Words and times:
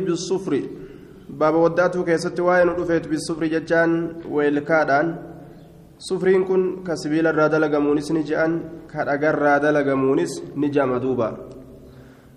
بالصفر. 0.00 0.62
باب 1.30 1.54
وداته 1.54 2.04
كيست 2.04 2.40
واين 2.40 2.68
رفيت 2.68 3.08
بالصفر 3.08 3.44
ججان 3.46 3.90
ويلكادان. 4.34 5.06
صفرين 5.98 6.44
كن 6.44 6.82
كسبيل 6.86 7.26
الرادة 7.26 7.58
لقمونس 7.58 8.12
نجان 8.12 8.50
كأجر 8.90 9.34
رادة 9.38 9.70
لقمونس 9.70 10.42
نجام 10.56 10.96
دوبا. 10.96 11.28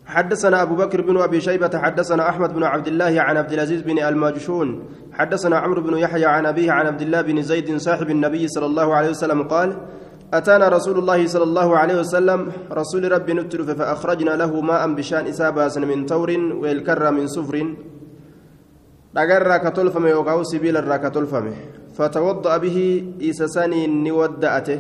حدثنا 0.05 0.62
أبو 0.62 0.75
بكر 0.75 1.01
بن 1.01 1.17
أبي 1.17 1.41
شيبة 1.41 1.73
حدثنا 1.78 2.29
أحمد 2.29 2.54
بن 2.54 2.63
عبد 2.63 2.88
الله 2.88 3.21
عن 3.21 3.38
عبد 3.38 3.54
العزيز 3.54 3.81
بن 3.81 3.99
الماجشون 3.99 4.67
حدثنا 5.13 5.58
عمرو 5.58 5.81
بن 5.81 5.97
يحيى 5.97 6.26
عن 6.26 6.46
أبيه 6.46 6.71
عن 6.71 6.85
عبد 6.85 7.01
الله 7.01 7.21
بن 7.21 7.42
زيد 7.42 7.78
صاحب 7.78 8.10
النبي 8.10 8.47
صلى 8.47 8.65
الله 8.65 8.96
عليه 8.96 9.10
وسلم 9.10 9.44
قال 9.44 9.78
أتانا 10.33 10.67
رسول 10.67 10.99
الله 10.99 11.28
صلى 11.28 11.43
الله 11.43 11.78
عليه 11.78 11.96
وسلم 12.03 12.51
رسول 12.71 13.12
ربي 13.12 13.33
نترف 13.33 13.69
فأخرجنا 13.79 14.35
له 14.35 14.51
ماء 14.61 14.83
بشان 14.92 15.28
إسابة 15.28 15.71
من 15.87 16.05
تور 16.05 16.30
والكر 16.61 17.11
من 17.11 17.27
صفر. 17.27 17.55
dhagarraa 19.16 19.63
ka 19.63 19.71
tolfame 19.71 20.11
yookaan 20.11 20.43
sibiilarraa 20.45 20.99
ka 20.99 21.09
tolfame 21.09 21.55
إيسساني 23.21 23.88
نودأته. 23.88 24.79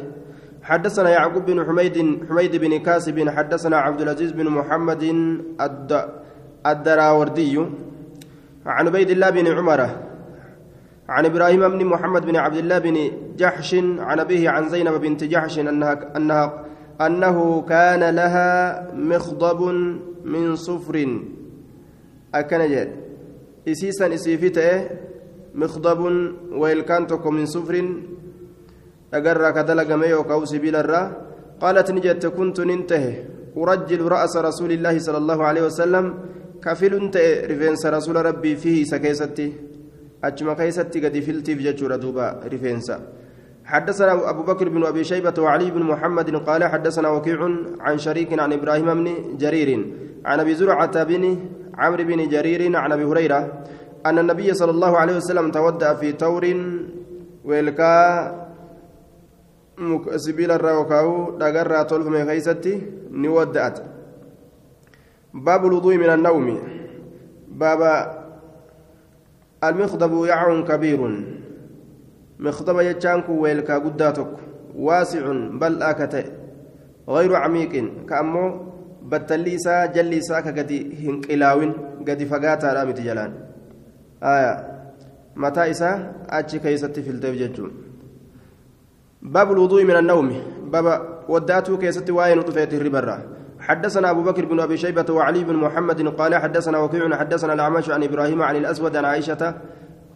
حدثنا 0.63 1.09
يعقوب 1.09 1.45
بن 1.45 1.65
حميد 1.65 1.97
حميد 2.29 2.55
بن 2.55 2.77
كاسب 2.77 3.29
حدثنا 3.29 3.77
عبد 3.77 4.01
العزيز 4.01 4.31
بن 4.31 4.47
محمد 4.49 5.03
الد 5.57 5.91
الدراوردي. 6.65 7.55
عن 8.65 8.87
عبيد 8.87 9.09
الله 9.09 9.29
بن 9.29 9.47
عمر 9.47 9.81
عن 11.09 11.25
إبراهيم 11.25 11.69
بن 11.69 11.85
محمد 11.85 12.25
بن 12.25 12.35
عبد 12.35 12.57
الله 12.57 12.77
بن 12.77 13.11
جحش 13.37 13.75
عن 13.99 14.19
أبيه 14.19 14.49
عن 14.49 14.69
زينب 14.69 15.01
بنت 15.01 15.23
جحش 15.23 15.59
انها 15.59 16.17
انها 16.17 16.65
أنه 17.01 17.61
كان 17.61 18.15
لها 18.15 18.87
مخضب 18.93 19.61
من 20.25 20.55
صفر. 20.55 20.95
أكن 22.35 22.61
جد. 22.71 22.91
اسيسا 23.67 24.13
اسيفته 24.13 24.89
مخضب 25.55 25.99
ويلكانتك 26.51 27.27
من 27.27 27.45
صفر. 27.45 27.75
اجر 29.13 29.51
كدلق 29.51 29.95
ميوك 29.95 30.31
أو 30.31 30.45
سبيل 30.45 30.75
الرا 30.75 31.03
قالت 31.61 31.91
نجت 31.91 32.25
كنت 32.25 32.59
ننتهي 32.59 33.23
أرجل 33.57 34.01
رأس 34.01 34.37
رسول 34.37 34.71
الله 34.71 34.99
صلى 34.99 35.17
الله 35.17 35.43
عليه 35.43 35.61
وسلم. 35.61 36.13
كفل 36.63 36.93
رفنس 37.49 37.85
رسول 37.85 38.15
ربي 38.25 38.55
فيه 38.55 38.83
سكيستي. 38.83 39.53
أجمع 40.23 40.53
كيستي 40.53 41.05
قد 41.05 41.19
فلتي 41.19 41.55
في 41.55 41.63
جتشورة 41.63 41.95
دوبا 41.95 42.41
رفينسا. 42.53 42.99
حدثنا 43.65 44.29
أبو 44.29 44.43
بكر 44.43 44.69
بن 44.69 44.85
أبي 44.85 45.03
شيبة 45.03 45.33
وعلي 45.39 45.71
بن 45.71 45.83
محمد 45.83 46.35
قال 46.35 46.63
حدثنا 46.63 47.09
وكيع 47.09 47.39
عن 47.79 47.97
شريك 47.97 48.39
عن 48.39 48.53
إبراهيم 48.53 48.93
بن 48.93 49.37
جرير 49.37 49.85
عن 50.25 50.39
أبي 50.39 50.55
زرعة 50.55 51.03
بن 51.03 51.23
عمرو 51.75 52.03
بن 52.03 52.29
جرير 52.29 52.77
عن 52.77 52.91
أبي 52.91 53.03
هريرة 53.03 53.63
أن 54.05 54.19
النبي 54.19 54.53
صلى 54.53 54.71
الله 54.71 54.97
عليه 54.97 55.15
وسلم 55.15 55.51
تودأ 55.51 55.93
في 55.93 56.11
تور 56.11 56.45
ويلكا 57.45 57.93
سبيل 60.15 60.51
الراوكاو 60.51 61.37
دغرا 61.37 61.83
تولف 61.83 62.07
من 62.07 62.25
خيستي 62.25 62.81
نودأت. 63.11 63.79
باب 65.33 65.65
الوضوء 65.65 65.95
من 65.97 66.09
النوم. 66.09 66.59
باب 67.51 67.81
المخضب 69.63 70.25
يعن 70.25 70.63
كبير. 70.63 71.01
مخضب 72.39 72.79
يجانك 72.79 73.29
ويلكا 73.29 73.75
قداتك 73.77 74.31
واسع 74.75 75.31
بل 75.51 75.83
آكته 75.83 76.23
غير 77.09 77.35
عميق. 77.35 77.73
كأمو 78.09 78.45
بتليسا 79.09 79.85
جليسا 79.85 80.39
كقدي 80.39 81.07
هنقلاوين 81.07 81.73
قدي 82.07 82.25
فقاتا 82.25 82.73
رامت 82.73 83.01
جلان 83.01 83.33
آية. 84.23 84.53
متى 85.35 85.71
إسا؟ 85.71 86.13
أتشي 86.29 86.59
كيستي 86.59 87.01
في 87.01 87.09
التفججون 87.09 87.71
باب 89.21 89.51
الوضوء 89.51 89.83
من 89.83 89.95
النوم. 89.95 90.29
باب 90.71 90.85
وداتو 91.29 91.77
كيستي 91.77 92.11
واين 92.11 92.41
طفيت 92.41 92.73
الربرة. 92.73 93.17
حدثنا 93.59 94.11
أبو 94.11 94.21
بكر 94.23 94.45
بن 94.45 94.59
أبي 94.59 94.77
شيبة 94.77 95.13
وعلي 95.13 95.43
بن 95.43 95.55
محمد 95.55 96.07
قال 96.07 96.35
حدثنا 96.35 96.77
وكيع 96.79 97.17
حدثنا 97.17 97.53
الأعمش 97.53 97.89
عن 97.89 98.03
إبراهيم 98.03 98.41
عن 98.41 98.55
الأسود 98.55 98.95
عن 98.95 99.05
عائشة 99.05 99.53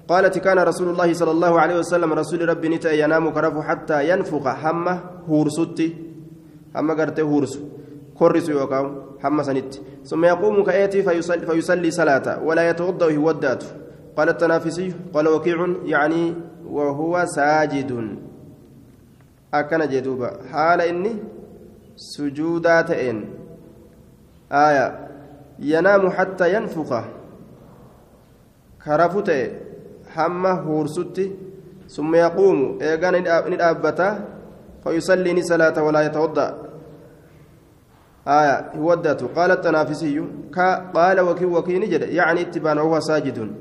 قالت 0.08 0.38
كان 0.38 0.60
رسول 0.60 0.90
الله 0.90 1.14
صلى 1.14 1.32
الله 1.32 1.60
عليه 1.60 1.80
وسلم 1.80 2.14
رسول 2.14 2.50
ربي 2.50 2.70
نتا 2.70 2.92
ينام 2.92 3.30
كرف 3.30 3.58
حتى 3.58 4.10
ينفخ 4.10 4.48
همه 4.48 5.00
هورستي 5.30 5.96
همه 6.76 6.94
قرته 6.94 7.24
هورس 7.24 7.60
كرس 8.20 8.50
يوكاو 8.50 8.86
همه 9.24 9.44
سنت. 9.44 9.74
ثم 10.06 10.26
يقوم 10.26 10.64
كأيتي 10.64 11.04
فيصلي, 11.04 11.46
فيصلي 11.46 11.92
صلاة 11.92 12.44
ولا 12.44 12.70
يتوضأ 12.70 13.18
ودات 13.18 13.64
قال 14.18 14.30
التنافسي 14.30 14.94
قال 15.14 15.28
وكيع 15.28 15.76
يعني 15.86 16.34
وهو 16.66 17.26
ساجد. 17.26 18.18
أكن 19.54 19.90
جدوبا. 19.90 20.30
حال 20.52 20.82
إني 20.82 21.14
سجودا 22.01 22.81
تئن 22.81 23.25
آية 24.53 25.09
ينام 25.59 26.11
حتى 26.11 26.55
ينفخ 26.55 27.05
كرفت 28.85 29.31
حمى 30.15 30.51
هورستي 30.67 31.33
ثم 31.89 32.15
يقوم 32.15 32.79
إيغان 32.83 33.15
ندابتا 33.53 34.25
فيصلي 34.85 35.43
صلاة 35.43 35.83
ولا 35.83 36.01
يتوضأ 36.01 36.49
آية 38.29 38.71
ودته 38.79 39.27
قال 39.37 39.51
التنافسي 39.51 40.25
قال 40.95 41.21
وكي 41.21 41.45
وكي 41.45 41.79
نجد 41.79 42.03
يعني 42.03 42.41
اتبان 42.41 42.79
وهو 42.79 43.01
ساجد 43.01 43.53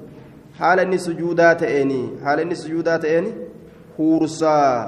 حال 0.60 0.80
اني 0.80 0.98
سجودا 0.98 1.54
تئني 1.54 2.10
حال 2.24 2.40
اني 2.40 2.56
سجودا 2.56 2.98
تئني 2.98 3.32
هورسا 4.00 4.86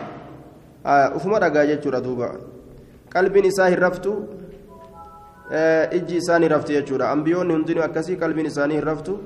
آية 0.85 1.15
أفما 1.15 1.37
رقا 1.37 1.63
جيتشورا 1.63 1.99
دوبا 1.99 2.50
qalbiin 3.14 3.44
isaa 3.52 3.68
hin 3.72 3.80
raftu 3.86 4.12
ijji 5.98 6.16
isaa 6.16 6.38
ni 6.38 6.48
rafti 6.54 6.72
jechuudha 6.78 7.10
ambiyoonni 7.16 7.54
hundinuu 7.54 7.84
akkasii 7.88 8.16
qalbiin 8.22 8.46
isaanii 8.52 8.78
hin 8.80 8.84
raftu 8.90 9.18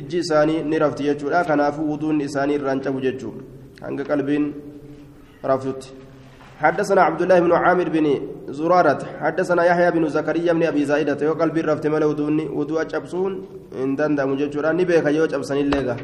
ijji 0.00 0.18
isaanii 0.18 0.62
ni 0.62 0.78
rafti 0.78 1.08
jechuudha 1.10 1.44
kanaafuu 1.50 1.88
wuduun 1.90 2.20
isaanii 2.28 2.54
irraan 2.60 2.80
cabu 2.80 3.00
jechuudha 3.00 3.42
hanga 3.86 4.04
qalbiin 4.12 4.46
raftutti 5.52 5.92
حدثنا 6.62 7.02
عبد 7.02 7.22
الله 7.22 7.38
بن 7.40 7.52
عامر 7.52 7.88
بن 7.88 8.06
زرارة 8.48 9.02
حدثنا 9.20 9.62
يحيى 9.64 9.90
بن 9.90 10.08
زكريا 10.08 10.52
بن 10.52 10.62
أبي 10.62 10.84
زائدة 10.84 11.20
يو 11.26 11.34
قلبي 11.34 11.60
رفت 11.60 11.86
ملا 11.86 12.06
ودوني 12.06 12.44
ودو 12.58 12.78
أجبسون 12.82 13.32
إن 13.82 13.96
دندا 13.98 14.24
مججورا 14.30 14.72
نبيك 14.72 15.06
يو 15.16 15.24
أجبسن 15.24 15.56
الليغا 15.56 15.96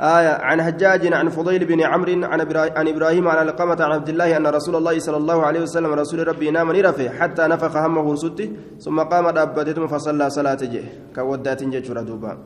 آية 0.00 0.28
عن 0.42 0.62
حجاج 0.62 1.12
عن 1.12 1.28
فضيل 1.28 1.64
بن 1.64 1.80
عمرو 1.82 2.12
عن 2.24 2.40
عن 2.76 2.88
إبراهيم 2.88 3.28
عن 3.28 3.48
القمة 3.48 3.82
عن 3.82 3.92
عبد 3.92 4.08
الله 4.08 4.36
أن 4.36 4.46
رسول 4.46 4.76
الله 4.76 4.98
صلى 4.98 5.16
الله 5.16 5.46
عليه 5.46 5.60
وسلم 5.60 5.92
رسول 5.92 6.28
ربي 6.28 6.50
نام 6.50 6.72
نرفه 6.72 7.08
حتى 7.08 7.42
نفخ 7.46 7.76
همه 7.76 8.12
رسوتي 8.12 8.50
ثم 8.80 9.00
قام 9.00 9.30
دابته 9.30 9.86
فصلى 9.86 10.30
صلاة 10.30 10.54
جه. 10.54 10.82
كودات 11.14 11.62
جچورا 11.62 12.02
دوبا. 12.02 12.38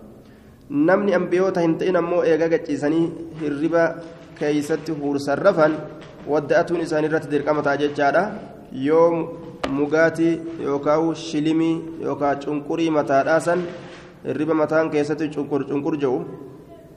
نمني 0.70 1.16
أنبيوتا 1.16 1.64
هنتين 1.64 1.96
أمو 1.96 2.22
إيغا 2.22 2.46
غچيسني 2.52 3.02
هربا 3.40 3.84
كيست 4.38 4.90
هورسرفن 4.90 5.72
ودأتون 6.28 6.80
إسان 6.80 7.04
رت 7.04 7.26
درقمتا 7.32 7.74
جچادا 7.80 8.22
يوم 8.72 9.28
مغاتي 9.68 10.40
يوكاو 10.60 11.14
شلمي 11.14 11.72
يوكا 12.00 12.34
چنقري 12.34 12.90
متاداسن 12.90 13.60
هربا 14.26 14.54
متان 14.54 14.90
كيست 14.90 15.22
چنقر 15.22 15.62
چنقر 15.68 15.94
جو. 15.96 16.14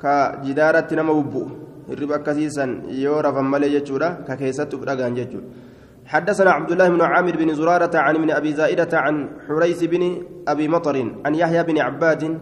Ka 0.02 0.42
jidaaratti 0.46 0.96
nama 0.96 1.14
bubbu'u. 1.14 1.50
Hirriba 1.90 2.16
akkasiisan 2.16 2.90
yoo 2.90 3.22
rafan 3.22 3.46
malee 3.46 3.70
jechuudha 3.76 4.24
ka 4.28 4.36
keessatti 4.36 4.76
uf 4.76 4.86
dhagaan 4.86 5.16
jechuudha. 5.16 5.70
حدثنا 6.12 6.52
عبد 6.52 6.72
الله 6.72 6.90
بن 6.90 7.02
عامر 7.02 7.36
بن 7.38 7.54
زرارة 7.54 7.98
عن 7.98 8.16
ابن 8.16 8.32
أبي 8.32 8.54
زائدة 8.54 9.00
عن 9.00 9.30
حريث 9.48 9.84
بن 9.84 10.24
أبي 10.48 10.68
مطر 10.68 11.16
عن 11.26 11.36
يحيى 11.36 11.64
بن 11.64 11.78
عباد 11.80 12.40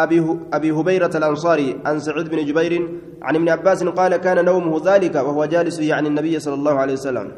أبي 0.00 0.38
أبي 0.52 0.70
هبيرة 0.70 1.10
الأنصاري 1.14 1.80
عن 1.84 2.00
سعيد 2.00 2.28
بن 2.28 2.44
جبير 2.44 2.88
عن 3.22 3.36
ابن 3.36 3.48
عباس 3.48 3.84
قال 3.84 4.16
كان 4.16 4.44
نومه 4.44 4.80
ذلك 4.84 5.14
وهو 5.14 5.44
جالس 5.44 5.80
يعني 5.80 6.08
النبي 6.08 6.38
صلى 6.40 6.54
الله 6.54 6.74
عليه 6.74 6.92
وسلم 6.92 7.32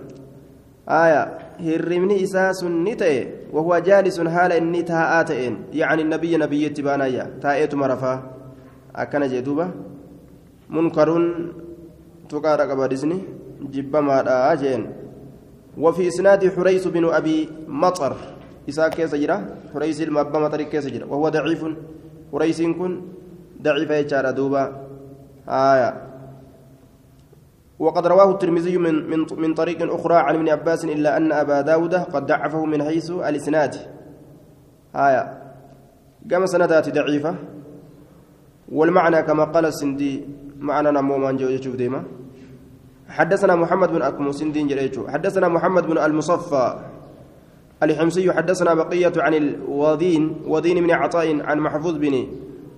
آية 0.89 1.39
هرمني 1.61 2.23
إساس 2.23 2.65
نتئ 2.65 3.27
وهو 3.53 3.79
جالس 3.79 4.21
حال 4.21 4.53
إني 4.53 4.83
تهاءاتئن 4.83 5.57
يعني 5.73 6.03
النبي 6.03 6.37
نبي 6.37 6.69
تبانايا 6.69 7.31
تائت 7.43 7.75
مرفا 7.75 8.42
akkana 8.95 9.29
jee 9.29 9.43
duuba. 9.43 9.69
Munkaruun 10.69 11.53
tuqaadha 12.29 12.67
qabadisni 12.67 13.25
jibbamaadha 13.71 14.57
jeen. 14.57 15.03
وفي 15.79 16.09
إسناد 16.09 16.57
حريث 16.57 16.89
بن 16.89 17.05
أبي 17.09 17.49
مطر 17.69 18.17
إساء 18.69 18.89
كيس 18.89 19.15
حريث 19.75 20.01
المبا 20.01 20.39
مطر 20.39 20.63
كيس 20.63 20.87
وهو 21.09 21.29
ضعيف 21.29 21.65
حريث 22.33 22.63
كن 22.63 22.93
ضعيف 23.63 23.91
يجار 23.91 24.31
دوبا 24.31 24.63
آية 25.49 25.91
وقد 27.79 28.07
رواه 28.07 28.31
الترمذي 28.31 28.79
من 28.79 29.11
من 29.11 29.27
من 29.37 29.55
طريق 29.55 29.93
أخرى 29.95 30.15
عن 30.15 30.35
ابن 30.35 30.49
عباس 30.49 30.85
إلا 30.85 31.17
أن 31.17 31.33
أبا 31.33 31.61
داود 31.61 31.95
قد 31.95 32.27
ضعفه 32.27 32.65
من 32.65 32.83
حيث 32.83 33.11
الإسناد 33.11 33.75
آية 34.97 35.25
قام 36.31 36.47
سندات 36.47 36.95
ضعيفة 36.95 37.35
والمعنى 38.73 39.23
كما 39.23 39.45
قال 39.45 39.65
السندي 39.67 40.25
معنى 40.59 40.91
نمو 40.91 41.19
من 41.19 41.37
جو 41.37 41.75
ديما. 41.75 42.03
حدثنا 43.09 43.55
محمد 43.57 43.89
بن 43.93 44.03
أكمو 44.03 44.33
سندين 44.33 44.67
جريجو 44.69 45.09
حدثنا 45.09 45.49
محمد 45.49 45.87
بن 45.87 45.99
المصفى 45.99 46.79
الحمصي. 47.83 48.33
حدثنا 48.33 48.75
بقية 48.75 49.13
عن 49.17 49.35
الوذين 49.35 50.37
وذين 50.47 50.83
من 50.83 50.91
عطاء 50.91 51.43
عن 51.43 51.59
محفوظ 51.61 51.95
بن 51.99 52.27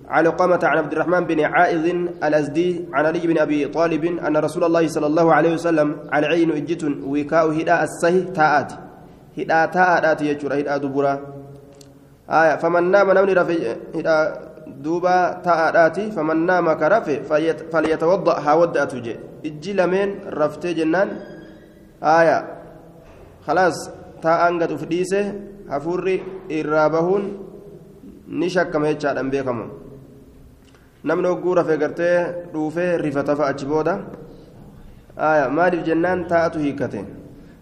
علقمة 0.09 0.59
عن 0.63 0.77
عبد 0.77 0.91
الرحمن 0.93 1.19
بن 1.19 1.39
عائذ 1.39 1.85
الأزدي 2.23 2.85
عن 2.93 3.05
علي 3.05 3.19
بن 3.19 3.37
أبي 3.37 3.67
طالب 3.67 4.05
أن 4.05 4.37
رسول 4.37 4.63
الله 4.63 4.87
صلى 4.87 5.07
الله 5.07 5.33
عليه 5.33 5.53
وسلم 5.53 5.95
على 6.11 6.27
عين 6.27 6.51
إجت 6.51 6.83
وكاء 6.83 7.45
هداء 7.51 7.83
السهي 7.83 8.21
تاءات. 8.21 8.73
هداء 9.37 9.65
تاءات 9.71 10.21
يجر 10.21 10.59
هداء 10.59 10.77
دبرا 10.77 11.19
آية 12.29 12.55
فمن 12.55 12.83
نام 12.91 13.11
نمني 13.11 13.33
رفي 13.33 13.75
هداء 13.95 14.54
duuba 14.85 15.15
taa'aadhaati 15.45 16.03
faman 16.15 16.45
naama 16.49 16.75
ka 16.81 16.89
rafe 16.93 17.15
falyatawadda 17.71 18.33
haa 18.45 18.55
wadda'atu 18.61 19.01
je 19.05 19.13
ijji 19.49 19.73
lameen 19.79 20.11
raftee 20.39 20.73
jennaan 20.79 21.09
haaya 22.07 22.37
khalaas 23.45 23.77
taa'aan 24.25 24.59
gad 24.61 24.71
uf 24.77 24.83
dhiise 24.91 25.21
hafuurri 25.71 26.15
irraa 26.59 26.89
bahuun 26.95 27.25
ni 28.39 28.49
shakkama 28.49 28.93
jechaadhaan 28.93 29.29
beekamu. 29.33 29.65
Namni 31.07 31.27
hogguu 31.29 31.55
rafe 31.59 31.77
gartee 31.77 32.17
dhuufee 32.53 32.97
rifatafa 32.97 33.47
achi 33.51 33.65
booda 33.71 33.93
haaya 35.21 35.49
maaliif 35.57 35.85
jennaan 35.89 36.25
taa'atu 36.31 36.59
hiikkate? 36.65 37.01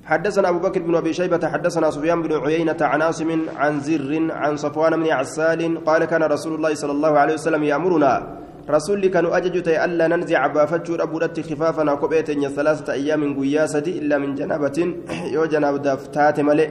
حدثنا 0.05 0.49
أبو 0.49 0.59
بكر 0.59 0.81
بن 0.81 0.95
أبي 0.95 1.13
شيبة 1.13 1.47
حدثنا 1.47 1.91
سفيان 1.91 2.21
بن 2.21 2.33
عيينة 2.45 2.77
عن 2.81 3.01
عاصم 3.01 3.29
عن 3.57 3.79
زر 3.79 4.27
عن 4.31 4.57
صفوان 4.57 4.93
بن 5.01 5.07
عسال 5.11 5.85
قال 5.85 6.05
كان 6.05 6.23
رسول 6.23 6.53
الله 6.55 6.73
صلى 6.73 6.91
الله 6.91 7.19
عليه 7.19 7.33
وسلم 7.33 7.63
يأمرنا 7.63 8.43
رسولي 8.69 9.09
كانوا 9.09 9.37
أججت 9.37 9.67
ألا 9.67 10.07
ننزع 10.07 10.47
بافجر 10.47 11.03
أبو 11.03 11.17
رت 11.17 11.39
خفافنا 11.39 11.95
كبيت 11.95 12.31
ثلاثة 12.57 12.93
أيام 12.93 13.21
قياسة 13.39 13.87
إلا 13.99 14.17
من 14.17 14.35
جنابة 14.35 14.77
يو 15.35 15.45
جناب 15.45 15.81
دفتات 15.81 16.39
ملئ. 16.39 16.69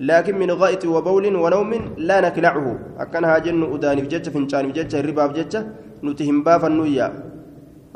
لكن 0.00 0.34
من 0.38 0.50
غائط 0.50 0.84
وبول 0.84 1.36
ونوم 1.36 1.70
لا 2.08 2.20
نكلعه. 2.20 2.66
أكنها 2.98 3.38
جن 3.38 3.62
أداني 3.74 4.00
بجتش 4.02 4.28
فنشان 4.28 4.64
بجتش 4.68 4.94
الربا 4.94 5.26
بجتش 5.26 5.54
نتهم 6.04 6.36
بافا 6.44 6.68
نويا. 6.68 7.06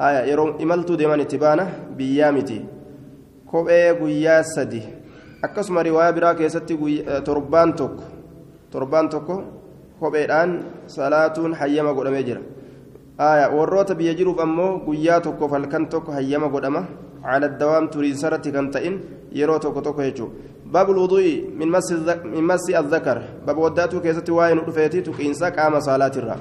آية 0.06 0.22
يروم 0.30 0.50
إملتو 0.62 0.94
ديمان 1.00 1.20
اتبانا 1.20 1.64
بيامتي. 1.98 2.58
كوبي 3.52 3.90
قياسة 3.90 5.02
akkasuma 5.42 5.82
riwaayaa 5.82 6.12
biraa 6.16 6.34
keessatti 6.38 6.74
torbaan 7.26 7.72
tokko 7.78 8.04
torbaan 8.70 9.08
tokko 9.14 9.34
kopheedhaan 10.00 10.50
salaatuun 10.96 11.54
hayyama 11.60 11.94
godhamee 11.96 12.22
jira 12.28 12.40
warroota 13.56 13.94
biyya 13.94 14.14
jiruuf 14.20 14.38
ammoo 14.44 14.70
guyyaa 14.86 15.20
tokkoof 15.26 15.52
halkan 15.56 15.88
tokko 15.94 16.12
hayyama 16.12 16.48
godhama 16.54 16.82
cala 17.24 17.48
dawaam 17.48 17.88
turiinsarratti 17.94 18.52
kan 18.52 18.70
ta'in 18.70 18.94
yeroo 19.40 19.58
tokko 19.58 19.80
tokko 19.88 20.02
jechuudha 20.02 20.52
baabul 20.72 20.98
wuduu'i 21.04 21.34
min 21.58 22.44
massi 22.50 22.74
azzakar 22.82 23.18
baba 23.46 23.60
waddaatuu 23.62 24.00
keessatti 24.00 24.32
waa'ee 24.38 24.54
nu 24.54 24.66
dhufeeti 24.68 25.02
tuqiinsa 25.08 25.50
qaama 25.58 25.80
saalaatirra 25.86 26.36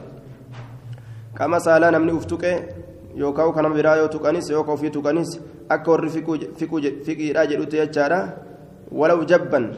qaama 1.37 1.59
saalaa 1.59 1.91
namni 1.91 2.13
uf 2.19 2.25
tuqe 2.33 2.53
yookaan 3.15 3.53
kanama 3.53 3.75
biraa 3.75 3.95
yoo 4.01 4.07
tuqanis 4.07 4.49
yookaan 4.49 4.77
ofii 4.77 4.91
tuqanis 4.91 5.39
akka 5.69 5.91
warri 5.91 6.09
fiqiidhaa 7.05 7.45
jedhutti 7.51 7.77
jechaadha 7.77 8.19
walaw 8.91 9.19
jabban 9.25 9.71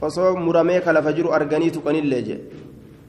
osoo 0.00 0.36
muramee 0.36 0.80
ka 0.80 0.92
lafa 0.92 1.12
jiru 1.12 1.32
arganii 1.32 1.70
tuqanillee 1.70 2.22
je 2.22 2.36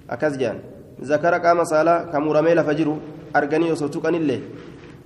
akkas 0.08 0.38
jedhan 0.38 0.60
zakara 1.02 1.40
qaama 1.40 1.66
saalaa 1.66 2.00
ka 2.12 2.20
muramee 2.20 2.56
lafa 2.56 2.74
jiru 2.74 2.98
arganii 3.34 3.72
osoo 3.72 3.90
tuqanillee 3.90 4.42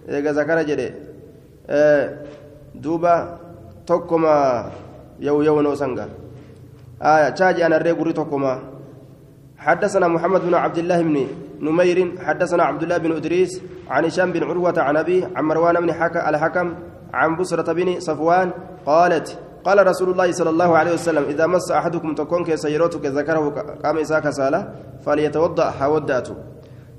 eega 0.08 0.34
zakara 0.34 0.64
jedhe 0.64 0.88
duuba 2.84 3.40
tokkoma 3.86 4.34
يو 5.20 5.42
يو 5.42 5.62
نوسنغا 5.62 6.10
آية 7.02 7.30
تاجي 7.30 7.66
أنا 7.66 7.78
الريبوري 7.78 8.14
توكما 8.14 8.60
حدثنا 9.58 10.08
محمد 10.08 10.42
بن 10.42 10.54
عبد 10.54 10.78
الله 10.78 11.04
نمير 11.66 11.98
حدثنا 12.26 12.64
عبد 12.64 12.84
الله 12.84 12.98
بن 12.98 13.12
إدريس 13.20 13.62
عن 13.94 14.06
هشام 14.06 14.32
بن 14.32 14.44
عروة 14.44 14.78
عن 14.78 14.98
أبي 14.98 15.18
عن 15.36 15.44
مروان 15.44 15.76
بن 15.84 15.90
الحكم 16.32 16.68
عن 17.14 17.36
بصرة 17.36 17.74
بن 17.74 18.00
صفوان 18.00 18.52
قالت 18.86 19.40
قال 19.66 19.88
رسول 19.88 20.10
الله 20.10 20.32
صلى 20.32 20.50
الله 20.50 20.78
عليه 20.78 20.94
وسلم 20.94 21.24
إذا 21.24 21.46
مس 21.48 21.72
أحدكم 21.72 22.16
تكون 22.16 22.44
كسيرتك 22.44 23.06
ذكره 23.06 23.50
قام 23.84 23.98
إساك 23.98 24.30
سالة 24.30 24.70
فليتوضأ 25.06 25.70
حودأته. 25.70 26.36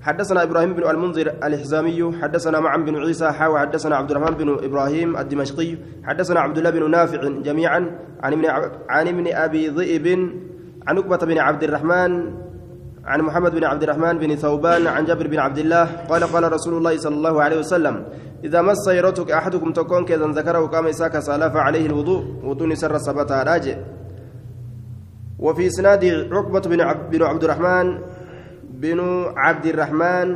حدثنا 0.07 0.43
إبراهيم 0.43 0.75
بن 0.75 0.91
المنذر 0.91 1.35
الحزامي 1.45 2.19
حدثنا 2.23 2.61
معن 2.61 2.85
بن 2.85 2.97
عيسى 2.97 3.31
حاوى 3.33 3.59
حدثنا 3.61 3.97
عبد 3.97 4.11
الرحمن 4.11 4.37
بن 4.37 4.49
إبراهيم 4.65 5.17
الدمشقي 5.17 5.77
حدثنا 6.05 6.41
عبد 6.41 6.59
الله 6.59 6.71
بن 6.71 6.91
نافع 6.91 7.23
جميعا 7.43 7.81
عن 8.23 8.33
ابن 8.33 8.47
عن 8.89 9.09
ابن 9.09 9.27
أبي 9.35 9.69
ذئب 9.69 10.07
عن 10.87 10.99
عقبة 10.99 11.17
بن 11.17 11.39
عبد 11.39 11.63
الرحمن 11.63 12.35
عن 13.07 13.21
محمد 13.21 13.55
بن 13.55 13.65
عبد 13.65 13.83
الرحمن 13.83 14.19
بن 14.19 14.37
ثوبان 14.37 14.87
عن 14.87 15.05
جابر 15.05 15.27
بن 15.27 15.39
عبد 15.39 15.59
الله 15.59 15.85
قال 16.11 16.25
قال 16.25 16.53
رسول 16.53 16.75
الله 16.75 16.99
صلى 16.99 17.15
الله 17.15 17.43
عليه 17.43 17.59
وسلم 17.59 18.05
إذا 18.45 18.63
مس 18.63 18.87
يرتك 18.89 19.31
أحدكم 19.31 19.73
تكون 19.73 20.05
كذا 20.05 20.27
ذكره 20.27 20.67
قام 20.67 20.87
إساك 20.87 21.19
سألف 21.19 21.57
عليه 21.57 21.87
الوضوء 21.87 22.43
وضوء 22.45 22.75
سر 22.75 22.99
سبتا 22.99 23.43
راجع. 23.43 23.77
وفي 25.39 25.67
إسناد 25.67 26.05
عقبة 26.33 26.61
بن 26.61 26.81
عبد 27.23 27.45
الرحمن 27.45 27.87
بن 28.83 29.01
عبد 29.37 29.67
الرحمن 29.67 30.29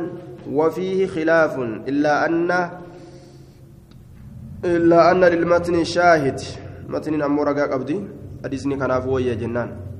وفيه 0.51 1.07
خلاف 1.07 1.59
إلا 1.91 2.25
أن 2.25 2.51
إلا 4.65 5.11
أن 5.11 5.21
للمتن 5.23 5.83
شاهد. 5.83 6.39
متن 6.87 7.21
أمور 7.21 7.47
قبدي 7.51 7.97
أديسني 8.45 8.75
كان 8.79 8.91
يا 9.19 9.33
جنان. 9.33 9.90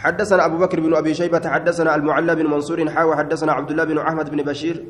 حدثنا 0.00 0.46
أبو 0.46 0.56
بكر 0.58 0.80
بن 0.80 0.94
أبي 0.94 1.14
شيبة 1.14 1.44
حدثنا 1.48 1.94
المعلى 1.94 2.34
بن 2.34 2.46
منصور 2.46 2.90
حاوى 2.90 3.16
حدثنا 3.16 3.52
عبد 3.52 3.70
الله 3.70 3.84
بن 3.84 3.98
أحمد 3.98 4.30
بن 4.30 4.42
بشير 4.42 4.84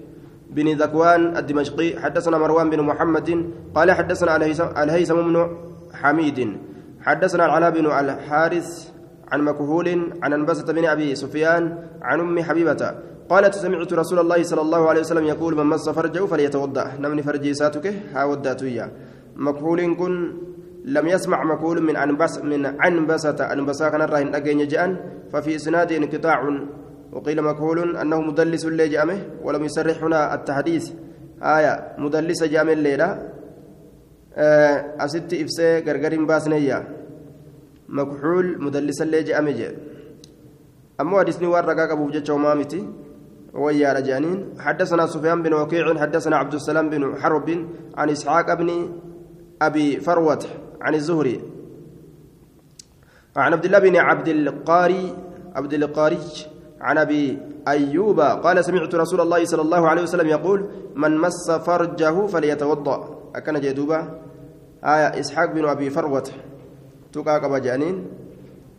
بن 0.51 0.67
ذكوان 0.83 1.37
الدمشقي 1.37 2.01
حدثنا 2.03 2.39
مروان 2.39 2.71
بن 2.71 2.81
محمد 2.83 3.51
قال 3.75 3.93
حدثنا 3.93 4.37
الهيثم 4.83 5.15
بن 5.15 5.57
حميد 5.93 6.39
حدثنا 7.03 7.45
العلاء 7.47 7.71
بن 7.71 7.87
الحارث 7.87 8.69
عن 9.33 9.41
مكهول 9.41 10.13
عن 10.23 10.33
أنبسة 10.33 10.73
بن 10.73 10.85
أبي 10.85 11.15
سفيان 11.15 11.79
عن 12.03 12.21
أم 12.21 12.43
حبيبة 12.43 12.95
قالت 13.31 13.55
سمعت 13.55 13.93
رسول 13.93 14.19
الله 14.19 14.43
صلى 14.43 14.61
الله 14.61 14.89
عليه 14.89 15.01
وسلم 15.01 15.25
يقول 15.25 15.57
من 15.57 15.67
مس 15.67 15.89
فرجه 15.89 16.27
فليتوضأ. 16.27 16.87
نمني 17.01 17.23
فرجي 17.23 17.55
ساتك 17.55 17.95
ها 18.15 18.25
وداتويا. 18.25 18.87
مكهول 19.37 19.97
كن 19.97 20.33
لم 20.85 21.07
يسمع 21.09 21.45
مكهول 21.45 21.83
من 21.83 21.97
أنبس 21.97 22.39
من 22.39 22.67
أنبسة 22.67 23.53
أنبسة 23.53 23.89
كان 23.89 24.03
الرهن 24.03 24.35
أجين 24.35 24.69
جأن 24.69 24.97
ففي 25.33 25.57
إسناد 25.57 25.93
انقطاع. 25.93 26.41
وقيل 27.13 27.43
مكهول 27.43 27.97
أنه 27.97 28.21
مدلس 28.21 28.65
اللي 28.67 29.27
ولم 29.43 29.65
يصرح 29.65 30.03
هنا 30.03 30.35
التحديث. 30.35 30.93
آية 31.43 31.95
مدلس 31.99 32.45
جامع 32.45 32.73
الليلة 32.73 33.09
آه 34.35 35.05
أست 35.05 35.35
إفسي 35.35 35.79
غرغرين 35.79 36.27
باسنيا 36.27 36.79
مكحول 37.89 38.63
مدلسا 38.63 39.05
اللي 39.05 39.75
أمو 41.01 41.19
حديثني 41.19 41.47
ورقاك 41.47 41.91
أبو 41.91 42.11
جتشو 42.11 42.37
مامتي 42.37 42.89
ويا 43.55 43.93
رجانين. 43.93 44.39
حدثنا 44.59 45.07
سفيان 45.07 45.43
بن 45.43 45.53
وكيع 45.55 45.99
حدثنا 45.99 46.37
عبد 46.37 46.55
السلام 46.55 46.91
بن 46.91 47.17
حرب 47.21 47.49
عن 47.97 48.11
إسحاق 48.11 48.55
بن 48.55 48.69
أبي 49.63 50.01
فروة. 50.01 50.45
عن 50.81 50.95
الزهري. 50.95 51.41
عن 53.37 53.53
عبد 53.53 53.65
الله 53.65 53.79
بن 53.79 53.97
عبد 53.97 54.29
القاري 54.29 55.15
عبد 55.55 55.73
القاري 55.75 56.19
عن 56.81 56.99
أبي 56.99 57.39
أيوب 57.69 58.21
قال 58.21 58.65
سمعت 58.65 58.95
رسول 58.95 59.21
الله 59.21 59.45
صلى 59.45 59.63
الله 59.63 59.89
عليه 59.89 60.03
وسلم 60.03 60.29
يقول 60.29 60.69
من 60.97 61.17
مس 61.19 61.51
فرجه 61.51 62.27
فليتوضأ. 62.27 62.99
أكن 63.35 63.61
جدوبة. 63.61 63.99
آية 64.85 65.21
إسحاق 65.21 65.53
بن 65.53 65.65
أبي 65.69 65.91
فروة. 65.91 66.29
تقاك 67.13 67.45
بجانين 67.51 68.07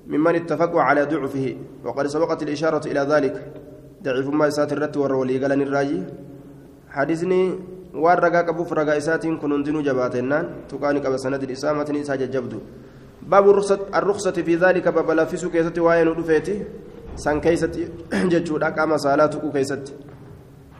ممن 0.07 0.35
اتفقوا 0.35 0.81
على 0.81 1.03
ضعفه. 1.03 1.55
وقد 1.85 2.07
سبقت 2.07 2.43
الإشارة 2.43 2.87
إلى 2.87 2.99
ذلك. 2.99 3.53
ضعيف 4.03 4.27
ما 4.27 4.47
إسات 4.47 4.73
الرت 4.73 4.97
والرولي 4.97 5.37
قال 5.37 5.61
الراجي 5.61 6.03
حديثني 6.89 7.59
waan 7.93 8.19
ragaa 8.19 8.43
qabuuf 8.43 8.71
ragaa 8.71 8.95
isaatiin 8.95 9.37
kun 9.39 9.51
hundinuu 9.51 9.81
jabaatennaan 9.81 10.45
tuqaani 10.69 11.01
qaba 11.01 11.17
sanadin 11.17 11.49
isaa 11.49 11.73
matni 11.73 11.99
isaa 11.99 12.17
jajjabdu 12.17 12.61
baabu 13.21 13.51
arruksati 13.91 14.43
fi 14.43 14.55
dhaalika 14.55 14.91
babalaffisuu 14.91 15.49
keessatti 15.49 15.79
waa'ee 15.79 16.05
nu 16.05 16.15
dhufeeti 16.15 16.55
san 17.15 17.41
keeysatti 17.41 17.87
jechuudha 18.31 18.71
qaama 18.71 18.97
saalaa 18.97 19.27
tuquu 19.27 19.51
keeysatti 19.51 19.93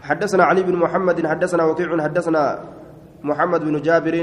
حدثنا 0.02 0.44
علي 0.44 0.64
بن 0.64 0.76
محمد 0.76 1.28
حدثنا 1.28 1.64
وكيع 1.64 1.90
حدثنا 2.04 2.44
محمد 3.24 3.62
بن 3.70 3.82
جابر 3.82 4.16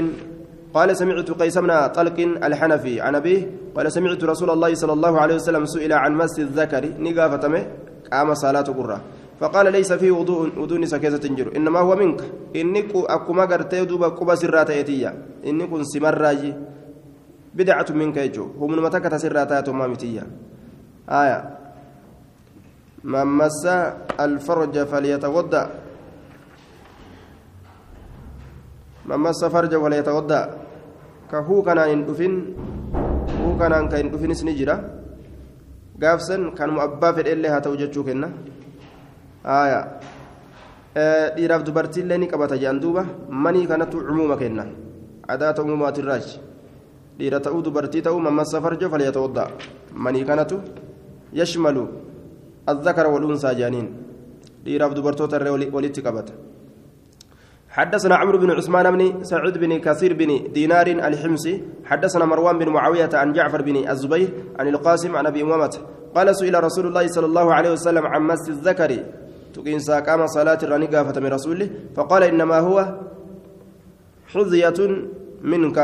قال 0.73 0.97
سمعت 0.97 1.31
قيس 1.31 1.57
بن 1.57 1.71
طلق 1.87 2.17
الحنفي 2.43 3.01
عن 3.01 3.15
أبيه 3.15 3.41
قال 3.75 3.91
سمعت 3.91 4.23
رسول 4.23 4.49
الله 4.49 4.71
صلى 4.75 4.93
الله 4.93 5.13
عليه 5.21 5.35
وسلم 5.35 5.65
سئل 5.65 5.93
عن 5.93 6.11
مس 6.19 6.39
الذكر 6.39 6.83
نقافتمه 6.99 7.61
قام 8.11 8.33
صلاة 8.33 8.67
قرة 8.77 8.97
فقال 9.39 9.71
ليس 9.71 9.93
فيه 9.93 10.11
وضوء 10.11 10.59
وضوء 10.59 10.85
سكيزة 10.85 11.17
تنجر 11.17 11.55
إنما 11.55 11.79
هو 11.79 11.95
منك. 11.95 12.21
إني 12.55 12.91
أكما 12.91 13.45
قرتي 13.45 13.85
دوبا 13.85 14.07
قبا 14.07 14.35
سرات 14.35 14.69
يتيا 14.69 15.11
إني 15.47 15.67
كن 15.67 15.83
سمراجي 15.83 16.53
بدعة 17.55 17.85
منك 17.95 18.17
يجو 18.17 18.45
هم 18.59 18.71
من 18.71 18.83
متى 18.83 19.17
سرات 19.17 19.69
ما 19.69 19.87
متيا. 19.87 20.27
آية. 21.09 21.39
من 23.03 23.27
مس 23.39 23.65
الفرج 24.19 24.75
فليتوضأ. 24.83 25.63
من 29.05 29.17
مس 29.17 29.45
فرج 29.45 29.73
فليتوضأ. 29.83 30.41
كهو 31.31 31.61
كان 31.61 31.77
إن 31.77 32.05
دفن 32.05 32.33
هو 33.45 33.57
كان 33.57 33.89
كان 33.89 34.11
دفن 34.11 34.33
سنجرة. 34.33 34.99
kanuma 35.99 36.83
abbaa 36.83 37.13
fedheellee 37.13 37.49
haa 37.49 37.61
ta'u 37.61 37.75
jechuu 37.75 38.03
kenna 38.03 38.29
dhiiraaf 41.35 41.63
dubartiillee 41.63 42.17
ni 42.17 42.27
qabata 42.27 42.55
jedhan 42.57 42.79
duuba 42.79 43.05
manii 43.29 43.67
kanatu 43.71 43.97
cumuuma 44.07 44.37
kenna 44.41 44.65
adaata 45.27 45.61
uumumaatirraachi 45.63 46.39
dhiira 47.19 47.39
ta'uu 47.45 47.61
dubartii 47.67 48.01
ta'uu 48.07 48.19
mammassa 48.27 48.61
farjo 48.61 48.89
falyatawadda 48.89 49.43
manii 49.93 50.25
kanatu 50.25 50.61
yashmalu 51.33 51.85
الذكر 52.69 53.07
والأنثى 53.07 53.55
جانين 53.55 53.87
dhiiraaf 54.65 54.93
dubartoota 54.93 55.35
irree 55.39 55.69
walitti 55.73 56.01
qabata 56.01 56.33
حدثنا 57.69 58.15
عمرو 58.15 58.37
بن 58.37 58.51
عثمان 58.51 58.91
بن 58.91 59.23
سعود 59.23 59.57
بن 59.57 59.77
كثير 59.79 60.13
بن 60.13 60.51
دينار 60.53 60.87
الحمصي 60.87 61.53
حدثنا 61.85 62.25
مروان 62.25 62.57
بن 62.57 62.69
معاوية 62.69 63.09
عن 63.13 63.33
جعفر 63.33 63.61
بن 63.61 63.89
الزبير 63.89 64.29
عن 64.59 64.67
القاسم 64.67 65.15
عن 65.15 65.25
أبي 65.27 65.41
أمامة 65.41 65.73
قال 66.15 66.35
سئل 66.35 66.63
رسول 66.63 66.85
الله 66.87 67.07
صلى 67.07 67.25
الله 67.25 67.53
عليه 67.53 67.71
وسلم 67.71 68.05
عن 68.07 68.21
مس 68.21 68.49
الذكر 68.49 68.91
تقين 69.59 69.79
ساقام 69.79 70.27
صلاة 70.27 70.59
الرنقة 70.63 71.19
من 71.19 71.31
رسوله 71.35 71.67
فقال 71.95 72.23
إنما 72.23 72.59
هو 72.59 72.77
حذية 74.31 74.79
منك 75.43 75.77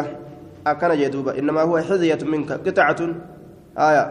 أكن 0.67 0.91
جدوبا 1.01 1.31
إنما 1.39 1.61
هو 1.61 1.75
حذية 1.77 2.21
منك 2.23 2.51
قطعة 2.51 2.99
آية 3.77 4.03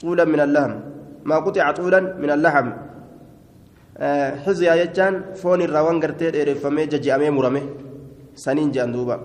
طولا 0.00 0.24
من 0.24 0.40
اللحم 0.40 0.72
ما 1.24 1.36
قطع 1.44 1.70
طولا 1.70 2.00
من 2.22 2.30
اللحم 2.30 2.68
jechaan 3.96 5.14
foon 5.40 5.60
irraa 5.64 5.80
waan 5.86 6.00
gartee 6.00 6.28
dheereffamee 6.34 6.84
jajji'amee 6.92 7.30
murame 7.32 7.62
saniin 8.42 8.68
je'an 8.74 8.92
duuba 8.92 9.16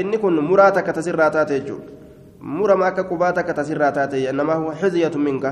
inni 0.00 0.16
kun 0.22 0.40
muraa 0.50 0.72
takka 0.72 0.92
tasirraa 0.98 1.28
taate 1.34 1.52
jechuudha 1.60 1.92
murama 2.40 2.86
akka 2.88 3.04
qubaa 3.10 3.32
takka 3.36 3.52
tasirraa 3.60 3.92
taate 3.92 4.32
namaa 4.32 4.56
huwa 4.62 4.72
xizyatu 4.80 5.18
minka 5.18 5.50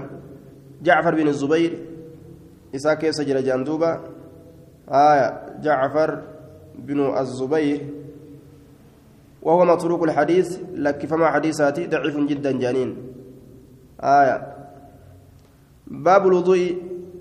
isaa 2.73 2.97
keessa 2.97 3.25
jira 3.25 3.43
je'an 3.43 3.65
duuba 3.65 4.01
jacfar 5.61 6.23
bin 6.79 6.99
الزبير. 7.01 7.81
وهو 9.43 9.65
متروك 9.65 10.03
الحديث 10.03 10.75
لك 10.75 11.07
فما 11.07 11.31
حديثاتي 11.31 11.87
ضعيف 11.87 12.17
جدا 12.27 12.59
جانين 12.59 12.91
آية. 14.03 14.37
باب 15.87 16.27
الوضوء. 16.27 16.63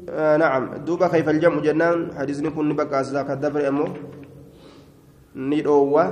آه 0.10 0.38
نعم. 0.38 0.82
دوبا 0.82 1.08
كيف 1.08 1.30
الجمع 1.30 1.62
جنان؟ 1.62 2.18
حديثني 2.18 2.50
كن 2.50 2.74
بقى 2.74 3.02
أسلا 3.02 3.22
كدبر 3.22 3.68
أمو. 3.68 3.86
ندوة 5.36 6.06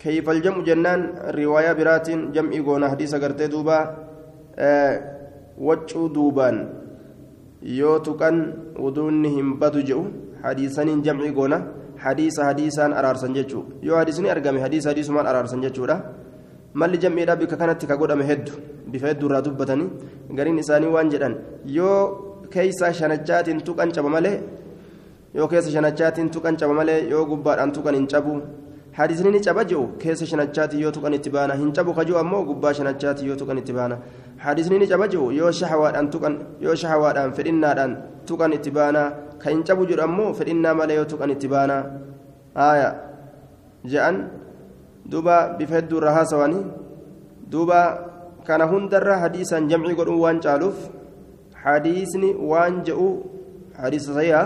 كيف 0.00 0.24
الجمع 0.30 0.64
جنان؟ 0.64 1.00
رواية 1.36 1.72
برات 1.72 2.10
جمع 2.10 2.52
قونا 2.64 2.88
حديث 2.88 3.14
قرتي 3.14 3.46
دوبا. 3.46 3.78
آه 4.56 4.94
وجه 5.60 6.08
دوبان. 6.08 6.77
يوتو 7.62 8.12
كان 8.20 8.36
ودونهم 8.84 9.46
بدو 9.62 9.80
جو 9.88 10.00
حديثان 10.44 10.88
جمع 11.06 11.24
قونا 11.38 11.58
حديث 12.04 12.36
حديثان 12.48 12.90
أرارسن 12.92 13.32
جتشو 13.36 13.60
يو 13.86 13.98
حديثني 14.00 14.30
أرقامي 14.32 14.60
حديث 14.66 14.82
حديث 14.90 15.06
مان 15.10 15.26
أرارسن 15.26 15.60
جتشو 15.66 15.84
malli 16.74 16.98
jam'iidha 16.98 17.36
bika 17.36 17.56
kanatti 17.56 17.86
ka 17.86 17.96
godhame 17.96 18.24
heddu 18.30 18.52
bifa 18.92 19.08
hedduu 19.08 19.28
irraa 19.28 19.42
dubbatanii 19.46 19.88
gariin 20.38 20.58
isaanii 20.62 20.92
waan 20.96 21.10
jedhan 21.10 21.34
yoo 21.76 22.46
keessa 22.54 22.92
shanachaatiin 22.98 23.60
tuqan 23.68 23.90
caba 23.96 24.08
malee 24.16 24.36
yoo 25.34 25.48
keessa 25.48 25.70
shanachaatiin 25.76 26.30
tuqan 26.34 26.56
caba 26.60 26.74
malee 26.80 27.00
yoo 27.12 27.24
gubbaadhaan 27.30 27.72
tuqan 27.76 27.94
hin 27.98 28.06
cabu 28.12 28.34
hadisni 28.98 29.30
ni 29.30 29.40
caba 29.46 29.64
jiru 29.64 29.84
keessa 30.02 30.26
shanachaatii 30.32 30.82
yoo 30.84 30.92
tuqan 30.96 31.14
itti 31.18 31.30
baana 31.36 31.54
hin 31.62 31.72
cabu 31.72 31.94
kajuu 31.98 32.18
ammoo 32.22 32.42
gubbaa 32.50 32.74
shanachaatii 32.80 33.28
yoo 33.30 33.36
tuqan 33.42 33.58
itti 33.62 33.72
baana 33.72 33.98
حديثني 34.44 34.76
نجبجو 34.82 35.22
يو 35.38 35.50
شهوات 35.50 35.94
أن 36.00 36.06
تكن 36.12 36.34
يو 36.64 36.74
شهوات 36.74 37.16
أن 37.18 37.30
فرنا 37.36 37.70
أن 37.84 37.90
تكن 38.28 38.52
اتبانا 38.56 39.02
كإن 39.42 39.64
تبجر 39.66 40.00
أمو 40.04 40.32
فرنا 40.38 40.70
ما 40.78 40.84
لا 40.88 40.94
يتكن 41.00 41.30
اتبانا 41.34 41.78
آية 42.70 42.90
جأن 43.90 44.16
دوبا 45.10 45.36
بفد 45.58 45.92
الرها 45.92 46.22
سواني 46.30 46.60
دوبا 47.52 47.82
كان 48.46 48.62
هندر 48.72 49.08
حديثا 49.22 49.58
جمعي 49.70 49.92
قرؤ 49.98 50.14
وان 50.24 50.38
جالوف 50.44 50.78
حديثني 51.62 52.30
وان 52.50 52.74
جؤ 52.86 53.00
حديث 53.82 54.02
صحيح 54.10 54.38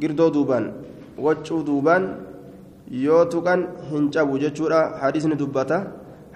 girdoo 0.00 0.28
duubaan 0.28 0.64
waccuu 1.26 1.60
duubaan 1.68 2.04
yoo 3.04 3.22
tuqan 3.32 3.60
hin 3.90 4.10
cabu 4.14 4.36
jechuudha 4.42 4.80
hadiisni 5.02 5.38
dubbata 5.42 5.78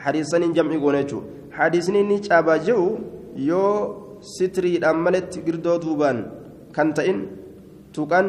hadiisaniin 0.05 0.55
jam'i 0.57 0.81
goone 0.85 1.00
jechuudha. 1.02 1.40
hadiisni 1.60 2.02
ni 2.10 2.18
caba 2.28 2.56
je'u 2.68 2.88
yoo 3.50 3.74
sitiriidhaan 4.34 4.98
maletti 5.06 5.44
girdoo 5.46 5.78
duubaan 5.84 6.18
kan 6.75 6.90
ta'in 6.98 7.20
tuqan 7.96 8.28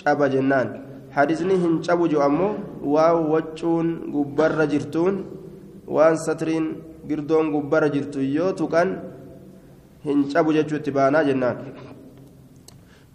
caba 0.00 0.26
jennaan 0.34 0.68
hadisni 1.16 1.54
hin 1.62 1.74
cabu 1.86 2.08
jiru 2.10 2.22
ammoo 2.28 2.52
waan 2.94 3.18
waccuun 3.32 3.88
gubbarra 4.14 4.66
jirtuun 4.72 5.14
waan 5.96 6.16
satiriin 6.26 6.66
girdoon 7.08 7.50
gubbarra 7.54 7.88
jirtu 7.94 8.18
yoo 8.36 8.52
tuqan 8.60 8.88
hin 10.06 10.24
cabu 10.32 10.56
jechuu 10.56 10.78
itti 10.80 10.90
baanaa 10.98 11.24
jennaan 11.30 11.58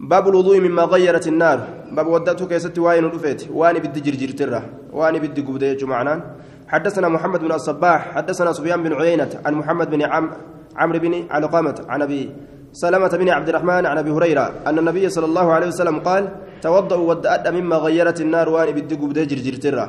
باب 0.00 0.24
الوضوء 0.28 0.56
مما 0.66 0.82
غيرت 0.92 1.26
النار 1.28 1.58
باب 1.96 2.06
ودته 2.14 2.46
كيست 2.48 2.78
واين 2.78 3.04
رفيت 3.14 3.40
واني 3.52 3.78
بدي 3.84 4.00
جرجرتره 4.06 4.60
واني 4.98 5.18
بدي 5.24 5.40
قبديج 5.48 5.84
معناه 5.84 6.18
حدثنا 6.67 7.07
محمد 7.09 7.39
بن 7.39 7.51
الصباح 7.51 8.11
حدثنا 8.15 8.53
سفيان 8.53 8.83
بن 8.83 8.93
عيينة 8.93 9.29
عن 9.45 9.53
محمد 9.53 9.89
بن 9.89 10.01
عم 10.01 10.31
عمرو 10.75 10.99
بن 10.99 11.13
علقمة 11.29 11.75
عن 11.89 12.01
أبي 12.01 12.31
سلمة 12.71 13.07
بن 13.07 13.29
عبد 13.29 13.49
الرحمن 13.49 13.85
عن 13.85 13.97
أبي 13.97 14.11
هريرة 14.11 14.51
أن 14.67 14.79
النبي 14.79 15.09
صلى 15.09 15.25
الله 15.25 15.53
عليه 15.53 15.67
وسلم 15.67 15.99
قال 15.99 16.29
توضأوا 16.61 17.09
ودأت 17.09 17.47
مما 17.47 17.75
غيرت 17.75 18.21
النار 18.21 18.49
واني 18.49 18.71
بدي 18.73 18.95
قبدي 18.95 19.25
جرجرتره 19.25 19.85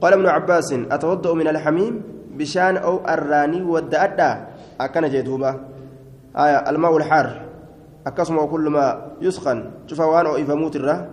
قال 0.00 0.12
ابن 0.12 0.26
عباس 0.26 0.72
أتوضأ 0.72 1.34
من 1.34 1.48
الحميم 1.48 2.02
بشان 2.38 2.76
أو 2.76 3.00
الراني 3.08 3.62
ودأت 3.62 4.20
أكن 4.80 5.04
جيتوبة 5.08 5.50
آية 6.36 6.70
الماء 6.70 6.96
الحار. 6.96 7.42
أكسم 8.06 8.44
كل 8.46 8.60
ما 8.70 9.06
يسخن. 9.20 9.70
شوف 9.86 10.00
وان 10.00 10.26
أو 10.26 10.36
إفموت 10.36 10.76
الره 10.76 11.08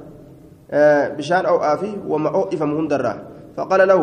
آه 0.71 1.09
بشان 1.09 1.45
أو 1.45 1.57
آفي 1.57 1.97
وما 2.07 2.29
أو 2.29 2.43
إفمهن 2.53 2.87
دره 2.87 3.15
فقال 3.57 3.87
له 3.87 4.01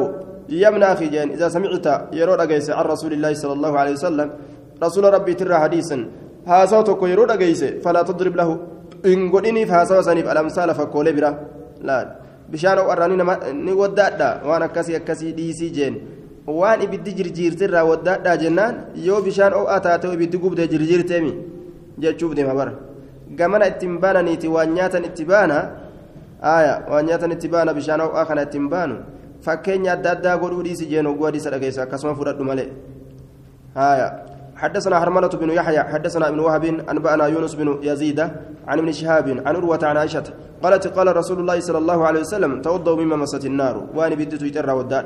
ابن 0.51 0.83
أخي 0.83 1.07
جين 1.09 1.29
إذا 1.37 1.49
سمعت 1.49 1.87
يرون 2.13 2.41
أجيس 2.41 2.71
عن 2.71 2.85
رسول 2.85 3.13
الله 3.13 3.33
صلى 3.35 3.53
الله 3.53 3.73
عليه 3.79 3.93
وسلم 3.93 4.29
رسول 4.83 5.05
ربي 5.15 5.35
ترى 5.35 5.55
حديثا 5.55 5.99
ها 6.47 6.67
صوتك 6.67 7.03
يرون 7.03 7.31
أجيس 7.31 7.65
فلا 7.85 8.03
تضرب 8.03 8.37
له 8.37 8.49
إن 9.07 9.31
قلني 9.33 9.67
فهاسوا 9.67 10.03
سنيف 10.03 10.27
الأمثال 10.33 10.69
فقول 10.75 11.07
برا 11.17 11.31
لا 11.89 11.97
بشان 12.53 12.79
أراني 12.79 13.17
ni 13.65 13.73
waddaadha 13.73 14.41
waan 14.49 14.63
akkasii 14.63 14.97
akkasii 15.01 15.33
dhiisii 15.33 15.71
jeen 15.71 15.95
waan 16.47 16.83
ibiddi 16.83 17.13
jirjiirtirraa 17.19 17.85
waddaadha 17.85 18.37
jennaan 18.37 18.75
yoo 19.07 19.21
bishaan 19.23 19.55
o'aa 19.61 19.81
taate 19.81 20.13
ibiddi 20.13 20.39
gubdee 20.39 20.69
jirjiirteemi 20.69 21.33
jechuuf 21.99 22.35
deema 22.37 22.55
bara 22.55 22.73
gamana 23.39 23.67
ittiin 23.73 23.99
baananiiti 23.99 24.49
waan 24.49 24.75
nyaatan 24.77 25.05
itti 25.09 25.25
baana 25.25 25.57
waan 26.91 27.07
nyaatan 27.07 27.33
itti 27.33 27.49
baana 27.49 27.75
bishaan 27.75 28.01
o'aa 28.01 28.25
kana 28.29 28.43
ittiin 28.47 28.69
baanu 28.69 28.97
fakkeenya 29.45 29.93
adda 29.93 30.11
addaa 30.17 30.37
godhuu 30.39 30.63
dhiisi 30.67 30.87
jeen 30.93 31.07
oguu 31.07 31.25
hadiisa 31.29 31.51
dhageessa 31.51 31.83
akkasuma 31.83 32.15
fudhadhu 32.15 32.45
حدثنا 34.57 35.01
حرملة 35.01 35.29
بن 35.29 35.51
يحيى 35.51 35.83
حدثنا 35.83 36.29
ابن 36.29 36.39
وهب 36.39 36.65
أنبأنا 36.65 37.27
يونس 37.27 37.55
بن 37.55 37.79
يزيد 37.83 38.21
عن 38.69 38.79
ابن 38.79 38.93
شهاب 38.93 39.29
عن 39.47 39.57
عروة 39.57 39.79
عن 39.83 39.97
عائشة 39.97 40.25
قالت 40.63 40.87
قال 40.87 41.17
رسول 41.17 41.39
الله 41.41 41.61
صلى 41.61 41.79
الله 41.79 42.07
عليه 42.07 42.21
وسلم 42.21 42.63
توضوا 42.63 42.97
مما 42.97 43.17
مست 43.17 43.45
النار 43.45 43.87
وأنا 43.95 44.15
بديت 44.15 44.43
يترى 44.43 44.73
والداء 44.73 45.05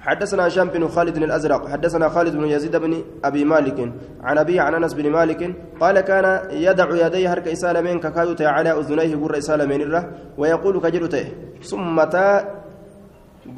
حدثنا 0.00 0.46
هشام 0.46 0.68
بن 0.68 0.88
خالد 0.88 1.16
الازرق 1.16 1.68
حدثنا 1.68 2.08
خالد 2.08 2.36
بن 2.36 2.44
يزيد 2.44 2.76
بن 2.76 3.02
ابي 3.24 3.44
مالك 3.44 3.92
عن 4.22 4.38
ابي 4.38 4.60
عن 4.60 4.74
انس 4.74 4.94
بن 4.94 5.10
مالك 5.10 5.56
قال 5.80 6.00
كان 6.00 6.26
يدع 6.50 7.06
يديه 7.06 7.32
هرك 7.32 7.48
اسالمين 7.48 8.00
ككايوت 8.00 8.42
على 8.42 8.70
اذنيه 8.80 9.16
قر 9.16 9.38
اسالمين 9.38 9.80
الره 9.82 10.10
ويقول 10.38 10.80
كجلته 10.80 11.26
ثم 11.62 12.00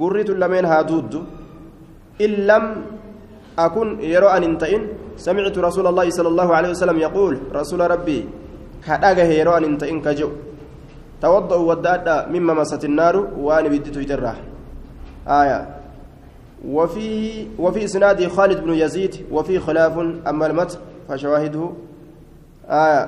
قريت 0.01 0.31
لمن 0.31 0.65
هادود 0.65 1.15
ان 2.21 2.31
لم 2.51 2.65
اكن 3.59 4.01
يرى 4.01 4.27
ان 4.37 4.43
انتئن 4.43 4.83
سمعت 5.17 5.59
رسول 5.59 5.87
الله 5.87 6.11
صلى 6.11 6.29
الله 6.29 6.49
عليه 6.57 6.71
وسلم 6.71 6.99
يقول 6.99 7.39
رسول 7.55 7.81
ربي 7.91 8.21
كدغه 8.87 9.31
يروان 9.41 9.65
انت 9.65 9.83
انك 9.83 10.09
جو 10.09 10.31
توضؤوا 11.23 11.69
ودادا 11.71 12.17
مما 12.33 12.55
مست 12.55 12.85
النار 12.85 13.17
وان 13.17 13.65
بديت 13.69 13.97
يتره 13.97 14.37
آية 15.29 15.59
وفي 16.69 17.47
وفي 17.59 17.85
اسناد 17.85 18.29
خالد 18.29 18.59
بن 18.65 18.73
يزيد 18.75 19.15
وفي 19.31 19.59
خلاف 19.59 19.99
اما 20.27 20.47
المتن 20.47 20.79
فشواهده 21.09 21.71
آية 22.69 23.03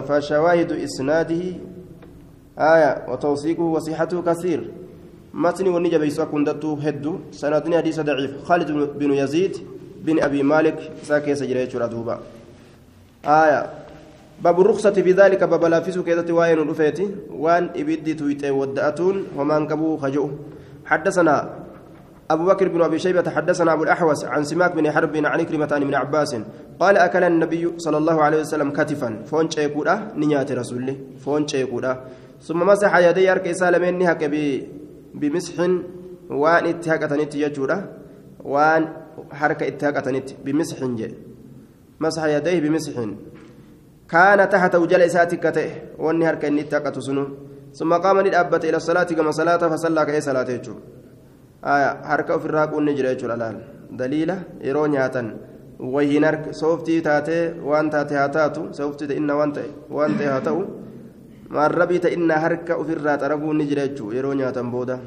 فشواهد 0.00 0.72
اسناده 0.72 1.42
آية 2.58 2.90
وتوثيقه 3.08 3.62
وصحته 3.62 4.22
كثير 4.22 4.70
متن 5.34 5.68
ونجا 5.68 5.98
بيسا 5.98 6.24
كندتو 6.24 6.76
هدو. 6.84 7.32
سندني 7.32 7.78
حديث 7.78 8.00
ضعيف. 8.00 8.44
خالد 8.44 8.70
بن 9.00 9.12
يزيد 9.12 9.56
بن 10.04 10.22
أبي 10.22 10.42
مالك. 10.42 10.92
ساكي 11.02 11.34
سجري 11.34 11.66
دوبا. 11.66 12.20
آية. 13.24 13.66
باب 14.44 14.60
الرخصة 14.60 14.90
في 14.90 15.12
ذلك. 15.12 15.44
باب 15.44 15.64
لافس 15.64 15.98
كذا 15.98 16.32
وين 16.32 16.58
رفيتي 16.68 17.06
وان 17.32 17.70
إبدي 17.76 18.14
تويت 18.14 18.44
ودأتون. 18.44 19.16
ومان 19.36 19.66
كبو 19.66 19.96
خجو. 19.96 20.30
حدثنا 20.84 21.50
أبو 22.30 22.44
بكر 22.44 22.68
بن 22.68 22.82
أبي 22.82 22.98
شيبة. 22.98 23.30
حدثنا 23.30 23.72
أبو 23.72 23.82
الأحوس 23.82 24.24
عن 24.24 24.44
سماك 24.44 24.76
بن 24.76 24.92
حرب 24.92 25.16
عن 25.16 25.42
كلمة 25.42 25.68
عن 25.72 25.82
ابن 25.82 25.94
عباس. 25.94 26.36
قال 26.80 26.96
أكل 26.96 27.24
النبي 27.24 27.72
صلى 27.78 27.98
الله 27.98 28.22
عليه 28.22 28.40
وسلم 28.40 28.70
كتفا. 28.70 29.22
فون 29.26 29.50
شيكودا. 29.50 30.12
نيات 30.16 30.52
رسوله. 30.52 30.96
فون 31.24 31.48
شيكودا. 31.48 32.00
ثم 32.42 32.58
مسح 32.66 32.96
يدي 32.96 33.32
أرك 33.32 33.52
سالمين 33.52 33.98
نهك 33.98 34.24
بمسح 35.14 35.56
وان 36.30 36.64
اتهاقتنت 36.66 37.34
يجودا 37.34 37.78
وان 38.44 38.82
حركة 39.32 39.64
اتهاقتنت 39.68 40.28
بمسح 40.44 40.78
مسح 42.00 42.24
يديه 42.24 42.60
بمسح. 42.60 42.94
كان 44.08 44.40
تحت 44.48 44.74
وجل 44.74 45.02
إساتك 45.02 45.44
واني 45.98 46.26
حركة 46.26 46.48
اتهاقت 46.60 46.98
سنو. 46.98 47.24
ثم 47.78 47.92
قام 48.04 48.20
ندأبت 48.26 48.64
إلى 48.64 48.76
الصلاة 48.76 49.08
كما 49.16 49.30
صلاة 49.30 49.62
فصلى 49.72 50.04
كأي 50.06 50.20
صلاة 50.20 50.48
يجو. 50.50 50.74
آية 51.64 51.90
حركة 52.08 52.38
في 52.38 52.46
الراق 52.46 52.70
ونجر 52.76 53.04
يجو 53.04 53.26
الآن. 53.26 53.56
دليلة 53.90 54.36
وهين 55.82 56.24
harka 56.24 56.52
sooftii 56.52 57.00
taatee 57.02 57.54
waan 57.64 57.90
taate 57.90 58.14
haa 58.14 58.28
taatu 58.28 58.68
sooftii 58.78 59.06
ta'inna 59.10 59.34
waan 59.34 59.52
ta'e 59.52 60.26
haa 60.26 60.40
ta'u 60.40 60.60
marrabii 61.52 62.00
ta'inna 62.00 62.40
harka 62.40 62.80
ofirraa 62.80 63.20
xaraguun 63.20 63.56
ni 63.60 63.68
jira 63.68 63.86
jechuudha 63.88 64.16
yeroo 64.16 64.34
nyaatan 64.34 64.70
booda. 64.72 64.98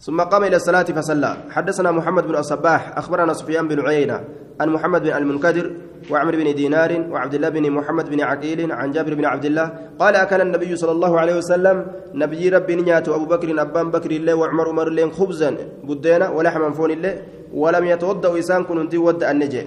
ثم 0.00 0.16
قام 0.20 0.44
إلى 0.44 0.56
الصلاة 0.56 0.82
فصلى 0.82 1.36
حدثنا 1.50 1.90
محمد 1.92 2.24
بن 2.26 2.36
الصباح 2.36 2.98
أخبرنا 2.98 3.32
سفيان 3.32 3.68
بن 3.68 3.80
عيينة 3.84 4.24
عن 4.60 4.68
محمد 4.68 5.02
بن 5.02 5.12
المنكدر 5.12 5.66
وعمر 6.10 6.36
بن 6.36 6.54
دينار 6.54 7.04
وعبد 7.10 7.34
الله 7.34 7.48
بن 7.48 7.70
محمد 7.70 8.10
بن 8.10 8.20
عقيل 8.20 8.72
عن 8.72 8.92
جابر 8.92 9.14
بن 9.14 9.24
عبد 9.24 9.44
الله 9.44 9.66
قال 9.98 10.16
أكل 10.16 10.40
النبي 10.40 10.76
صلى 10.76 10.92
الله 10.92 11.20
عليه 11.20 11.36
وسلم 11.36 11.86
نبي 12.14 12.48
ربي 12.48 12.74
نيات 12.80 13.08
أبو 13.08 13.24
بكر 13.24 13.60
أبان 13.60 13.90
بكر 13.90 14.10
الله 14.10 14.34
وعمر 14.34 14.68
عمر 14.68 14.88
الله 14.88 15.10
خبزا 15.10 15.56
بدينا 15.84 16.28
ولحما 16.28 16.70
فون 16.72 16.90
الله 16.90 17.12
ولم 17.52 17.84
يتوضأ 17.92 18.36
إنسان 18.36 18.64
كنت 18.64 18.94
ودأ 18.94 19.30
النجي 19.30 19.62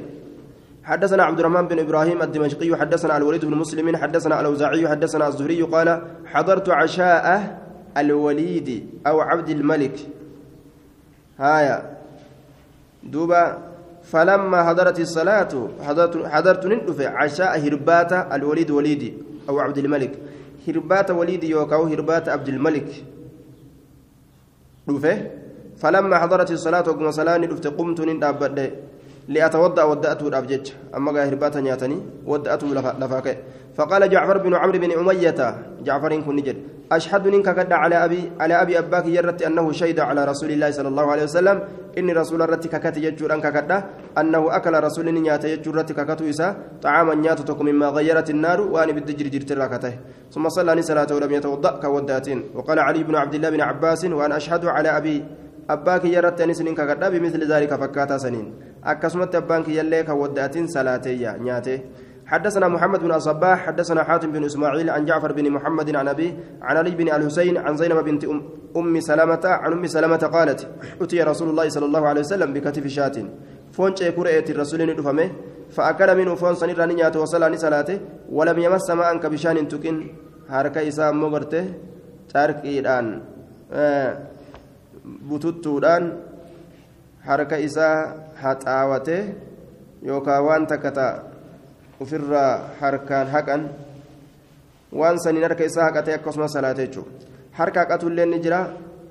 حدثنا 0.83 1.23
عبد 1.23 1.39
الرحمن 1.39 1.67
بن 1.67 1.79
إبراهيم 1.79 2.21
الدمشقي 2.21 2.75
حدثنا 2.75 3.17
الوليد 3.17 3.45
بن 3.45 3.55
مسلم 3.55 3.95
حدثنا 3.95 4.39
الأوزاعي 4.41 4.87
حدثنا 4.87 5.27
الزهري 5.27 5.61
قال 5.61 6.01
حضرت 6.25 6.69
عشاء 6.69 7.25
الوليد 7.97 8.89
أو 9.07 9.21
عبد 9.21 9.49
الملك. 9.49 9.97
هايا. 11.39 11.97
دوبا 13.03 13.57
فلما 14.03 14.63
حضرت 14.63 14.99
الصلاة 14.99 15.53
حضرت 15.81 16.25
حضرت 16.27 16.65
ندف 16.65 17.01
عشاء 17.01 17.59
هربات 17.59 18.11
الوليد 18.13 18.71
وليدي 18.71 19.13
أو 19.49 19.59
عبد 19.59 19.77
الملك. 19.77 20.13
هربات 20.67 21.11
وليدي 21.11 21.49
يوكاو 21.49 21.83
هربات 21.83 22.29
عبد 22.29 22.47
الملك. 22.47 22.89
دفه 24.87 25.17
فلما 25.77 26.15
حضرت 26.19 26.51
الصلاة 26.51 26.89
وقم 26.89 27.11
صلاة 27.11 27.37
دفت 27.37 27.67
قمت 27.67 28.01
ندابد 28.01 28.57
لأتوضأ 29.27 29.83
ودأته 29.83 30.27
الأبجج 30.27 30.71
أما 30.95 31.11
قال 31.11 31.27
هربات 31.27 31.57
نياتني 31.57 31.97
ودأته 32.25 32.67
لفاكه 32.99 33.35
فقال 33.75 34.09
جعفر 34.09 34.37
بن 34.37 34.53
عمرو 34.55 34.79
بن 34.79 34.91
أمية 34.91 35.39
جعفر 35.83 36.21
كن 36.21 36.35
نجد 36.35 36.57
أشهد 36.91 37.27
إنك 37.27 37.49
قد 37.49 37.71
على 37.73 38.05
أبي 38.05 38.31
على 38.39 38.61
أبي 38.61 38.79
أباك 38.79 39.05
يرت 39.05 39.41
أنه 39.41 39.71
شهد 39.71 39.99
على 39.99 40.25
رسول 40.25 40.51
الله 40.51 40.71
صلى 40.71 40.87
الله 40.87 41.11
عليه 41.11 41.23
وسلم. 41.23 41.57
إن 41.97 42.09
رسول 42.09 42.41
الرت 42.41 42.67
ككت 42.67 42.97
يجور 42.97 43.33
أنك 43.33 43.45
قد 43.57 43.71
أنه 44.17 44.55
أكل 44.55 44.73
رسول 44.83 45.13
نيات 45.13 45.43
يجور 45.45 45.75
رت 45.75 45.91
ككت 45.91 46.21
إسا 46.21 46.55
طعاما 46.81 47.15
نياتك 47.15 47.61
مما 47.61 47.87
غيرت 47.87 48.29
النار 48.29 48.61
وأنا 48.61 48.91
بالدجر 48.91 49.27
جرت 49.27 49.51
راكته 49.51 49.93
ثم 50.31 50.49
صلى 50.49 50.81
صلاة 50.81 51.07
ولم 51.15 51.31
يتوضأ 51.31 51.79
كوداتين. 51.81 52.39
وقال 52.55 52.79
علي 52.79 53.03
بن 53.03 53.15
عبد 53.15 53.35
الله 53.35 53.49
بن 53.49 53.61
عباس 53.61 54.05
وأنا 54.05 54.37
أشهد 54.37 54.65
على 54.65 54.89
أبي 54.97 55.25
أباك 55.69 56.05
يرت 56.05 56.41
أنس 56.41 56.61
إنك 56.61 56.81
قد 56.81 57.01
بمثل 57.11 57.41
ذلك 57.53 57.71
فكاتا 57.73 58.17
سنين. 58.17 58.72
أكسمت 58.85 59.35
أبانك 59.35 59.67
يلي 59.69 60.03
كوداتين 60.03 60.67
صلاتي 60.67 61.23
نياته 61.39 61.79
حدثنا 62.25 62.67
محمد 62.67 62.99
بن 62.99 63.11
الصباح 63.11 63.65
حدثنا 63.65 64.03
حاتم 64.03 64.31
بن 64.31 64.43
إسماعيل 64.43 64.89
عن 64.89 65.05
جعفر 65.05 65.31
بن 65.31 65.51
محمد 65.51 65.95
عن 65.95 66.07
أبي 66.07 66.37
عن 66.61 66.77
علي 66.77 66.91
بن 66.91 67.07
الحسين 67.11 67.57
عن 67.57 67.77
زينب 67.77 67.97
بنت 68.05 68.25
ام, 68.25 68.41
أم 68.77 68.99
سلمة 68.99 69.41
عن 69.45 69.71
أم 69.71 69.87
سلمة 69.87 70.17
قالت 70.17 70.67
أتي 71.01 71.23
رسول 71.23 71.49
الله 71.49 71.69
صلى 71.69 71.85
الله 71.85 72.07
عليه 72.07 72.21
وسلم 72.21 72.53
بكتف 72.53 72.87
شاة. 72.87 73.17
فون 73.71 73.95
شيكوريت 73.95 74.49
الرسول 74.49 74.81
ندفمه 74.89 75.31
فأكل 75.75 76.17
منه 76.17 76.35
فون 76.35 76.55
سنير 76.55 76.85
نيات 76.85 77.15
وصلى 77.15 77.57
صلاته 77.57 77.99
ولم 78.31 78.59
يمس 78.59 78.89
ماء 78.89 79.17
كبشان 79.17 79.67
تكن. 79.67 80.07
حركه 80.49 80.87
اسا 80.87 81.11
مغرته 81.11 81.65
تاركيدان 82.33 83.21
آه 83.73 84.17
بوتوتودان 85.05 86.03
harka 87.27 87.57
isaa 87.67 87.97
haxaawatee 88.43 89.21
yookaan 90.07 90.43
waan 90.47 90.67
takka 90.67 90.91
ta'a 90.91 91.23
ofirraa 92.01 92.53
harkaan 92.81 93.27
haqan 93.35 93.61
waan 94.99 95.17
saniin 95.23 95.43
harka 95.47 95.63
isaa 95.63 95.85
haqatee 95.89 96.15
akkasumas 96.19 96.53
salaatee 96.53 96.87
jechuudha 96.87 97.11
harka 97.57 97.79
haqatullee 97.85 98.25
ni 98.25 98.39
jira. 98.39 98.61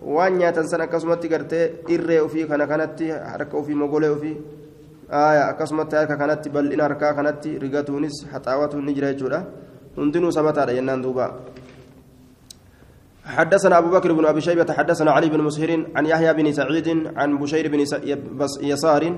Waan 0.03 0.35
nyaatan 0.39 0.67
san 0.67 0.81
akkasumatti 0.83 1.29
gartee 1.29 1.85
irree 1.89 2.21
ofii 2.21 2.47
kana 2.51 2.67
kanatti 2.67 3.11
harka 3.11 3.57
ofii 3.57 3.75
mogolee 3.75 4.11
ofii 4.11 4.37
akkasumatti 5.11 5.97
harka 5.97 6.17
kanatti 6.17 6.51
bal'ina 6.51 6.83
harkaa 6.89 7.15
kanatti 7.15 7.59
rigatuunis 7.59 8.27
haxaawatuun 8.33 8.85
ni 8.87 8.95
jira 8.95 9.13
jechuudha. 9.13 9.45
Hundinuu 9.97 10.33
sabataadha 10.33 10.75
jennaan 10.75 11.03
duubaa. 11.03 11.31
حدثنا 13.25 13.79
أبو 13.79 13.91
بكر 13.91 14.13
بن 14.13 14.27
أبي 14.27 14.41
شيبة 14.41 14.73
حدثنا 14.73 15.11
علي 15.11 15.29
بن 15.29 15.41
مسهر 15.41 15.87
عن 15.97 16.07
يحيى 16.07 16.33
بن 16.35 16.53
سعيد 16.53 16.89
عن 17.17 17.39
بشير 17.39 17.69
بن 17.69 17.81
يسار 18.63 19.17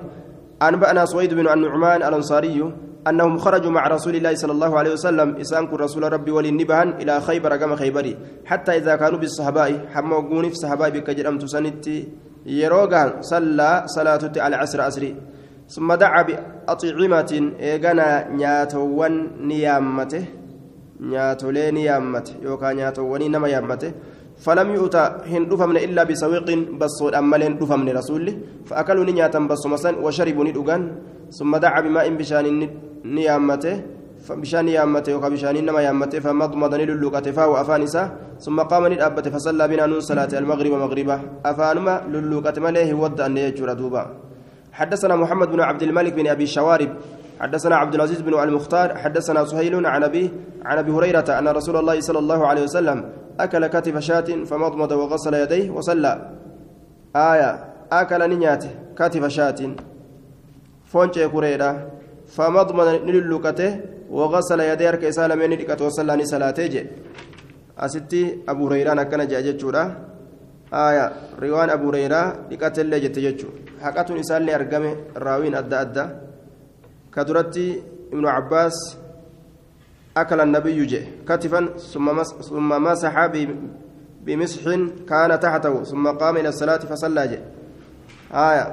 أنبأنا 0.62 1.04
سويد 1.04 1.34
بن 1.34 1.48
النعمان 1.48 2.02
الأنصاري 2.02 2.74
أنهم 3.08 3.38
خرجوا 3.38 3.70
مع 3.70 3.88
رسول 3.88 4.16
الله 4.16 4.34
صلى 4.34 4.52
الله 4.52 4.78
عليه 4.78 4.92
وسلم 4.92 5.36
إسان 5.36 5.64
رسول 5.66 6.12
ربي 6.12 6.30
ولنبهن 6.30 6.88
إلى 6.88 7.20
خيبر 7.20 7.56
كما 7.56 7.76
خيبري. 7.76 8.16
حتى 8.44 8.76
إذا 8.76 8.96
كانوا 8.96 9.18
بالصحباء 9.18 9.88
وقوني 10.10 10.48
في 10.48 10.54
صحباء 10.54 10.90
بكجر 10.90 11.28
أم 11.28 11.38
تسنتي 11.38 12.08
يروغان 12.46 13.22
صلى 13.22 13.82
صلاة 13.86 14.32
على 14.36 14.56
عصر 14.56 14.88
أسري. 14.88 15.16
ثم 15.68 15.94
دعا 15.94 16.22
بأطعمة 16.22 17.52
إيغانا 17.60 18.28
نياتوان 18.28 19.30
نيامته. 19.48 20.24
نياتولي 21.00 21.70
نيامته 21.70 22.32
يوكا 22.42 22.72
نياتواني 22.72 23.28
نما 23.28 23.48
يامته 23.48 23.90
فلم 24.44 24.68
يؤتى 24.74 25.04
هن 25.32 25.42
دفمن 25.50 25.76
إلا 25.76 26.02
بسويق 26.08 26.48
بصود 26.80 27.14
أمالين 27.14 27.58
دفمن 27.58 27.88
رسوله 27.98 28.34
فأكلوا 28.68 29.04
نياتا 29.04 29.38
بصمسا 29.50 29.90
وشربوا 30.04 30.44
ندوغان 30.44 30.82
ثم 31.38 31.52
دعا 31.56 31.80
بماء 31.80 32.06
بشان 32.18 32.46
ni 33.04 33.24
yaammate 33.28 33.84
yaammate 34.48 35.10
yookaan 35.12 35.32
bishaaniin 35.32 35.64
nama 35.64 35.82
yaammate 35.82 36.20
famadmadani 36.24 36.86
lulluqate 36.86 37.32
faawu 37.36 37.56
afaan 37.56 37.82
isaa 37.82 38.10
summa 38.38 38.64
qaama 38.64 38.88
ni 38.88 38.96
dhaabbate 38.96 39.30
fasallaa 39.30 39.68
binaa 39.68 39.86
nuun 39.86 40.00
salaate 40.00 40.38
almagriba 40.38 40.78
magriba 40.78 41.20
afaanuma 41.44 42.00
lulluqate 42.08 42.60
malee 42.64 42.84
hin 42.88 42.96
wadda'anne 42.96 43.40
jechuudha 43.50 43.74
duuba 43.76 44.04
حدثنا 44.74 45.14
محمد 45.16 45.48
بن 45.54 45.60
عبد 45.60 45.82
الملك 45.82 46.12
بن 46.18 46.26
ابي 46.34 46.44
الشوارب 46.50 46.90
حدثنا 47.40 47.76
عبد 47.76 47.94
العزيز 47.94 48.20
بن 48.20 48.34
المختار 48.42 48.96
حدثنا 48.98 49.44
سهيل 49.44 49.86
عن 49.86 50.02
ابي 50.04 50.30
عن 50.64 50.78
ابي 50.78 50.90
هريره 50.92 51.38
ان 51.38 51.48
رسول 51.48 51.76
الله 51.76 52.00
صلى 52.00 52.18
الله 52.18 52.46
عليه 52.46 52.62
وسلم 52.62 52.98
اكل 53.40 53.66
كتف 53.66 53.98
شاة 53.98 54.28
فمضمض 54.44 54.92
وغسل 54.92 55.34
يديه 55.34 55.70
وصلى 55.70 56.30
آية 57.16 57.50
اكل 57.92 58.38
نياته 58.38 58.70
كتف 58.98 59.26
شاة 59.26 59.60
فونشي 60.84 61.28
كوريدا 61.28 61.70
فمضمن 62.36 62.86
نللقته 63.06 63.80
وغسل 64.10 64.60
يديه 64.60 64.90
dhiqate 64.90 65.82
wasallaa 65.84 66.16
ni 66.16 66.26
salaatee 66.26 66.68
je 66.68 66.82
asitti 67.76 68.42
abu 68.46 68.64
hurayraan 68.66 68.98
akkana 68.98 69.26
jea 69.26 69.42
jechuudha 69.42 69.82
aya 70.70 71.12
riwaan 71.38 71.70
abu 71.70 71.86
hurayraa 71.86 72.48
dhiqatellee 72.50 73.00
jette 73.04 73.20
jechuu 73.26 73.50
haqatuun 73.82 74.18
isaallee 74.22 74.54
argame 74.54 74.90
raawiin 75.26 75.54
adda 75.54 75.80
adda 75.84 76.04
كدرتي 77.14 77.82
ابن 78.12 78.26
عباس 78.26 78.76
أكل 80.16 80.40
النبي 80.40 80.84
جي 80.86 81.02
كتفا 81.28 81.60
ثم 81.92 82.22
ثم 82.22 82.70
مسح 82.82 83.14
بمسح 84.24 84.64
كان 85.08 85.30
تحته 85.40 85.74
ثم 85.82 86.04
قام 86.20 86.36
إلى 86.36 86.48
الصلاة 86.48 86.82
فصلى 86.90 87.28
جي 87.28 87.38
آية. 88.34 88.66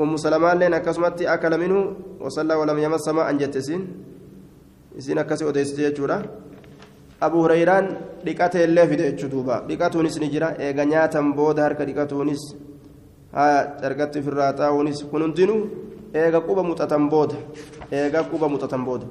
أم 0.00 0.16
سلمان 0.16 0.58
لين 0.58 0.74
أكسمت 0.74 1.22
أكل 1.22 1.52
منه 1.60 1.78
وصلى 2.20 2.54
ولم 2.54 2.78
يمس 2.78 3.08
ماء 3.08 3.32
جتسين 3.32 3.82
إسين. 4.98 5.18
أكسي 5.18 5.48
أديستي 5.48 5.90
جورا. 5.92 6.22
أبو 7.22 7.44
هريران 7.44 7.86
dhiqatee 8.24 8.64
illee 8.64 8.86
fide 8.88 9.04
jechuu 9.10 9.30
duuba 9.32 9.54
dhiqatuunis 9.68 10.16
ni 10.20 10.28
jira 10.32 10.48
eega 10.58 10.84
nyaatan 10.84 11.32
booda 11.38 11.62
harka 11.66 11.84
dhiqatuunis 11.88 12.42
carqatti 13.82 14.18
ofirraa 14.20 14.52
taa'uunis 14.60 14.98
kun 15.10 15.22
hundinuu 15.24 15.60
eega 16.14 16.40
quba 16.40 16.62
muxatan 16.62 17.08
booda. 17.08 17.34
Eega 17.92 18.22
quba 18.24 18.48
muxatan 18.48 18.84
booda. 18.84 19.06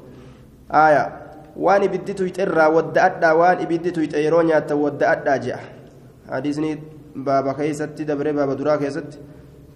Aayaa 0.71 1.07
waan 1.55 1.83
ibiddi 1.83 2.13
tuyxerraa 2.15 2.69
wadda 2.69 3.03
addaa 3.03 3.33
waan 3.35 3.61
ibiddi 3.63 3.91
tuyxe 3.91 4.21
yeroo 4.23 4.43
nyaattan 4.43 4.77
wadda 4.77 5.09
addaa 5.13 5.37
je'a. 5.39 5.59
Hadiisni 6.29 6.77
baaba 7.15 7.53
keessatti 7.53 8.05
dabree 8.05 8.33
baaba 8.33 8.55
duraa 8.55 8.77
keessatti 8.77 9.17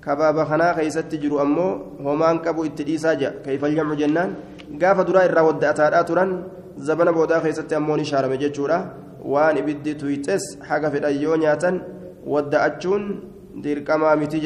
ka 0.02 0.16
baaba 0.16 0.46
kanaa 0.46 0.74
keessatti 0.80 1.18
jiru 1.18 1.40
ammoo 1.40 1.98
homaan 2.04 2.40
qabu 2.46 2.66
itti 2.66 2.84
dhiisaa 2.84 3.16
je'a. 3.16 3.32
Kayfal 3.46 3.76
jamcu 3.76 3.96
jennaan 4.02 4.36
gaafa 4.80 5.04
duraa 5.04 5.26
irraa 5.26 5.44
wadda 5.50 5.70
ataadhaa 5.70 6.04
turan 6.04 6.32
zabana 6.78 7.12
boodaa 7.14 7.42
keessatti 7.42 7.76
ammoo 7.76 7.98
ni 7.98 8.06
shaarame 8.06 8.38
jechuudha. 8.38 8.80
Waan 9.24 9.58
ibiddi 9.58 9.96
tuyxes 9.96 10.58
haga 10.70 10.92
fedhan 10.92 11.16
yoo 11.22 11.36
nyaatan 11.38 11.82
wadda'achuun 12.28 13.04
dirqamaa 13.64 14.16
miti 14.16 14.40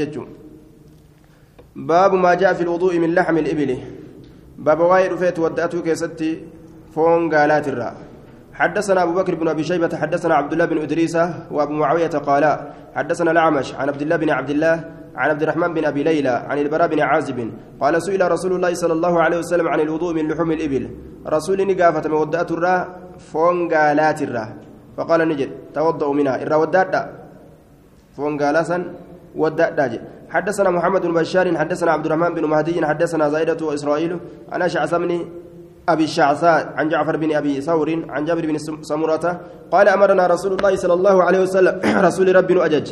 jechuun 1.77 1.85
baabu 1.85 2.17
maa 2.17 2.35
ja'a 2.35 2.55
fi 2.55 2.63
lwuduu'i 2.63 2.99
min 2.99 3.13
laxmi 3.13 3.41
libili 3.41 3.77
baaba 4.57 4.83
waa'ee 4.85 5.09
dhufeet 5.09 5.37
wadda'atuu 5.37 5.83
keessatti 5.83 6.43
foon 6.93 7.29
gaalaatirraa 7.29 7.93
حدثنا 8.57 9.03
أبو 9.03 9.13
بكر 9.13 9.35
بن 9.37 9.47
أبي 9.53 9.63
شيبة 9.63 9.97
حدثنا 9.97 10.33
عبد 10.35 10.51
الله 10.53 10.65
بن 10.65 10.77
إدريس 10.81 11.15
وأبو 11.51 11.73
معاوية 11.73 12.09
قالا 12.09 12.73
حدثنا 12.95 13.31
الأعمش 13.31 13.77
عن 13.77 13.89
عبد 13.89 14.01
الله 14.01 14.15
بن 14.15 14.29
عبد 14.29 14.49
الله 14.49 14.75
عن 15.15 15.29
عبد 15.29 15.41
الرحمن 15.41 15.73
بن 15.73 15.85
أبي 15.85 16.03
ليلى 16.03 16.29
عن 16.49 16.57
البراء 16.57 16.87
بن 16.87 16.99
عازب 16.99 17.51
قال 17.81 18.01
سئل 18.01 18.31
رسول 18.31 18.57
الله 18.57 18.73
صلى 18.73 18.93
الله 18.93 19.21
عليه 19.21 19.37
وسلم 19.37 19.67
عن 19.67 19.79
الوضوء 19.79 20.13
من 20.17 20.25
لحوم 20.33 20.51
الإبل. 20.51 20.89
رسول 21.29 21.67
نقافة 21.69 22.09
مودات 22.09 22.51
الرا 22.51 22.75
فون 23.29 23.69
قالات 23.69 24.21
الرا. 24.25 24.45
فقال 24.97 25.29
نجد 25.29 25.49
توضأ 25.77 26.09
منها. 26.13 26.41
إرا 26.41 26.55
ودأت 26.55 26.95
فون 28.17 28.41
قالاسا 28.41 28.77
ودأت 29.37 29.77
حدثنا 30.29 30.69
محمد 30.69 31.01
بن 31.01 31.13
بشار 31.13 31.57
حدثنا 31.57 31.91
عبد 31.91 32.05
الرحمن 32.05 32.33
بن 32.33 32.45
مهدي 32.45 32.85
حدثنا 32.85 33.29
زائدة 33.29 33.65
وإسرائيل 33.65 34.17
أنا 34.53 34.67
شعثمني 34.67 35.25
أبي 35.89 36.03
الشعثاء 36.03 36.73
عن 36.77 36.89
جعفر 36.89 37.17
بن 37.17 37.35
أبي 37.35 37.61
ثور 37.61 37.89
عن 38.09 38.25
جابر 38.25 38.45
بن 38.45 38.57
سمرة 38.81 39.41
قال 39.71 39.87
أمرنا 39.87 40.27
رسول 40.27 40.51
الله 40.53 40.75
صلى 40.75 40.93
الله 40.93 41.23
عليه 41.23 41.39
وسلم 41.41 41.75
رسول 42.07 42.35
ربي 42.35 42.65
أجج 42.65 42.87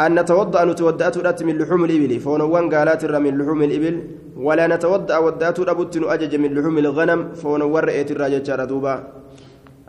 أن 0.00 0.20
نتوضأ 0.20 0.64
نتودأت 0.64 1.18
رات 1.18 1.42
من 1.42 1.58
لحوم 1.58 1.84
الإبل 1.84 2.20
فونوان 2.20 2.74
قالات 2.74 3.04
من 3.04 3.38
لحوم 3.38 3.62
الإبل 3.62 3.94
ولا 4.36 4.66
نتوضأ 4.66 5.16
ودأت 5.18 5.60
ربت 5.60 5.96
أجج 5.96 6.32
من 6.36 6.50
لحوم 6.54 6.78
الغنم 6.78 7.20
فونوان 7.40 7.84
رأيت 7.84 8.10
الراجج 8.10 8.48
دوبا. 8.70 8.94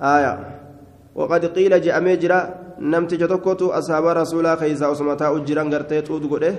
آية. 0.01 0.58
وقد 1.19 1.43
قيل 1.55 1.73
جاء 1.85 1.97
مجرى 2.05 2.39
نمت 2.91 3.11
جتوكوتو 3.21 3.67
أصحاب 3.79 4.05
رسولا 4.21 4.55
خيزا 4.61 4.91
أسمتا 4.91 5.27
أجران 5.35 5.67
غرتي 5.73 6.01
تود 6.07 6.23
قده 6.31 6.53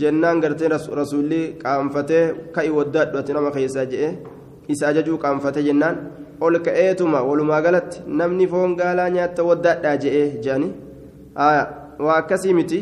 جنان 0.00 0.36
غرتي 0.42 0.66
رسولي 1.00 1.42
قامفته 1.64 2.22
كأي 2.54 2.70
ودأت 2.76 3.08
وتنما 3.16 3.50
خيزا 3.56 3.84
جئه 3.92 4.10
isa 4.68 4.88
ajajuu 4.88 5.18
qaanfate 5.18 5.62
jennaan 5.66 5.96
ol 6.40 6.58
ka'eetuma 6.66 7.22
walumaa 7.28 7.60
galatti 7.62 8.02
namni 8.06 8.46
foon 8.52 8.76
gaalaa 8.80 9.08
nyaatta 9.16 9.46
waddaadhaa 9.48 9.96
je'ee 10.04 10.28
jedhani 10.44 10.68
waa 12.06 12.16
akkasii 12.18 12.54
miti 12.58 12.80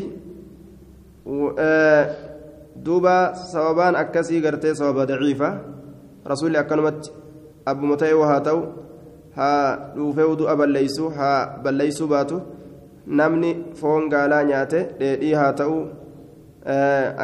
duuba 2.85 3.15
sababaan 3.51 3.95
akkasii 4.03 4.41
gartee 4.45 4.75
sababa 4.75 5.05
daciifa 5.11 5.49
rasuulli 6.33 6.61
akkanumatti 6.63 7.11
abbuma 7.65 7.97
ta'e 8.03 8.13
haa 8.31 8.39
ta'u 8.47 8.61
haa 9.35 9.77
dhuufee 9.95 10.27
wudu'a 10.31 10.55
balleeysu 10.55 11.09
haa 11.09 11.57
balleeysuu 11.63 12.07
baatu. 12.07 12.41
Namni 13.07 13.51
foon 13.81 14.09
gaalaa 14.09 14.43
nyaate 14.43 14.79
dheedhii 14.99 15.33
haa 15.33 15.51
ta'u 15.53 15.75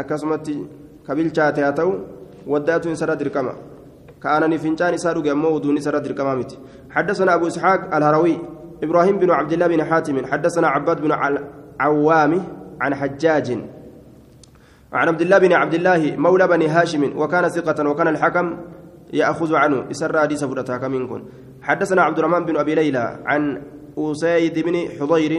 akkasumatti 0.01 0.59
kabilchaate 1.07 1.61
haa 1.61 1.71
ta'u 1.71 1.91
waddaatu 2.47 2.89
isarra 2.91 3.15
dirqama. 3.15 3.55
كأنني 4.23 4.57
فنجان 4.57 4.93
إسار 4.93 5.19
جمو 5.21 5.49
ودون 5.55 5.77
إسار 5.77 5.97
دركمامت 5.97 6.57
حدثنا 6.89 7.35
أبو 7.35 7.47
إسحاق 7.47 7.95
الهروي 7.95 8.37
إبراهيم 8.83 9.19
بن 9.19 9.31
عبد 9.31 9.51
الله 9.53 9.67
بن 9.67 9.83
حاتم 9.83 10.25
حدثنا 10.25 10.67
عباد 10.67 11.01
بن 11.01 11.11
عوام 11.79 12.33
عن 12.81 12.95
حجاج 12.95 13.47
عن 14.93 15.07
عبد 15.07 15.21
الله 15.21 15.37
بن 15.37 15.53
عبد 15.53 15.73
الله 15.73 16.15
مولى 16.17 16.47
بني 16.47 16.67
هاشم 16.67 17.03
وكان 17.17 17.49
ثقة 17.49 17.89
وكان 17.89 18.07
الحكم 18.07 18.57
يأخذ 19.13 19.55
عنه. 19.55 19.91
إسر 19.91 20.19
حديث 20.19 20.43
فرتها 20.43 20.77
كمنكم 20.77 21.23
حدثنا 21.61 22.01
عبد 22.01 22.17
الرحمن 22.19 22.45
بن 22.45 22.57
أبي 22.57 22.75
ليلى 22.75 23.19
عن 23.25 23.61
أسيد 23.97 24.59
بن 24.59 24.75
حضير 24.99 25.33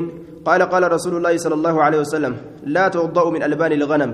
قال 0.44 0.62
قال 0.62 0.92
رسول 0.92 1.16
الله 1.16 1.36
صلى 1.36 1.54
الله 1.54 1.82
عليه 1.82 1.98
وسلم 1.98 2.36
لا 2.66 2.88
توضأ 2.88 3.30
من 3.30 3.42
ألبان 3.42 3.72
الغنم. 3.72 4.10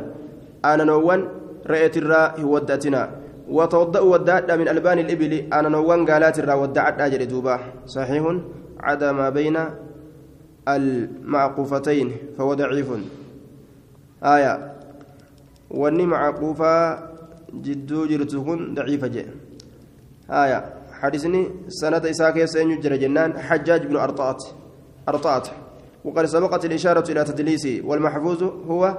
أنا 0.65 0.85
نوان 0.85 1.29
رأيت 1.67 1.97
الراء 1.97 2.45
ودتنا 2.45 3.03
وتوضأ 3.49 4.01
ودعت 4.01 4.51
من 4.51 4.69
ألبان 4.69 4.99
الإبل. 4.99 5.33
أنا 5.53 5.69
نوان 5.69 6.07
قالات 6.07 6.39
الرا 6.39 6.55
ودعت 6.55 7.01
أجر 7.01 7.25
دوبا 7.25 7.87
صحيح؟ 7.87 8.25
عدا 8.81 9.13
ما 9.13 9.29
بين 9.29 9.57
المعقوفتين 10.69 12.09
فهو 12.39 12.55
ضعيف. 12.55 12.89
آية. 14.25 14.55
واني 15.71 16.07
معقوفة 16.07 16.99
جدو 17.55 18.07
جرتهن 18.07 18.75
ضعيفة 18.75 19.07
جي 19.07 19.25
آية 20.31 20.65
حديثني 20.93 21.51
سنة 21.69 22.11
إساك 22.11 22.37
يسين 22.37 22.71
يجرى 22.71 22.99
جنان 22.99 23.39
حجاج 23.39 23.87
بن 23.87 23.97
أرطات 23.97 24.45
أرطات 25.09 25.49
وقد 26.05 26.25
سبقت 26.25 26.65
الإشارة 26.65 27.11
إلى 27.13 27.25
تدليسه 27.25 27.81
والمحفوظ 27.85 28.43
هو 28.43 28.99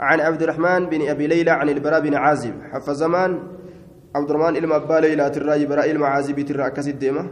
عن 0.00 0.20
عبد 0.20 0.42
الرحمن 0.42 0.86
بن 0.86 1.08
أبي 1.08 1.26
ليلى 1.26 1.50
عن 1.50 1.68
البراء 1.68 2.00
بن 2.00 2.14
عازب 2.14 2.54
حف 2.72 2.90
زمان 2.90 3.42
عبد 4.14 4.30
الرحمن 4.30 4.56
إلما 4.56 4.76
أبا 4.76 4.94
ليلى 4.94 5.30
تراي 5.30 5.66
براء 5.66 5.90
المعازب 5.90 6.40
ترى 6.40 6.70
كسد 6.70 7.28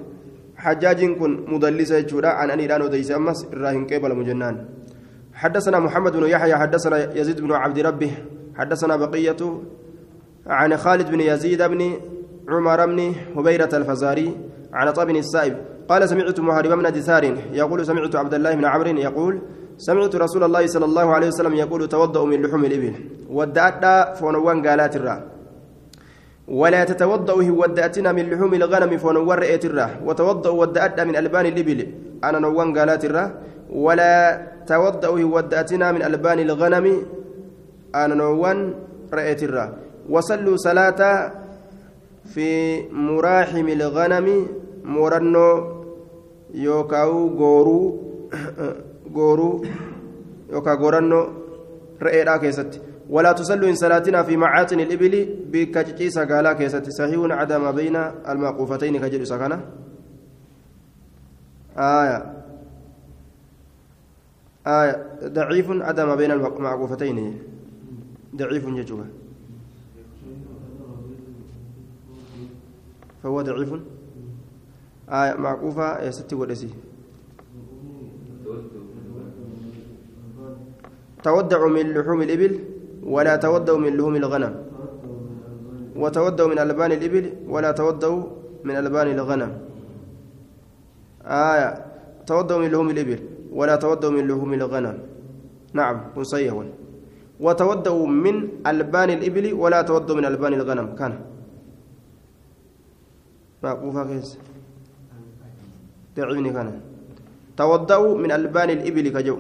حجاج 0.57 1.05
كن 1.05 1.45
مدلسة 1.49 2.01
جورا 2.01 2.29
عن 2.29 2.51
أن 2.51 2.61
إيران 2.61 2.83
وديس 2.83 3.11
أمس 3.11 3.47
إراهن 3.55 3.87
قبل 3.87 4.15
مجنان 4.15 4.69
حدثنا 5.35 5.79
محمد 5.79 6.13
بن 6.17 6.27
يحيى 6.29 6.57
حدثنا 6.57 7.17
يزيد 7.19 7.41
بن 7.41 7.53
عبد 7.53 7.79
ربه 7.79 8.13
حدثنا 8.55 8.97
بقية 8.97 9.37
عن 10.47 10.77
خالد 10.77 11.11
بن 11.11 11.21
يزيد 11.21 11.63
بن 11.63 11.81
عمر 12.49 12.87
بن 12.87 13.15
هبيرة 13.37 13.73
الفزاري 13.73 14.37
عن 14.73 14.91
طب 14.91 15.07
بن 15.07 15.17
السائب 15.17 15.57
قال 15.89 16.09
سمعت 16.09 16.41
محارب 16.41 16.71
بن 16.71 16.93
دثار 16.93 17.25
يقول 17.53 17.87
سمعت 17.87 18.17
عبد 18.17 18.35
الله 18.35 18.55
بن 18.55 18.65
عمرو 18.65 18.89
يقول 19.09 19.35
سمعت 19.79 20.17
رسول 20.17 20.43
الله 20.45 20.67
صلى 20.67 20.85
الله 20.85 21.07
عليه 21.15 21.29
وسلم 21.29 21.55
يقول 21.55 21.89
توضأ 21.89 22.25
من 22.25 22.43
لحوم 22.43 22.65
الإبل 22.65 22.95
ودأت 23.31 23.85
فونوان 24.19 24.67
قالات 24.67 24.97
الرا. 24.97 25.17
ولا 26.49 26.85
تتوضأ 26.85 27.35
ودأتنا 27.35 28.13
من 28.13 28.25
لحوم 28.31 28.55
الغنم 28.55 28.93
فنور 28.99 29.39
رأيت 29.39 29.65
الرا. 29.65 29.91
وتوضأ 30.07 30.51
ودأت 30.51 31.01
من 31.01 31.17
ألبان 31.17 31.47
الإبل. 31.47 31.79
أنا 32.25 32.39
نوان 32.39 32.79
قالات 32.79 33.05
الرا. 33.05 33.25
ولا 33.73 34.15
توضأ 34.67 35.09
ودأتنا 35.09 35.87
من 35.93 36.03
ألبان 36.03 36.39
الغنم. 36.39 36.87
أنا 37.95 38.15
نوان 38.15 38.59
رأيت 39.13 39.43
الرا. 39.43 39.67
وصلوا 40.11 40.57
صلاة 40.57 41.01
في 42.25 42.49
مراحم 42.93 43.69
الغنم 43.69 44.47
مرنو 44.85 45.49
يوكاو 46.55 47.29
غورو 47.29 47.81
غورو 49.15 49.65
يوكا 50.53 50.75
غورنو 50.75 51.21
رأيت 52.03 52.29
كيست 52.41 52.81
ولا 53.11 53.33
تصلوا 53.33 53.69
إن 53.69 53.75
صلاتنا 53.75 54.23
في 54.23 54.37
معاتن 54.37 54.81
الإبل 54.81 55.15
بكجي 55.53 56.11
سقالا 56.11 56.53
كيست 56.53 56.91
صحيح 56.91 57.21
عدا 57.41 57.71
بين 57.71 57.97
المعقوفتين 58.29 58.99
كجل 58.99 59.27
سكنة 59.27 59.61
آية. 61.77 62.19
آية. 64.67 65.07
ضعيف 65.25 65.71
عدا 65.71 66.05
ما 66.05 66.15
بين 66.15 66.31
المعقوفتين. 66.31 67.39
ضعيف 68.37 68.69
ججوها 68.69 69.07
فهو 73.25 73.41
ضعيف. 73.41 73.73
آية 75.09 75.35
معقوفة 75.41 76.05
يا 76.05 76.11
ستي 76.13 76.35
ودسي. 76.37 76.69
تودع 81.25 81.61
من 81.67 81.85
لحوم 81.97 82.21
الإبل 82.23 82.53
ولا 83.01 83.37
تودوا 83.41 83.79
من 83.81 83.97
لحوم 83.97 84.15
الغنم. 84.17 84.55
وتودوا 85.97 86.49
من 86.53 86.59
ألبان 86.59 86.93
الإبل 86.93 87.49
ولا 87.49 87.71
تودوا 87.73 88.21
من 88.65 88.77
ألبان 88.77 89.09
الغنم. 89.17 89.53
آية 91.25 91.69
تودوا 92.29 92.59
من 92.61 92.69
لحوم 92.69 92.89
الإبل 92.91 93.21
ولا 93.53 93.77
تودوا 93.77 94.11
من 94.11 94.29
لحوم 94.29 94.53
الغنم. 94.53 94.97
نعم 95.73 95.97
وصيه 96.17 96.53
وتودوا 97.41 98.07
من 98.07 98.37
ألبان 98.67 99.11
الإبل 99.11 99.47
ولا 99.57 99.81
تودوا 99.83 100.17
من 100.17 100.25
ألبان 100.25 100.53
الغنم. 100.61 100.87
كان. 101.01 101.34
معقوفة 103.65 104.03
كيس 104.09 104.29
دعيني 106.17 106.51
كان 106.57 106.69
تودوا 107.59 108.19
من 108.23 108.31
ألبان 108.39 108.69
الإبل 108.77 109.07
كجو 109.15 109.37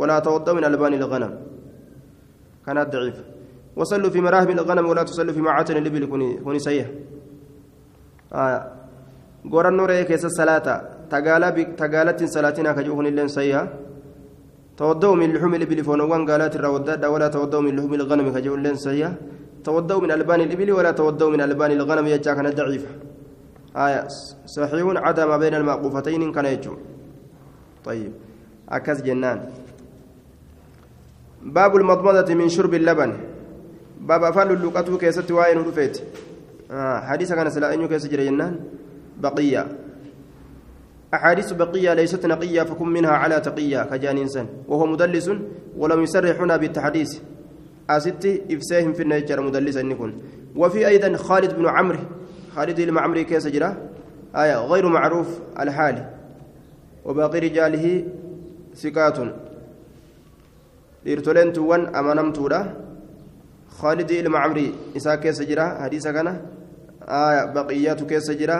ولا 0.00 0.16
تودوا 0.26 0.54
من 0.58 0.64
ألبان 0.70 0.92
الغنم 1.00 1.32
كانت 2.66 2.86
ضعيفة 2.94 3.24
وصلوا 3.78 4.10
في 4.14 4.20
مراهم 4.26 4.50
الغنم 4.58 4.84
ولا 4.90 5.02
تصلوا 5.08 5.34
في 5.36 5.40
معاتن 5.48 5.76
الإبل 5.82 6.02
كوني 6.44 6.58
سيئة 6.68 6.86
آه 8.40 8.58
قرن 9.52 9.74
نور 9.78 9.90
كيس 10.08 10.24
الصلاة 10.30 10.66
تقالت 11.80 12.18
صلاتنا 12.36 12.70
كجوهن 12.76 13.06
اللين 13.12 13.28
سيئة 13.38 13.62
تودوا 14.78 15.14
من 15.20 15.28
لحوم 15.34 15.52
الإبل 15.58 15.78
فونوان 15.86 16.22
قالت 16.30 16.54
الروداد 16.58 17.04
ولا 17.12 17.28
تودوا 17.34 17.62
من 17.66 17.72
لحوم 17.76 17.92
الغنم 18.00 18.26
كجوهن 18.34 18.58
اللين 18.60 18.76
سيئة 18.86 19.10
تودوا 19.66 20.00
من 20.04 20.10
ألبان 20.16 20.40
الإبل 20.46 20.68
ولا 20.78 20.90
تودوا 20.98 21.30
من 21.34 21.40
ألبان 21.46 21.70
الغنم 21.78 22.06
يجا 22.14 22.32
كانت 22.36 22.54
ضعيفة 22.60 22.90
آية 23.76 24.08
صحيح 24.46 24.86
عدا 24.96 25.26
ما 25.26 25.36
بين 25.36 25.54
المعقوفتين 25.54 26.32
كان 26.32 26.44
يجو 26.44 26.74
طيب 27.84 28.12
أكز 28.68 29.02
جنان. 29.02 29.50
باب 31.42 31.76
المضمضة 31.76 32.34
من 32.34 32.48
شرب 32.48 32.74
اللبن. 32.74 33.12
باب 34.00 34.22
أفعل 34.24 34.52
اللقطة 34.52 34.98
كيست 34.98 35.30
وين 35.30 35.58
رفيت 35.58 36.00
آه 36.70 37.00
حديث 37.00 37.32
كان 37.32 37.50
سلا 37.50 37.74
أنيو 37.74 37.88
كيس 37.88 38.06
جنان. 38.06 38.60
بقية. 39.20 39.66
أحاديث 41.14 41.52
بقية 41.52 41.94
ليست 41.94 42.26
نقية 42.26 42.62
فكن 42.62 42.88
منها 42.88 43.10
على 43.10 43.40
تقية 43.40 43.82
كجان 43.82 44.18
إنسان 44.18 44.46
وهو 44.68 44.86
مدلس 44.86 45.30
ولم 45.76 46.02
يسرح 46.02 46.40
هنا 46.40 46.56
بالتحديث. 46.56 47.20
أستي 47.90 48.42
إفساهم 48.50 48.92
في 48.92 49.02
النجار 49.02 49.40
مدلس 49.40 49.76
أن 49.76 49.90
يكون 49.90 50.22
وفي 50.56 50.86
أيضا 50.88 51.16
خالد 51.16 51.56
بن 51.56 51.66
عمرو 51.66 51.98
خالد 52.54 52.78
المعمري 52.78 53.24
كيس 53.24 53.46
جرا. 53.46 53.76
آية 54.36 54.56
غير 54.70 54.88
معروف 54.88 55.28
الحال. 55.58 55.96
وباقي 57.04 57.38
رجاله 57.38 58.04
ثقات. 58.74 59.18
dhiirtoleentuuwwan 61.04 61.92
amanamtuudha 61.92 62.60
خالد 63.78 64.10
المعمري 64.10 64.74
إسا 64.96 65.14
كيس 65.14 65.42
جرا 65.42 65.82
حديثا 65.82 66.12
كان. 66.12 66.28
آية 67.02 67.52
بقيات 67.52 68.02
كيس 68.02 68.30
جرا. 68.30 68.58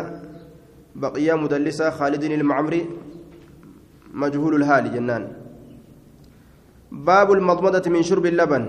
بقية 0.95 1.35
مدلسة 1.35 1.91
خالد 1.91 2.25
المعمري 2.25 2.83
مجهول 4.15 4.55
الحال 4.55 4.95
جنان. 4.95 5.33
باب 6.93 7.33
المضمضة 7.33 7.91
من 7.91 8.03
شرب 8.03 8.27
اللبن. 8.27 8.65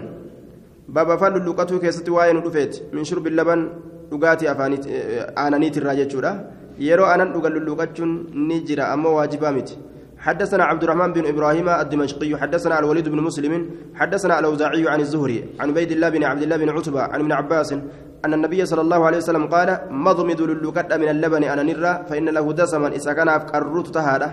باب 0.89 1.15
فل 1.17 1.35
اللقطة 1.35 1.79
كيست 1.79 2.09
واين 2.09 2.43
من 2.93 3.03
شرب 3.03 3.27
اللبن 3.27 3.69
dhugaatii 4.11 4.47
aananiit 4.47 5.75
irraa 5.77 5.95
jechuudha. 5.95 6.31
Yeroo 6.79 7.07
aanan 7.09 7.33
dhugan 7.33 7.53
lulluqachuun 7.57 8.11
ni 8.47 8.61
jira 8.67 8.91
ammoo 8.93 9.15
waajibaa 9.19 9.51
miti. 9.51 9.77
حدثنا 10.25 10.63
عبد 10.63 10.83
الرحمن 10.83 11.13
بن 11.13 11.25
إبراهيم 11.25 11.69
الدمشقي 11.69 12.37
حدثنا 12.37 12.79
الوليد 12.79 13.09
بن 13.09 13.19
مسلم 13.21 13.53
حدثنا 13.95 14.39
الاوزاعي 14.39 14.89
عن 14.89 14.99
الزهري 14.99 15.39
عن 15.59 15.69
عبيد 15.69 15.91
الله 15.91 16.09
بن 16.09 16.23
عبد 16.23 16.41
الله 16.41 16.57
بن 16.57 16.69
عتبه 16.69 17.01
عن 17.01 17.19
ابن 17.19 17.31
عباس 17.31 17.73
ان 18.25 18.33
النبي 18.33 18.65
صلى 18.65 18.81
الله 18.81 19.05
عليه 19.05 19.17
وسلم 19.17 19.45
قال 19.47 19.69
مضمد 19.89 20.41
للقد 20.41 20.93
من 20.93 21.09
اللبن 21.09 21.43
أنا 21.43 21.63
نرى 21.63 21.93
فان 22.09 22.29
له 22.29 22.53
دسما 22.53 22.87
اذا 22.87 23.13
كان 23.13 23.29
قروت 23.29 23.87
تهاده 23.95 24.29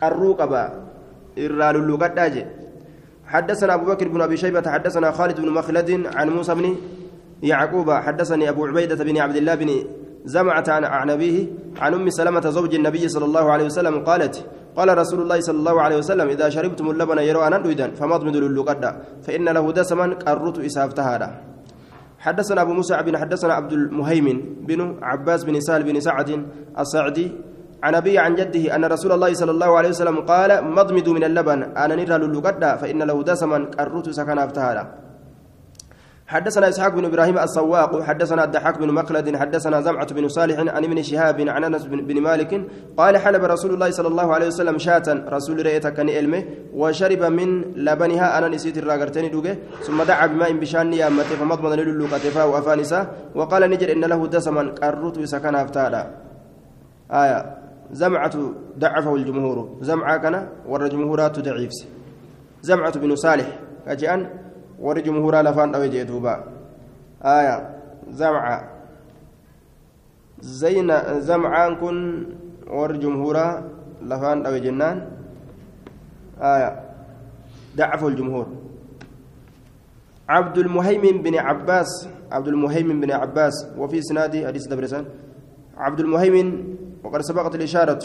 قرو 0.00 0.32
قبا 0.40 0.64
إرى 1.38 1.68
للقد 1.78 2.46
حدثنا 3.32 3.74
ابو 3.74 3.84
بكر 3.90 4.08
بن 4.08 4.20
ابي 4.20 4.36
شيبه 4.36 4.70
حدثنا 4.70 5.10
خالد 5.10 5.40
بن 5.40 5.48
مخلد 5.58 5.90
عن 6.16 6.28
موسى 6.36 6.54
بن 6.54 6.66
يعقوب 7.42 7.90
حدثني 7.90 8.48
أبو 8.48 8.66
عبيدة 8.66 9.04
بن 9.04 9.18
عبد 9.18 9.36
الله 9.36 9.54
بن 9.54 9.84
زمعة 10.24 10.64
عن 10.68 11.10
أبيه 11.10 11.46
عن 11.80 11.94
أم 11.94 12.10
سلمة 12.10 12.50
زوج 12.50 12.74
النبي 12.74 13.08
صلى 13.08 13.24
الله 13.24 13.52
عليه 13.52 13.64
وسلم 13.64 14.04
قالت 14.04 14.46
قال 14.76 14.98
رسول 14.98 15.20
الله 15.22 15.40
صلى 15.40 15.58
الله 15.58 15.82
عليه 15.82 15.96
وسلم 15.96 16.28
إذا 16.28 16.48
شربتم 16.48 16.90
اللبن 16.90 17.18
يروى 17.18 17.46
أن 17.46 17.94
فمضمدوا 17.94 18.40
للقدة 18.40 18.96
فإن 19.22 19.48
له 19.48 19.72
دسما 19.72 20.14
قرت 20.14 20.58
إسافتها 20.58 21.42
حدثنا 22.18 22.62
أبو 22.62 22.72
موسى 22.72 23.02
بن 23.02 23.18
حدثنا 23.18 23.54
عبد 23.54 23.72
المهيمن 23.72 24.40
بن 24.66 24.98
عباس 25.02 25.44
بن 25.44 25.60
سهل 25.60 25.82
بن 25.82 26.00
سعد 26.00 26.46
السعدي 26.78 27.32
عن 27.82 27.94
أبي 27.94 28.18
عن 28.18 28.34
جده 28.34 28.76
أن 28.76 28.84
رسول 28.84 29.12
الله 29.12 29.34
صلى 29.34 29.50
الله 29.50 29.78
عليه 29.78 29.88
وسلم 29.88 30.16
قال 30.20 30.64
مضمدوا 30.64 31.14
من 31.14 31.24
اللبن 31.24 31.62
أنا 31.62 31.94
نرى 31.94 32.18
للقدة 32.18 32.76
فإن 32.76 33.02
له 33.02 33.22
دسما 33.22 33.70
قرت 33.78 34.10
سكن 34.10 34.38
أفتها 34.38 34.94
حدثنا 36.28 36.68
إسحاق 36.68 36.94
بن 36.94 37.04
إبراهيم 37.04 37.38
السواق 37.38 38.02
حدثنا 38.02 38.44
الضحاك 38.44 38.78
بن 38.78 38.90
مخلد 38.90 39.36
حدثنا 39.36 39.80
زمعة 39.80 40.14
بن 40.14 40.28
صالح 40.28 40.58
عن 40.58 40.84
ابن 40.84 41.02
شهاب 41.02 41.40
عن 41.40 41.64
أنس 41.64 41.86
بن 41.86 42.20
مالك 42.20 42.66
قال 42.96 43.16
حلب 43.16 43.44
رسول 43.44 43.74
الله 43.74 43.90
صلى 43.90 44.08
الله 44.08 44.34
عليه 44.34 44.46
وسلم 44.46 44.78
شاة 44.78 45.02
رسول 45.08 45.78
كان 45.78 46.10
علمه 46.10 46.44
وشرب 46.74 47.22
من 47.22 47.62
لبنها 47.62 48.38
أنا 48.38 48.48
نسيت 48.48 48.78
الراغرتين 48.78 49.30
دوغه 49.30 49.56
ثم 49.82 50.02
دعا 50.02 50.26
بماء 50.26 50.52
بشان 50.52 50.92
يامته 50.92 51.36
فمضمض 51.40 51.72
للو 51.72 52.06
كتفا 52.06 52.44
وافانسا 52.44 53.00
وقال 53.34 53.70
نجر 53.70 53.92
إن 53.92 54.04
له 54.04 54.26
دسما 54.26 54.62
قرت 54.82 55.20
سكن 55.24 55.54
أفتادا. 55.54 56.02
آية. 57.10 57.56
زمعة 57.92 58.34
ضعفه 58.78 59.14
الجمهور. 59.14 59.78
زمعة 59.80 60.16
كان 60.16 60.48
والجمهورات 60.66 61.40
ضعيف. 61.40 61.72
زمعة 62.62 62.98
بن 62.98 63.16
صالح 63.16 63.48
كجان 63.86 64.28
warri 64.78 65.02
jumhuuraa 65.02 65.42
lafaan 65.42 65.72
dhawe 65.72 65.88
jee 65.90 66.04
duuba 66.04 66.44
aya 67.20 67.54
zamca 68.10 68.70
zayna 70.40 71.20
zamcaan 71.20 71.76
kun 71.82 71.96
warri 72.70 72.98
jumhuuraa 72.98 73.62
lafaan 74.02 74.42
dhawe 74.42 74.58
jennaan 74.60 74.98
aya 76.40 76.70
ضعفه 77.78 78.08
الجمهور. 78.08 78.46
عبد 80.28 80.58
المهيمن 80.58 81.22
بن 81.22 81.34
عباس 81.38 82.08
عبد 82.32 82.48
المهيمن 82.48 83.00
بن 83.00 83.10
عباس 83.10 83.78
وفي 83.78 84.02
سنادي 84.02 84.46
حديث 84.46 84.66
دبرسان. 84.66 85.04
عبد 85.78 86.00
المهيمن 86.00 86.46
وقد 87.04 87.20
سبقت 87.22 87.54
الإشارة 87.54 88.02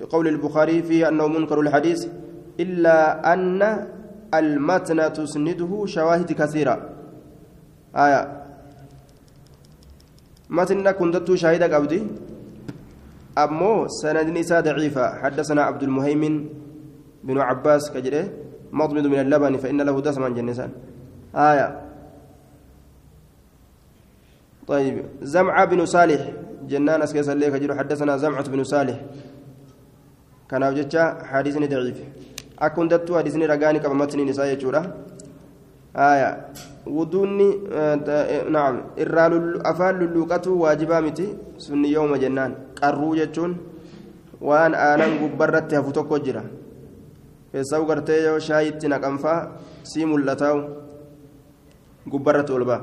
لقول 0.00 0.28
البخاري 0.28 0.82
فيه 0.88 1.08
أنه 1.08 1.28
منكر 1.28 1.60
الحديث 1.60 2.00
إلا 2.60 3.20
أن 3.32 3.60
المتن 4.38 5.12
تسنده 5.12 5.86
شواهد 5.86 6.32
كثيرة. 6.32 6.76
آية. 7.96 8.20
متن 10.50 10.90
كنت 10.90 11.34
شاهدك 11.34 11.72
أبدي 11.72 12.02
أمو 13.38 13.88
سند 13.88 14.28
نساء 14.38 14.60
ضعيفة. 14.60 15.04
حدثنا 15.22 15.62
عبد 15.62 15.82
المهيمن 15.82 16.48
بن 17.24 17.38
عباس 17.38 17.90
كجري 17.90 18.30
مضمد 18.72 19.06
من 19.06 19.20
اللبن 19.20 19.56
فإن 19.56 19.80
له 19.80 20.00
دسما 20.00 20.28
جنسان 20.28 20.70
آية. 21.34 21.80
طيب. 24.66 25.04
زمعة 25.22 25.64
بن 25.64 25.86
صالح. 25.86 26.22
جنان 26.68 27.02
أسكيس 27.02 27.28
اللي 27.28 27.50
كجري 27.50 27.74
حدثنا 27.74 28.16
زمعة 28.16 28.48
بن 28.48 28.64
صالح. 28.64 29.00
كان 30.50 30.62
وجدت 30.64 30.96
حديثني 31.24 31.66
ضعيف. 31.66 31.98
Akka 32.66 32.80
hundattuu 32.80 33.16
hadisni 33.18 33.46
ragaani 33.52 33.80
qaba 33.84 33.94
matniin 34.02 34.28
isaa 34.34 34.48
jechuudha 34.52 34.82
aya 35.94 36.30
wuduunni 36.96 37.48
naam 38.56 38.80
irraa 39.04 39.30
afaan 39.72 39.98
lulluuqatu 40.02 40.60
waajibaa 40.62 41.00
miti 41.06 41.26
sunni 41.66 41.92
yooma 41.92 42.18
jennaan 42.24 42.56
qarruu 42.80 43.14
jechuun 43.20 43.54
waan 44.40 44.74
aanan 44.86 45.18
gubbarratti 45.22 45.74
hafu 45.78 45.92
tokko 45.98 46.18
jira 46.26 46.42
keessaa 47.52 47.84
gartee 47.90 48.18
yoo 48.24 48.38
shaayitti 48.48 48.88
naqanfaa 48.94 49.38
sii 49.90 50.04
mul'ataa'u 50.12 50.60
gubbarratti 52.12 52.52
ol 52.52 52.64
ba'a 52.70 52.80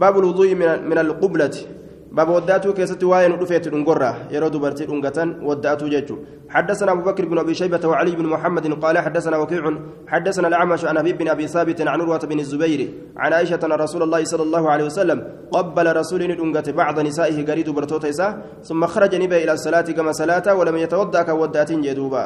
baabu 0.00 0.20
lwuduu'i 0.24 0.54
min 0.90 0.98
alqublati 1.04 1.75
باب 2.16 2.28
وداتو 2.28 2.72
كيست 2.72 3.04
واين 3.04 3.32
دفيت 3.40 3.68
دنغرا 3.68 4.10
يرو 4.34 4.48
دبرتي 4.54 4.84
دنغتن 4.90 5.28
وداتو 5.48 5.86
ججو 5.94 6.16
حدثنا 6.54 6.92
ابو 6.92 7.02
بكر 7.08 7.24
بن 7.30 7.38
ابي 7.38 7.54
شيبه 7.60 7.84
وعلي 7.90 8.12
بن 8.20 8.26
محمد 8.34 8.66
قال 8.84 8.96
حدثنا 8.98 9.36
وكيع 9.42 9.64
حدثنا 10.12 10.48
الاعمش 10.48 10.84
عن 10.84 10.96
ابي 11.02 11.12
بن 11.12 11.28
ابي 11.34 11.46
ثابت 11.54 11.80
عن 11.80 11.88
عروه 11.88 12.22
بن 12.30 12.38
الزبير 12.44 12.80
عن 13.16 13.32
عائشه 13.32 13.60
ان 13.64 13.72
رسول 13.84 14.02
الله 14.06 14.24
صلى 14.32 14.42
الله 14.42 14.64
عليه 14.72 14.84
وسلم 14.84 15.18
قبل 15.56 15.86
رسول 16.00 16.20
دنغت 16.40 16.68
بعض 16.70 16.96
نسائه 17.08 17.38
غريد 17.48 17.68
برتوتيسا 17.76 18.28
ثم 18.68 18.86
خرج 18.86 19.12
نبي 19.22 19.36
إلى 19.44 19.52
الصلاه 19.52 19.88
كما 19.96 20.12
صلاه 20.20 20.46
ولم 20.58 20.76
يتوضا 20.76 21.22
كودات 21.28 21.70
جدوبا 21.72 22.24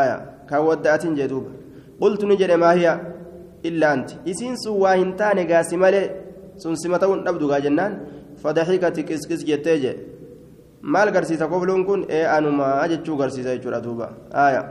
آية 0.00 0.16
كودات 0.50 1.04
جدوبا 1.18 1.50
قلت 2.02 2.22
نجد 2.30 2.50
ما 2.62 2.70
هي 2.76 2.86
الا 3.68 3.92
انت 3.94 4.10
اسين 4.30 4.54
سواهنتان 4.64 5.38
غاسمله 5.50 6.04
سنسمتون 6.62 7.28
ابدو 7.28 7.48
جنان 7.64 7.92
فضحكت 8.44 9.00
كسكس 9.00 9.40
جتيجي 9.44 9.92
maal 10.84 11.10
garsiisa 11.10 11.48
kofluun 11.48 11.84
kun 11.88 12.00
ee 12.08 12.26
anumaa 12.36 12.88
jechuu 12.88 13.16
garsiisa 13.16 13.56
jechuudha 13.56 13.80
duuba 13.80 14.06
aya 14.32 14.62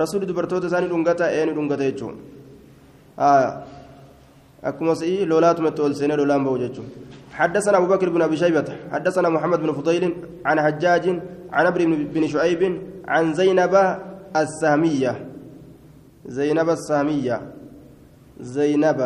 rasuulli 0.00 0.26
dubartoota 0.26 0.66
isaanii 0.70 0.90
dhungata 0.92 1.26
ee 1.36 1.46
ni 1.46 1.52
dhungata 1.56 1.84
jechuun 1.88 2.14
aya 3.30 3.50
akkuma 4.62 4.94
si'ii 5.00 5.26
lolaatumatti 5.32 5.82
ol 5.82 5.94
seenee 5.94 6.16
lolaan 6.22 6.44
bahu 6.44 6.58
jechuun 6.64 6.90
حدثنا 7.32 7.76
أبو 7.78 7.86
بكر 7.86 8.08
بن 8.08 8.22
أبي 8.22 8.36
شيبة 8.36 8.68
حدثنا 8.92 9.28
محمد 9.28 9.58
بن 9.64 9.72
فضيل 9.72 10.04
عن 10.44 10.60
حجاج 10.60 11.04
عن 11.52 11.66
أبي 11.66 11.84
بن 12.14 12.28
شعيب 12.28 12.62
عن 13.08 13.34
زينب 13.34 13.74
السهمية 14.36 15.12
زينب 16.26 16.68
السهمية 16.70 17.36
زينب 18.40 19.00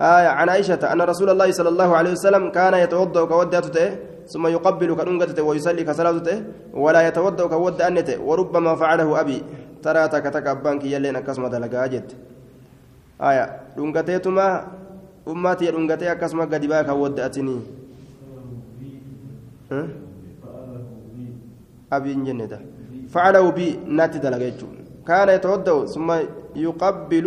آية 0.00 0.28
عن 0.28 0.48
عائشة 0.48 0.92
أن 0.92 1.00
رسول 1.02 1.30
الله 1.30 1.50
صلى 1.50 1.68
الله 1.68 1.96
عليه 1.96 2.12
وسلم 2.12 2.50
كان 2.50 2.74
يتوضأ 2.74 3.24
كودته 3.24 3.96
ثم 4.28 4.46
يقبل 4.46 4.94
كنغته 4.94 5.42
ويصلي 5.42 5.84
كصلاته 5.84 6.44
ولا 6.74 7.00
يتوضأ 7.08 7.46
كود 7.46 7.82
أنته 7.82 8.20
وربما 8.20 8.74
فعله 8.74 9.20
أبي. 9.20 9.42
ترى 9.82 10.08
تكتك 10.08 10.46
أبانك 10.46 10.84
يلين 10.84 11.16
أكسمة 11.16 11.58
لقاجت 11.58 12.08
آية 13.22 13.44
دونغتيتما 13.76 14.46
أماتي 15.28 15.70
دونغتي 15.70 16.12
أكسمة 16.12 16.44
قدبا 16.44 16.82
كود 16.82 17.20
أتني. 17.20 17.58
أبي 21.92 22.14
جنة 22.14 22.52
فعله 23.08 23.50
بي 23.50 23.66
ناتي 23.86 24.18
دلقيت 24.18 24.60
كان 25.06 25.28
يتوضأ 25.28 25.86
ثم 25.86 26.08
يقبل 26.56 27.24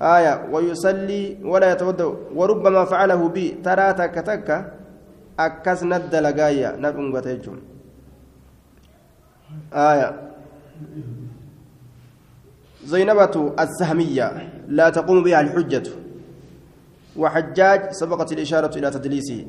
آية 0.00 0.48
ويصلي 0.52 1.38
ولا 1.44 1.72
يتوضأ 1.72 2.16
وربما 2.34 2.84
فعله 2.84 3.28
بي 3.28 3.58
ترى 3.64 3.92
تكتك 3.92 4.78
akkas 5.38 5.86
naddalagaayya 5.86 6.74
na 6.82 6.90
dhungata 6.90 7.30
jechuun 7.30 7.62
آية. 9.72 10.08
زينبة 12.84 13.52
السهمية 13.60 14.28
لا 14.68 14.90
تقوم 14.90 15.22
بها 15.24 15.40
الحجة. 15.40 15.82
وحجاج 17.16 17.80
سبقت 17.90 18.32
الإشارة 18.32 18.78
إلى 18.78 18.90
تدليسه. 18.90 19.46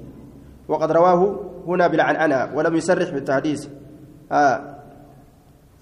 وقد 0.68 0.92
رواه 0.92 1.40
هنا 1.68 1.88
بالعنعنة 1.88 2.56
ولم 2.56 2.76
يصرح 2.76 3.10
بالتحديث. 3.10 3.68
آه. 4.32 4.76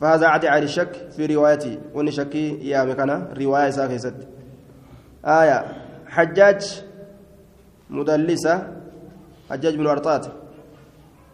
فهذا 0.02 0.28
عدي 0.28 0.48
على 0.48 0.66
الشك 0.66 1.10
في 1.14 1.26
روايتي 1.26 1.80
ونشكي 1.94 2.70
يا 2.70 2.84
مكانه 2.86 3.28
رواية 3.38 3.70
ساكست 3.70 4.16
آية. 5.28 5.60
حجاج 6.08 6.62
مدلسة. 7.90 8.56
حجاج 9.50 9.76
بن 9.76 9.86
ورطات 9.88 10.26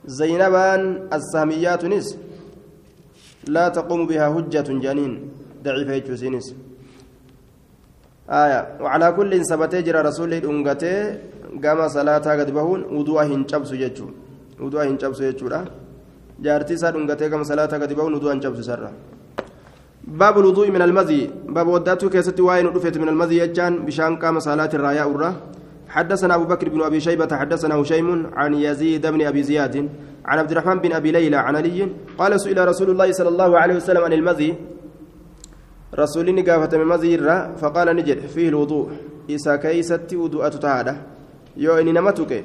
زينبان 0.06 0.82
الساميات 1.13 1.86
نس 1.86 2.08
لا 3.47 3.69
تقوم 3.69 4.01
بها 4.10 4.25
حجة 4.34 4.69
جنين. 4.86 5.13
ضعيفة 5.63 5.97
جوسينس 6.08 6.47
آية. 8.29 8.60
وعلى 8.84 9.08
كل 9.17 9.32
ثبت 9.45 9.73
جرى 9.75 10.01
رسول 10.10 10.34
أنقته 10.34 10.95
قام 11.63 11.79
صلاة 11.88 12.25
قد 12.39 12.49
بهون. 12.51 12.82
وضوء 12.95 13.23
هنشبس 13.23 13.71
يجو. 13.71 14.08
وضوء 14.60 14.84
هنشبس 14.89 15.19
يجو 15.21 15.47
جارتي 16.43 16.75
سار 16.77 16.93
أنقته 16.97 17.25
قام 17.32 17.43
صلاة 17.43 17.73
قد 17.82 17.93
بهون. 17.93 18.13
وضوء 18.13 18.34
هنشبس 18.34 18.60
سرّا 18.69 18.91
باب 20.07 20.39
الوضوء 20.39 20.71
من 20.71 20.81
المذي 20.81 21.29
باب 21.47 21.67
وداتو 21.67 22.09
كيستي 22.09 22.41
واين 22.41 22.65
من 22.95 23.09
المذي 23.09 23.37
يجان 23.37 23.85
بشان 23.85 24.15
قام 24.15 24.39
صلاة 24.39 24.69
الرايا 24.73 25.03
أورا 25.03 25.35
حدثنا 25.87 26.35
أبو 26.35 26.45
بكر 26.45 26.69
بن 26.69 26.81
أبي 26.81 26.99
شيبة 26.99 27.35
حدثنا 27.35 27.75
هشيم 27.75 28.31
عن 28.33 28.53
يزيد 28.53 29.07
بن 29.07 29.21
أبي 29.21 29.43
زياد 29.43 29.89
عن 30.25 30.39
عبد 30.39 30.51
الرحمن 30.51 30.79
بن 30.79 30.91
أبي 30.93 31.11
ليلى 31.11 31.37
عن 31.37 31.55
علي 31.55 31.87
قال 32.17 32.41
سئل 32.41 32.67
رسول 32.67 32.89
الله 32.89 33.11
صلى 33.11 33.29
الله 33.29 33.59
عليه 33.59 33.75
وسلم 33.75 34.03
عن 34.03 34.13
المذي 34.13 34.55
رسول 35.93 36.27
قافة 36.49 36.77
من 36.77 36.85
مذي 36.85 37.17
فقال 37.61 37.87
نجد 37.95 38.19
فيه 38.33 38.49
الوضوء. 38.49 38.89
إسا 39.29 39.55
كيست 39.55 40.13
وضوءة 40.13 40.49
تهادة 40.49 40.95
يو 41.57 41.77
إني 41.77 41.91
نمتك. 41.91 42.43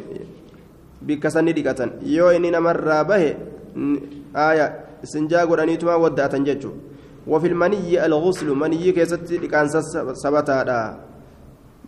بكسني 1.02 1.64
يو 2.02 2.30
إني 2.30 2.50
نمر 2.50 3.02
به. 3.02 3.34
آية. 4.36 4.66
سنجا 5.04 5.44
قرانيتما 5.48 5.94
ودأة 5.94 6.34
ججو. 6.38 6.72
وفي 7.28 7.46
المني 7.52 8.06
الغسل 8.06 8.48
مني 8.62 8.92
كيست 8.96 9.32
كان 9.52 9.66
سبتا 10.24 10.58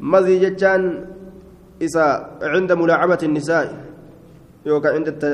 مذي 0.01 0.37
ججان 0.45 0.83
isa 1.81 2.37
cinda 2.53 2.77
mulaacabati 2.77 3.25
الnisaa 3.25 3.65
yookaan 4.69 5.01
cinda 5.01 5.29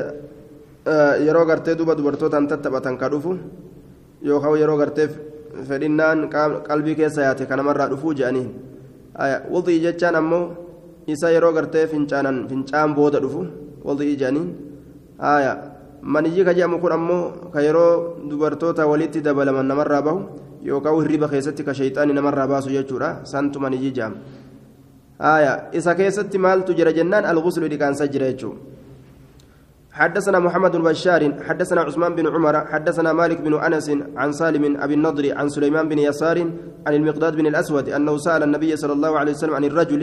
yeroo 1.27 1.45
gartee 1.45 1.75
duba 1.75 1.91
dubartootaan 1.95 2.47
tattaphatan 2.47 2.95
ka 2.95 3.11
dhufu 3.11 3.35
yookaan 4.23 4.55
yeroo 4.61 4.77
gartee 4.79 5.07
fedhinnaan 5.67 6.31
qalbii 6.69 6.95
keessa 6.95 7.27
yaate 7.27 7.43
kanamarraa 7.51 7.89
dhufuu 7.91 8.13
jedhaniin 8.19 8.49
wadii 9.53 9.79
jechaan 9.85 10.15
ammoo 10.21 10.43
isa 11.13 11.35
yeroo 11.35 11.51
gartee 11.57 11.85
fincaanan 11.91 12.47
fincaan 12.47 12.95
booda 12.95 13.19
dhufu 13.19 13.43
wadii 13.83 14.15
jedhaniin 14.15 14.49
maniyyi 16.13 16.47
ka 16.47 16.55
jedhamu 16.55 16.79
kun 16.79 16.91
ammoo 16.97 17.51
ka 17.53 17.59
yeroo 17.67 18.23
dubartoota 18.29 18.87
walitti 18.87 19.19
dabalaman 19.27 19.67
namarraa 19.67 20.01
bahu 20.07 20.19
yookaan 20.63 20.99
hirriba 21.03 21.27
keessatti 21.27 21.67
ka 21.67 21.75
shayxaanii 21.79 22.15
namarraa 22.15 22.47
baasu 22.47 22.71
jechuudha. 22.71 23.09
Santu 23.31 23.59
maniyyi 23.59 23.91
jedhama. 23.91 24.19
إذا 25.17 25.93
كيست 25.97 26.35
مال 26.37 26.61
تجرى 26.65 26.93
جنان 26.93 27.25
الغسل 27.25 27.63
اللي 27.65 27.77
كان 27.77 27.93
سجر 27.97 28.21
حدثنا 29.97 30.39
محمد 30.39 30.71
بن 30.77 30.83
بشار 30.83 31.21
حدثنا 31.47 31.81
عثمان 31.81 32.15
بن 32.15 32.27
عمر 32.27 32.55
حدثنا 32.65 33.13
مالك 33.13 33.41
بن 33.41 33.53
أنس 33.57 33.87
عن 34.15 34.31
سالم 34.31 34.63
أبي 34.77 34.93
النضر 34.93 35.25
عن 35.37 35.49
سليمان 35.49 35.89
بن 35.89 35.99
يسار 35.99 36.37
عن 36.87 36.93
المقداد 36.93 37.35
بن 37.35 37.47
الأسود 37.47 37.89
أنه 37.89 38.17
سأل 38.17 38.43
النبي 38.43 38.75
صلى 38.75 38.93
الله 38.93 39.19
عليه 39.19 39.31
وسلم 39.31 39.55
عن 39.55 39.65
الرجل 39.65 40.01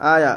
آية 0.00 0.32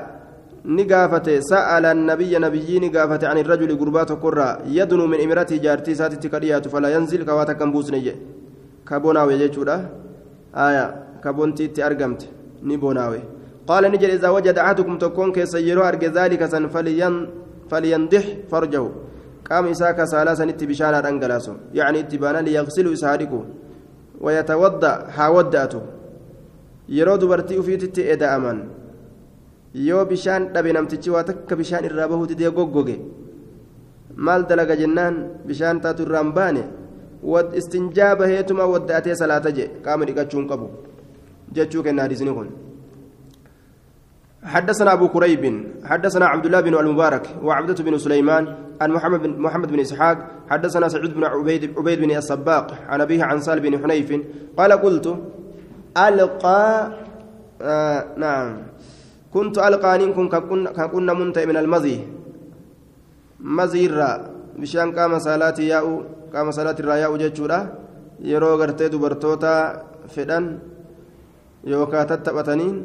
نقافة 0.65 1.39
سأل 1.39 1.85
النبي 1.85 2.37
نبي 2.37 2.79
نقافة 2.79 3.27
عن 3.27 3.37
الرجل 3.37 3.71
قربات 3.79 4.11
قرى 4.23 4.49
يدنو 4.77 5.05
من 5.11 5.19
إمرته 5.25 5.57
جارتي 5.57 5.95
ساتي 5.95 6.29
كريات 6.29 6.67
فلا 6.67 6.89
ينزل 6.95 7.23
كواتا 7.27 7.53
كمبوس 7.59 7.91
نجي 7.91 8.13
كابوناوي 8.87 9.37
جيتشودا 9.37 9.75
آية 10.55 10.85
كابونتي 11.23 11.67
تأرقمت 11.75 12.21
نبوناوي 12.63 13.21
قال 13.67 13.83
نجل 13.91 14.09
إذا 14.17 14.29
وجد 14.35 14.57
أحدكم 14.57 14.97
تكون 15.03 15.29
كيسيرو 15.35 15.81
أرجى 15.89 16.07
ذلك 16.07 16.41
سن 16.45 16.67
فلين 16.73 17.15
فليندح 17.71 18.25
فرجه 18.51 18.85
قام 19.49 19.65
إساك 19.73 19.99
سالاسا 20.11 20.45
بشانا 20.69 21.09
أنجلاسو 21.09 21.53
يعني 21.79 21.99
اتبانا 21.99 22.39
ليغسل 22.45 22.85
إسهاركو 22.93 23.39
ويتوضأ 24.23 24.93
حاودأته 25.15 25.81
yeroo 26.89 27.17
dubartii 27.17 27.57
ufiititti 27.57 28.01
eda'aman 28.13 28.57
yoo 29.73 30.05
bishaan 30.05 30.53
dhabe 30.53 30.73
namtichi 30.73 31.09
waa 31.09 31.23
takka 31.23 31.55
bishaan 31.55 31.85
irraa 31.89 32.07
bahuu 32.07 32.27
didee 32.31 32.51
goggoge 32.51 32.95
maal 34.15 34.45
dalaga 34.49 34.75
jennaan 34.81 35.15
bishaan 35.47 35.81
taatu 35.81 36.03
irraan 36.05 36.33
baane 36.37 36.63
istinjaa 37.59 38.15
baheetuma 38.15 38.65
wadda'atee 38.73 39.15
salaata 39.21 39.51
je 39.57 39.65
qaama 39.85 40.05
dhiqachuun 40.05 40.45
qabu 40.51 40.67
jechuu 41.55 41.83
kenna 41.83 42.03
hadisni 42.05 42.33
kun 42.33 42.49
حدثنا 44.43 44.93
أبو 44.93 45.07
كريب 45.07 45.43
حدثنا 45.87 46.25
عبد 46.25 46.45
الله 46.45 46.61
بن 46.61 46.75
المبارك 46.75 47.25
وعبدة 47.43 47.79
بن 47.83 47.97
سليمان 47.97 48.43
عن 48.81 48.91
محمد 48.91 49.19
بن 49.23 49.39
محمد 49.39 49.71
بن 49.71 49.79
إسحاق 49.79 50.17
حدثنا 50.51 50.87
سعيد 50.87 51.13
بن 51.13 51.23
عبيد 51.23 51.79
عبيد 51.79 51.99
بن 51.99 52.11
الصباق 52.11 52.67
عن 52.91 53.01
أبيه 53.01 53.23
عن 53.23 53.39
سال 53.39 53.59
بن 53.59 53.79
حنيف 53.83 54.09
قال 54.57 54.71
قلت 54.71 55.07
ألقى 55.97 56.91
آه 57.61 58.05
نعم 58.17 58.72
كنت 59.33 59.55
ألقى 59.57 59.91
نكون 59.97 60.27
كنا 60.93 61.13
منتهي 61.13 61.45
من 61.49 61.57
المزي 61.57 61.97
مزيرا 63.57 64.11
بشان 64.61 64.87
قام 64.97 65.11
صلاتي 65.19 65.63
ياء 65.73 65.85
قام 66.33 66.47
صلاة 66.51 66.77
الراياء 66.79 67.11
جتشورا 67.17 67.59
yeroo 68.23 68.55
gartee 68.57 68.87
dubartoota 68.91 69.83
fedhan 70.07 70.61
yookaan 71.67 72.07
tattaphataniin 72.07 72.75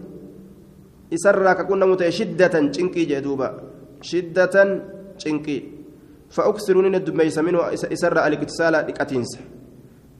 isarraa 1.11 1.55
ka 1.55 1.64
qunnamu 1.64 1.96
ta'e 1.96 2.11
shiddatan 2.11 2.72
cinqii 2.74 3.07
jee 3.07 3.22
duuba 3.22 3.55
shiddatan 4.03 4.68
cinqii 5.18 5.61
fa'uksiruun 6.30 6.90
inni 6.90 7.01
dummeeysa 7.07 7.42
minuu 7.42 7.62
isarraa 7.90 8.24
aliqtisaala 8.26 8.82
dhiqatiinsa 8.88 9.38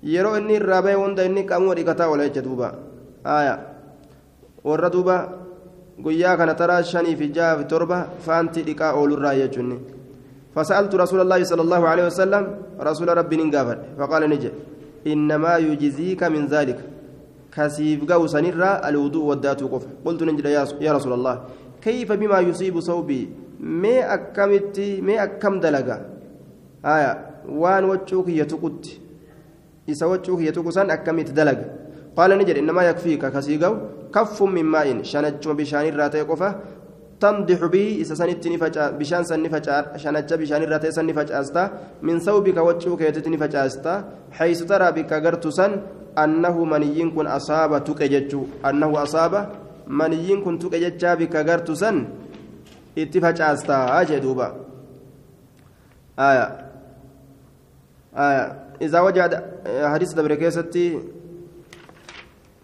yeroo 0.03 0.37
inni 0.39 0.55
irraa 0.61 0.83
bahe 0.83 0.95
hunda 0.95 1.27
inni 1.27 1.43
qaamuma 1.51 1.75
dhiqataa 1.75 2.09
oola 2.09 2.29
jecha 2.29 2.43
duuba 2.47 2.69
aaya 3.25 3.55
warra 4.65 4.89
duuba 4.91 5.17
guyyaa 6.05 6.37
kana 6.37 6.55
taraa 6.55 6.83
shanii 6.83 7.17
fi 7.17 7.29
jaha 7.37 7.59
fi 7.59 7.65
torba 7.65 7.99
faantii 8.27 8.63
dhiqaa 8.69 8.93
oolurraa 8.95 9.35
jechuun 9.43 9.79
فسألت 10.59 10.95
رسول 10.95 11.21
الله 11.21 11.45
صلى 11.45 11.63
الله 11.63 11.83
عليه 11.89 12.05
وسلم 12.11 12.45
رسول 12.81 13.09
ربي 13.19 13.37
نقافد 13.37 13.79
فقال 13.99 14.23
نجي 14.31 14.51
إنما 15.07 15.57
يجزيك 15.57 16.23
من 16.35 16.47
ذلك 16.47 16.79
كسيف 17.55 18.05
جو 18.05 18.27
سنرى 18.27 18.71
الوضوء 18.89 19.25
والذات 19.31 19.63
قف 19.63 19.85
قلت 20.05 20.23
نجد 20.23 20.47
يا 20.87 20.93
رسول 20.99 21.13
الله 21.13 21.35
كيف 21.85 22.09
بما 22.13 22.39
يصيب 22.41 22.75
صوبي 22.81 23.23
mee 23.59 24.03
akkamitti 24.03 25.03
mee 25.03 25.19
akkam 25.19 25.59
dalaga 25.61 25.99
waan 27.63 27.85
waccuu 27.91 28.23
kiyya 28.23 28.47
tuqutti 28.47 29.01
isa 29.87 30.07
waccuu 30.07 30.37
kiyya 30.39 30.53
tuqu 30.53 30.71
san 30.73 30.91
akkamitti 30.91 31.33
dalaga 31.35 31.65
qaala 32.17 32.37
ni 32.39 32.45
jedhe 32.47 32.61
innamaa 32.63 32.95
kaffuun 34.11 34.53
min 34.53 34.67
maa'in. 34.67 35.05
Shanachuma 35.05 35.55
bishaanirraa 35.55 36.11
ta'e 36.11 36.25
qofa. 36.25 36.51
تنضح 37.21 37.61
به 37.75 37.87
إذا 38.03 38.15
سنت 38.15 38.45
بشان 38.99 39.23
سن 39.25 39.43
نفجع 39.43 39.97
شنجة 40.03 40.35
بشان 40.41 40.63
الرتي 40.63 40.91
سن 40.97 41.07
نفجعستا 41.07 41.65
من 42.07 42.17
ثوبك 42.27 42.57
وجهك 42.57 43.01
يتت 43.01 43.29
نفجعستا 43.35 43.95
حيث 44.39 44.61
ترى 44.71 44.89
بك 44.97 45.13
غرت 45.25 45.45
سن 45.59 45.73
أنه 46.23 46.57
مني 46.73 47.11
كن 47.11 47.27
أصاب 47.27 47.85
تكججو 47.85 48.43
أنه 48.69 48.91
أصاب 49.03 49.35
مني 50.01 50.31
كن 50.45 50.55
تكججا 50.63 51.11
بك 51.21 51.35
غرت 51.49 51.69
سن 51.83 51.97
اتفجعستا 52.99 53.77
أجي 54.01 54.19
دوبا 54.25 54.49
آية 56.19 56.47
آية 58.27 58.45
إذا 58.83 59.01
وجد 59.01 59.33
حديث 59.93 60.11
دبر 60.15 60.35
كيستي 60.35 60.87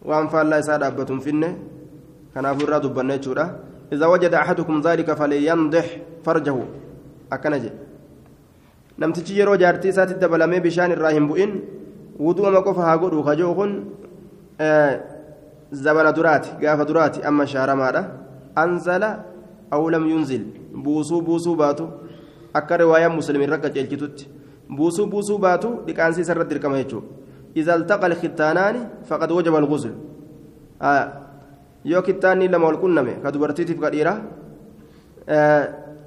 وأنفع 0.04 0.38
الله 0.42 0.56
يسعد 0.56 0.82
أبتم 0.82 1.18
فينه 1.24 1.50
كان 2.34 2.44
أفر 2.44 2.78
دبنا 2.78 3.16
جورا 3.16 3.46
إذا 3.92 4.06
وجد 4.06 4.34
أحدكم 4.34 4.80
ذلك 4.80 5.08
فلينضح 5.12 5.86
فرجه 6.24 6.56
أكنجي 7.32 7.70
namtichi 8.98 9.34
yeroo 9.38 9.56
jaartii 9.58 9.90
isaatti 9.90 10.20
dabalamee 10.22 10.60
bishaan 10.62 10.92
irraa 10.94 11.10
hin 11.10 11.24
bu'in 11.26 11.52
wudu'ama 12.26 12.60
qofa 12.62 12.82
haa 12.86 12.98
godhu 13.02 13.24
kajoo 13.28 13.54
kun 13.58 13.72
zabana 15.84 16.12
duraati 16.18 16.50
gaafa 16.60 16.84
duraati 16.90 17.24
amma 17.30 17.46
shaaramaadha 17.52 18.02
anzala 18.54 19.10
aw 19.70 19.82
lam 19.90 20.06
yunzil 20.12 20.44
buusuu 20.84 21.20
buusuu 21.28 21.56
baatu 21.56 21.88
akka 22.54 22.76
riwaayaa 22.82 23.10
muslimin 23.18 23.50
rakka 23.50 23.74
ceelchitutti 23.74 24.28
buusuu 24.70 25.06
buusuu 25.06 25.38
baatu 25.38 25.68
dhiqaansi 25.86 26.20
isa 26.20 26.32
irratti 26.32 26.54
dirqama 26.54 26.78
jechuudha 27.54 27.60
iza 27.60 27.74
altaqa 27.74 28.06
alkhitaanaani 28.06 28.80
faqad 29.08 29.30
wajaba 29.30 29.58
algusl 29.58 29.92
yoo 31.84 32.02
kittaanni 32.02 32.48
lama 32.48 32.66
wal 32.66 32.78
qunname 32.78 33.14
ka 33.22 33.30
dubartiitiif 33.30 33.80
ka 33.80 33.90
dhiira 33.90 34.14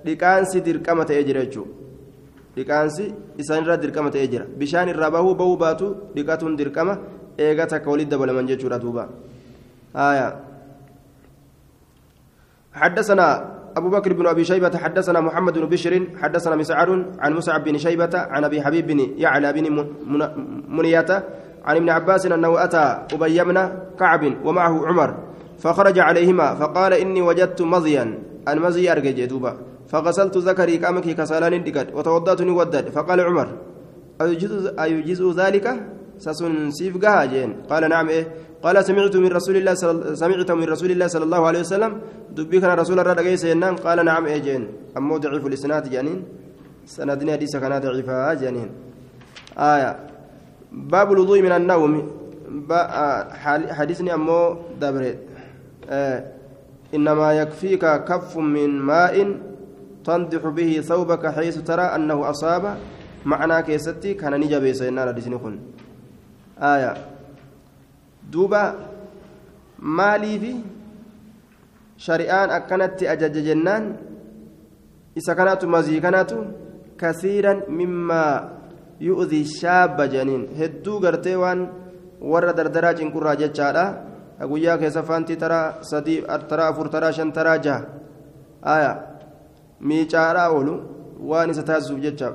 dhiqaansi 0.06 0.62
dirqama 0.62 1.06
ta'ee 1.06 1.24
jira 1.24 1.45
jechuudha 1.45 1.72
dhiqaansi 2.56 3.14
isaanirra 3.38 3.78
dirqama 3.78 4.10
ta'ee 4.12 4.28
jira 4.28 4.45
bishaan 4.60 4.89
irraa 4.89 5.12
bahuu 5.12 5.36
bahuu 5.36 5.58
baatu 5.58 5.95
dhiqatuun 6.16 6.58
dirqama 6.58 6.93
eega 7.38 7.66
takka 7.68 7.89
walitti 7.89 8.12
dabalaman 8.12 8.48
jechuudha 8.48 8.80
duuba 8.80 9.04
حدثنا 12.78 13.57
أبو 13.78 13.89
بكر 13.89 14.13
بن 14.13 14.28
أبي 14.28 14.43
شيبة 14.43 14.78
حدثنا 14.78 15.21
محمد 15.21 15.57
بن 15.57 15.65
بشر 15.65 16.07
حدثنا 16.21 16.55
مسعر 16.55 17.05
عن 17.19 17.34
مسعب 17.34 17.63
بن 17.63 17.78
شيبة 17.78 18.09
عن 18.13 18.43
أبي 18.43 18.61
حبيب 18.61 18.88
بن 18.88 18.99
يعلى 19.17 19.53
بن 19.53 19.88
منية 20.67 21.23
عن 21.65 21.75
ابن 21.75 21.89
عباس 21.89 22.25
أنه 22.25 22.63
أتى 22.63 23.05
أبي 23.13 23.43
بن 23.43 23.69
كعب 23.99 24.45
ومعه 24.45 24.88
عمر 24.88 25.15
فخرج 25.59 25.99
عليهما 25.99 26.55
فقال 26.55 26.93
إني 26.93 27.21
وجدت 27.21 27.61
مضيا 27.61 28.19
المزي 28.47 28.91
أرجع 28.91 29.25
دوبا 29.25 29.57
فغسلت 29.88 30.38
ذكري 30.38 30.78
كأمك 30.78 31.03
كسالان 31.03 31.63
دقت 31.63 31.93
وتوضأت 31.93 32.41
ودد 32.41 32.89
فقال 32.89 33.21
عمر 33.21 33.47
أيجز 34.80 35.23
ذلك؟ 35.39 35.67
سسن 36.20 36.72
سيف 36.72 36.97
جين. 36.97 37.70
قال 37.70 37.89
نعم 37.89 38.09
إيه. 38.09 38.26
قال 38.63 38.86
سمعت 38.86 39.15
من 39.15 39.32
رسول 39.32 39.55
الله 39.57 39.74
سمعت 40.13 40.51
من 40.51 40.63
رسول 40.63 40.91
الله 40.91 41.07
صلى 41.07 41.24
الله 41.24 41.41
عليه 41.47 41.59
وسلم 41.59 41.91
دبي 42.36 42.59
كان 42.59 42.72
رسول 42.80 42.99
الله 42.99 43.13
رجع 43.13 43.36
سينان 43.36 43.76
قال 43.76 44.05
نعم 44.05 44.26
إيه 44.26 44.38
جين. 44.38 44.63
أمو 44.97 45.18
ضعيف 45.18 45.45
الإسناد 45.45 45.89
جانين. 45.89 46.24
سندني 46.86 47.32
حديث 47.34 47.55
كان 47.57 47.74
ضعيفها 47.82 48.34
جانين. 48.34 48.70
آية. 49.57 49.91
باب 50.72 51.11
الوضوء 51.13 51.41
من 51.41 51.51
النوم. 51.51 51.93
حديثني 53.78 54.13
أمو 54.13 54.39
دبرت 54.82 55.20
آه 55.89 56.24
إنما 56.95 57.34
يكفيك 57.34 57.86
كف 58.09 58.38
من 58.38 58.70
ماء 58.80 59.15
تنضح 60.05 60.43
به 60.47 60.72
ثوبك 60.82 61.24
حيث 61.28 61.57
ترى 61.68 61.82
أنه 61.82 62.30
أصاب. 62.30 62.78
معنى 63.26 63.63
كيستي 63.63 64.13
كان 64.13 64.39
نجا 64.39 64.59
بيسينا 64.59 65.11
لديسنكن 65.11 65.53
آية 65.53 65.86
دوبا 68.32 68.64
مالي 69.80 70.39
في 70.39 70.53
شريان 71.97 72.49
أكنت 72.49 73.03
أجج 73.03 73.36
جنان 73.47 73.84
إذا 75.18 75.34
كانت 75.34 75.66
مزي 75.66 75.99
كانت 75.99 76.32
كثيرا 76.99 77.53
مما 77.70 78.24
يؤذي 79.01 79.41
الشاب 79.41 79.97
جنين 80.14 80.43
هدو 80.60 80.93
قرتي 81.03 81.36
وان 81.36 81.60
ورا 82.22 82.51
دردرا 82.58 82.91
جنكرا 82.97 83.34
جتشارا 83.41 83.86
guyyaa 84.45 84.78
keessa 84.78 85.03
faantii 85.03 85.36
taraa 85.43 85.82
sadii 85.82 86.22
taraa 86.49 86.68
afur 86.72 86.89
taraa 86.89 87.12
shan 87.12 87.32
taraa 87.34 87.58
jaha 87.58 87.86
aya 88.74 88.91
miicaadhaa 89.80 90.49
oolu 90.58 90.76
waan 91.30 91.49
isa 91.49 91.64
taasisuuf 91.70 92.01
jecha 92.01 92.30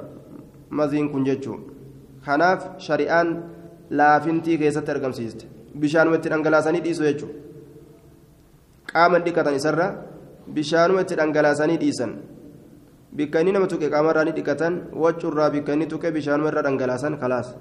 maziin 0.70 1.10
kun 1.12 1.24
jechuun 1.28 1.60
kanaaf 2.26 2.64
shari'aan 2.86 3.30
laafintii 4.00 4.58
keessatti 4.62 4.90
argamsiiste 4.94 5.44
bishaanuma 5.84 6.16
itti 6.20 6.28
dhangalaasanii 6.34 6.82
dhiisu 6.86 7.02
jechuudha 7.08 7.34
qaama 8.92 9.18
dhiqatan 9.26 9.58
isarra 9.60 9.88
bishaanuma 10.58 11.00
itti 11.06 11.14
dhangalaasanii 11.22 11.78
dhiisan 11.82 12.14
bikka 13.16 13.40
inni 13.44 13.52
nama 13.56 13.66
tuqe 13.72 13.90
qaamarraa 13.96 14.24
ni 14.28 14.32
dhiqatan 14.38 14.80
waccurraa 15.02 15.50
bikka 15.56 15.72
inni 15.76 15.86
tuqe 15.92 16.14
bishaanuma 16.16 16.48
irra 16.52 16.62
dhangalaasan 16.68 17.18
kalaas 17.24 17.52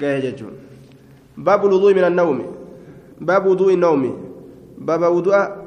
gahee 0.00 0.20
jechuudha 0.26 0.58
baabu 1.46 1.68
luduu 1.74 1.94
min 2.00 2.04
annawmi 2.10 2.44
باب 3.22 3.46
وضوء 3.46 3.74
النوم 3.74 4.02
باب 4.78 5.02
وضوء 5.02 5.62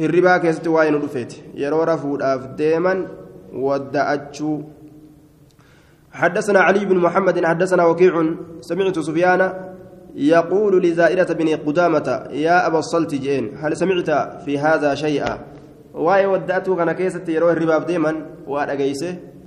hirribaa 0.00 0.38
keessatti 0.40 0.70
waa'ee 0.72 0.90
nu 0.90 0.98
dhufeeti 1.00 1.42
yeroo 1.62 1.84
rafuudhaaf 1.84 2.44
deeman 2.58 3.00
wadda'achuu 3.64 4.54
حدثنا 6.12 6.60
علي 6.60 6.84
بن 6.84 6.96
محمد 6.96 7.44
حدثنا 7.44 7.84
وكيع 7.84 8.34
سمعت 8.60 8.98
سفيان 8.98 9.52
يقول 10.14 10.82
لزائرة 10.82 11.32
بن 11.32 11.48
قدامة 11.48 12.26
يا 12.30 12.66
أبا 12.66 12.78
الصلت 12.78 13.14
جين 13.14 13.56
هل 13.56 13.76
سمعت 13.76 14.10
في 14.44 14.58
هذا 14.58 14.94
شيئا؟ 14.94 15.38
واي 15.94 16.26
ودأته 16.26 16.76
كان 16.76 16.92
كيسة 16.92 17.24
يروي 17.28 17.52
الرباب 17.52 17.86
ديما 17.86 18.26
وأنا 18.46 18.74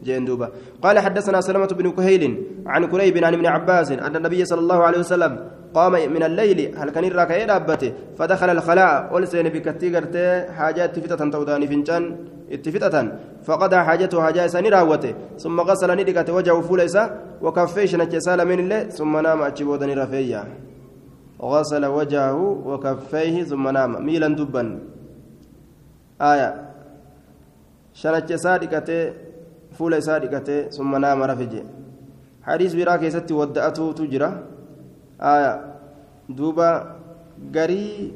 جين 0.04 0.26
دوبا 0.26 0.50
قال 0.84 1.00
حدثنا 1.00 1.42
سلمة 1.42 1.68
بن 1.68 1.92
كهيل 1.92 2.44
عن 2.66 2.86
كريب 2.86 3.18
عن 3.24 3.34
ابن 3.34 3.46
عباس 3.46 3.92
أن 3.92 4.16
النبي 4.16 4.46
صلى 4.46 4.60
الله 4.60 4.84
عليه 4.84 5.00
وسلم 5.00 5.40
قام 5.74 5.92
من 5.92 6.24
الليل 6.24 6.60
هل 6.78 6.90
كان 6.90 7.04
الراكعين 7.04 7.48
دابته 7.48 7.92
فدخل 8.18 8.50
الخلاء 8.50 9.14
ولسين 9.14 9.50
بكتي 9.50 9.88
غرتي 9.96 10.52
حاجات 10.58 11.00
فتة 11.00 11.30
توداني 11.30 11.68
فنجان 11.68 12.04
اتفتة 12.52 12.96
فقضى 13.44 13.78
حاجته 13.78 14.22
حاجة 14.22 14.48
سني 14.48 14.70
راوته 14.70 15.14
ثم 15.38 15.62
غسل 15.62 15.90
ندقة 16.00 16.34
وجهه 16.34 16.62
فوليسا 16.62 17.04
وكفيش 17.42 17.96
نجسال 17.96 18.40
من 18.48 18.60
الله 18.60 18.84
ثم 18.84 19.18
نام 19.18 19.42
أتشبودني 19.42 19.94
رفيا 19.94 20.44
غسل 21.42 21.86
وجهه 21.86 22.40
وكفيه 22.66 23.44
ثم 23.44 23.68
نام. 23.70 24.06
ميلا 24.06 24.28
دبا. 24.28 24.80
آية. 26.22 26.50
شنجسا 27.94 28.58
دقته 28.58 29.25
fuula 29.78 29.98
isaa 30.04 30.20
dhiqatee 30.24 30.72
summa 30.78 31.00
naama 31.00 31.28
rafe 31.32 31.46
jee 31.54 31.66
hadiis 32.48 32.76
biraa 32.80 32.98
keessatti 33.04 33.34
wadda'atuutu 33.40 34.08
jira 34.14 34.30
duuba 36.40 36.70
garii 37.58 38.14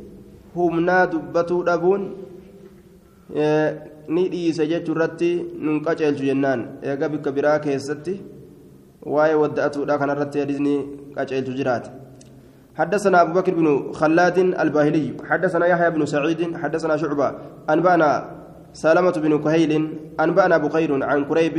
humnaa 0.56 1.06
dubbatuu 1.14 1.62
dhabuun 1.70 2.04
ni 4.16 4.24
dhiise 4.34 4.68
jechuu 4.72 4.96
irratti 4.98 5.32
nun 5.68 5.82
qaceelchu 5.86 6.30
jennaan 6.32 6.68
eega 6.92 7.10
bikka 7.16 7.32
biraa 7.38 7.60
keessatti 7.66 8.20
waa'ee 9.16 9.40
wadda'atuudha 9.44 10.00
kanarratti 10.04 10.46
hadiisni 10.46 10.76
qaceelchu 11.18 11.58
jiraate 11.62 11.90
حدثنا 12.80 13.22
أبو 13.22 13.34
بكر 13.34 13.54
بن 13.60 13.92
خلاد 13.92 14.38
الباهلي 14.40 15.14
حدثنا 15.30 15.66
يحيى 15.66 15.90
بن 15.90 16.06
سعيد 16.06 16.56
حدثنا 16.58 16.98
شعبة 16.98 17.28
أنبأنا 17.70 18.39
سلمة 18.74 19.12
بن 19.12 19.44
كهيل 19.44 19.72
أنبأنا 20.20 20.58
بخير 20.58 21.04
عن 21.04 21.26
كريب 21.26 21.56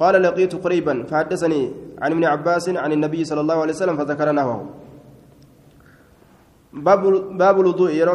قال 0.00 0.22
لقيت 0.22 0.54
قريبا 0.54 1.04
فحدثني 1.08 1.72
عن 2.02 2.10
ابن 2.12 2.24
عباس 2.24 2.68
عن 2.68 2.92
النبي 2.92 3.24
صلى 3.24 3.40
الله 3.40 3.58
عليه 3.60 3.72
وسلم 3.72 3.96
فذكر 3.96 4.32
نحوه. 4.32 4.66
باب 7.40 7.60
الوضوء 7.60 7.90
يرو 7.90 8.14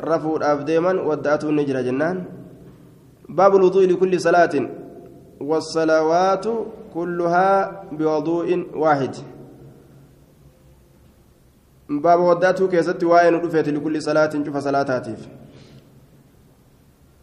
رفو 0.00 0.38
ديما 0.62 0.92
ودأته 1.02 1.48
النجرة 1.48 1.80
جنان. 1.80 2.24
باب 3.28 3.56
الوضوء 3.56 3.84
لكل 3.86 4.20
صلاة 4.20 4.54
والصلوات 5.40 6.46
كلها 6.94 7.50
بوضوء 7.92 8.48
واحد. 8.74 9.14
باب 11.88 12.20
ودأته 12.20 12.68
كيست 12.68 13.04
وين 13.04 13.34
رفيت 13.34 13.68
لكل 13.68 14.02
صلاة 14.02 14.32
شوف 14.44 14.56
صلاتاتيف. 14.56 15.20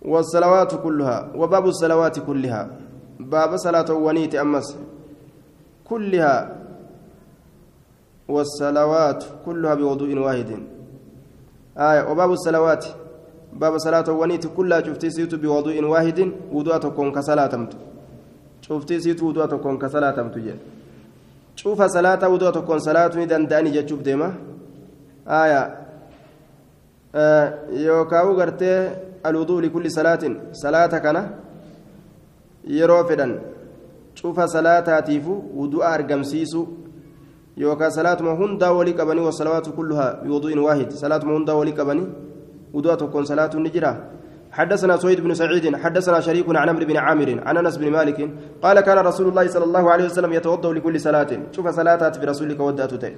والصلوات 0.01 0.75
كلها 0.75 1.27
وباب 1.35 1.65
الصلوات 1.67 2.19
كلها. 2.19 2.69
باب 3.19 3.57
صلاة 3.57 3.93
ونيت 3.93 4.35
أمس. 4.35 4.77
كلها. 5.85 6.57
والصلوات 8.27 9.23
كلها 9.45 9.73
بوضوء 9.73 10.17
واحد. 10.17 10.49
آية. 11.77 12.11
وباب 12.11 12.31
الصلوات. 12.31 12.85
باب 13.53 13.77
صلاة 13.77 14.11
ونيت 14.11 14.47
كلها. 14.47 14.81
شفتي 14.81 15.09
سيتو 15.09 15.37
بوضوء 15.37 15.83
واحد. 15.83 16.31
وضوء 16.51 16.77
تكون 16.77 17.11
كصلاة 17.11 17.69
شفتي 18.61 18.99
سيتو 18.99 19.27
وضوء 19.27 19.45
تكون 19.45 19.77
كصلاة 19.77 20.17
جل 20.35 20.57
شوف 21.55 21.81
صلاة 21.81 22.29
وضوء 22.29 22.51
تكون 22.51 22.79
صلاة. 22.79 23.11
ندنداني 23.15 23.69
جتشوف 23.69 24.01
ديما. 24.01 24.33
آية. 25.27 25.77
آه 27.15 27.69
يوكاو 27.69 28.33
غرتي 28.39 28.95
الوضوء 29.25 29.61
لكل 29.61 29.91
صلاة 29.91 30.23
صلاة 30.53 30.93
كان 30.97 31.17
yeroo 32.67 33.03
fedhan 33.09 33.31
cufa 34.21 34.47
salaataatiifu 34.47 35.33
wudu'a 35.59 35.89
argamsiisu 35.97 36.61
yookaan 37.57 37.91
salaatuma 37.91 38.31
hundaa 38.41 38.71
walii 38.71 38.93
qabanii 38.93 39.25
wasalawaatu 39.29 39.73
kulluhaa 39.73 40.13
biwudu'in 40.23 40.59
waahid 40.59 40.89
salaatuma 41.03 41.33
hundaa 41.33 41.55
walii 41.61 41.73
qabanii 41.79 42.07
wudu'a 42.73 42.97
tokkoon 42.97 43.25
salaatuun 43.25 43.63
ni 43.63 43.69
jira 43.77 43.93
حدثنا 44.51 44.97
سويد 44.97 45.19
بن 45.23 45.33
سعيد 45.33 45.75
حدثنا 45.75 46.19
شريك 46.19 46.47
عن 46.49 46.69
عمرو 46.69 46.85
بن 46.85 46.97
عامر 46.97 47.29
عن 47.47 47.57
انس 47.57 47.77
بن 47.77 47.91
مالك 47.91 48.19
قال 48.63 48.77
كان 48.81 48.97
رسول 48.99 49.27
الله 49.27 49.47
صلى 49.47 49.63
الله 49.63 49.91
عليه 49.91 50.05
وسلم 50.05 50.33
يتوضا 50.33 50.73
لكل 50.73 50.99
صلاه 50.99 51.31
شوف 51.55 51.67
صلاتات 51.67 52.19
برسولك 52.19 52.59
وداتته 52.59 53.11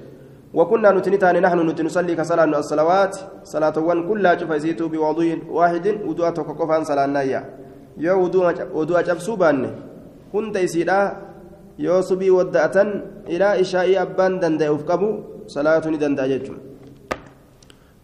وكنا 0.54 0.90
نتنتان 0.94 1.36
نحن 1.42 1.58
نصلي 1.86 2.14
كصلاة 2.14 2.46
الصلوات. 2.46 3.14
صلاه 3.42 3.76
كلها 4.08 4.38
شوف 4.38 4.50
يزيد 4.50 4.82
بوضوء 4.82 5.50
واحد 5.50 5.86
وضوء 6.06 6.30
تكفان 6.30 6.82
صلاة 6.84 7.06
نايا. 7.06 7.40
يا 7.98 8.14
cabsuu 9.06 9.36
baanne 9.36 9.68
hunda 10.32 10.60
isiidha 10.60 11.16
yoo 11.78 12.02
subii 12.02 12.30
wadda'atan 12.30 13.02
ilaa 13.28 13.54
ishaa'ii 13.54 13.96
abbaan 13.96 14.40
danda'e 14.42 14.70
uf 14.70 14.82
qabu 14.84 15.08
salaatu 15.46 15.90
ni 15.90 15.98
danda'a 15.98 16.28
jechuudha 16.28 16.62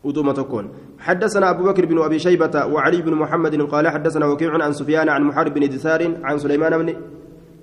ودوما 0.05 0.33
تكون 0.33 0.69
حدثنا 0.99 1.51
أبو 1.51 1.65
بكر 1.65 1.85
بن 1.87 1.99
أبي 2.03 2.19
شيبة 2.19 2.67
وعلي 2.67 3.03
بن 3.03 3.15
محمد 3.15 3.63
قال 3.63 3.89
حدثنا 3.89 4.27
وكيع 4.27 4.65
عن 4.65 4.73
سفيان 4.73 5.09
عن 5.09 5.23
محارب 5.23 5.55
بن 5.55 5.69
دثار 5.69 6.25
عن 6.25 6.39
سليمان 6.39 6.79
بن 6.79 6.97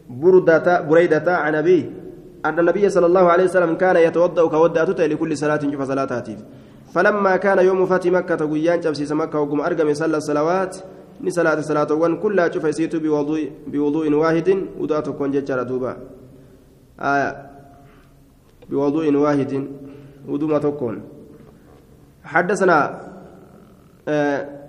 بردة 0.10 0.82
بريدة 0.82 1.38
عن 1.38 1.56
أبيه. 1.56 1.97
أن 2.48 2.60
النبي 2.60 2.90
صلى 2.90 3.06
الله 3.06 3.26
عليه 3.32 3.44
وسلم 3.44 3.76
كان 3.76 3.96
يتوضأ 4.08 4.48
كودأته 4.54 5.06
لكل 5.06 5.32
صلاة 5.38 5.62
شوف 5.72 5.82
صلاة 5.92 6.12
هاتف 6.18 6.40
فلما 6.94 7.34
كان 7.46 7.60
يوم 7.70 7.86
فتح 7.86 8.12
مكة 8.18 8.42
قيان 8.52 8.80
جبسيس 8.80 9.12
مكة 9.12 9.40
وقم 9.40 9.60
أرقم 9.62 9.94
صلى 9.94 10.18
الصلوات 10.18 10.76
ni 11.22 11.32
salaata 11.32 11.64
salaatawwan 11.64 12.18
kullaa 12.22 12.50
cufa 12.50 12.70
isiitu 12.70 13.00
biwuduu'in 13.68 14.14
waahidin 14.14 14.68
udaa 14.80 15.02
tokkoon 15.02 15.32
jechaadha 15.32 15.66
duuba 15.66 15.98
biwuduu'in 18.70 19.16
waahidin 19.16 19.64
uduma 20.30 20.60
tokkoon 20.60 21.02
حدثنا 22.28 22.78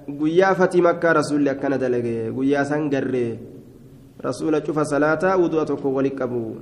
guyyaa 0.08 0.54
fatii 0.54 0.80
makkaa 0.80 1.12
rasuulli 1.12 1.50
akkana 1.50 1.78
dalage 1.78 2.30
guyyaa 2.32 2.64
san 2.64 2.88
garree 2.90 3.38
rasuula 4.20 4.60
cufa 4.60 4.84
salaataa 4.84 5.36
wudu'a 5.36 5.64
tokko 5.66 5.92
wali 5.94 6.10
qabu 6.10 6.56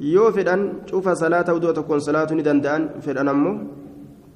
yoo 0.00 0.30
fedhan 0.36 0.86
cufa 0.90 1.16
salaata 1.16 1.54
wudu'a 1.56 1.74
tokkoon 1.74 2.00
salaatuu 2.00 2.36
ni 2.38 2.42
danda'an 2.42 3.00
fedhan 3.02 3.28
ammoo 3.28 3.56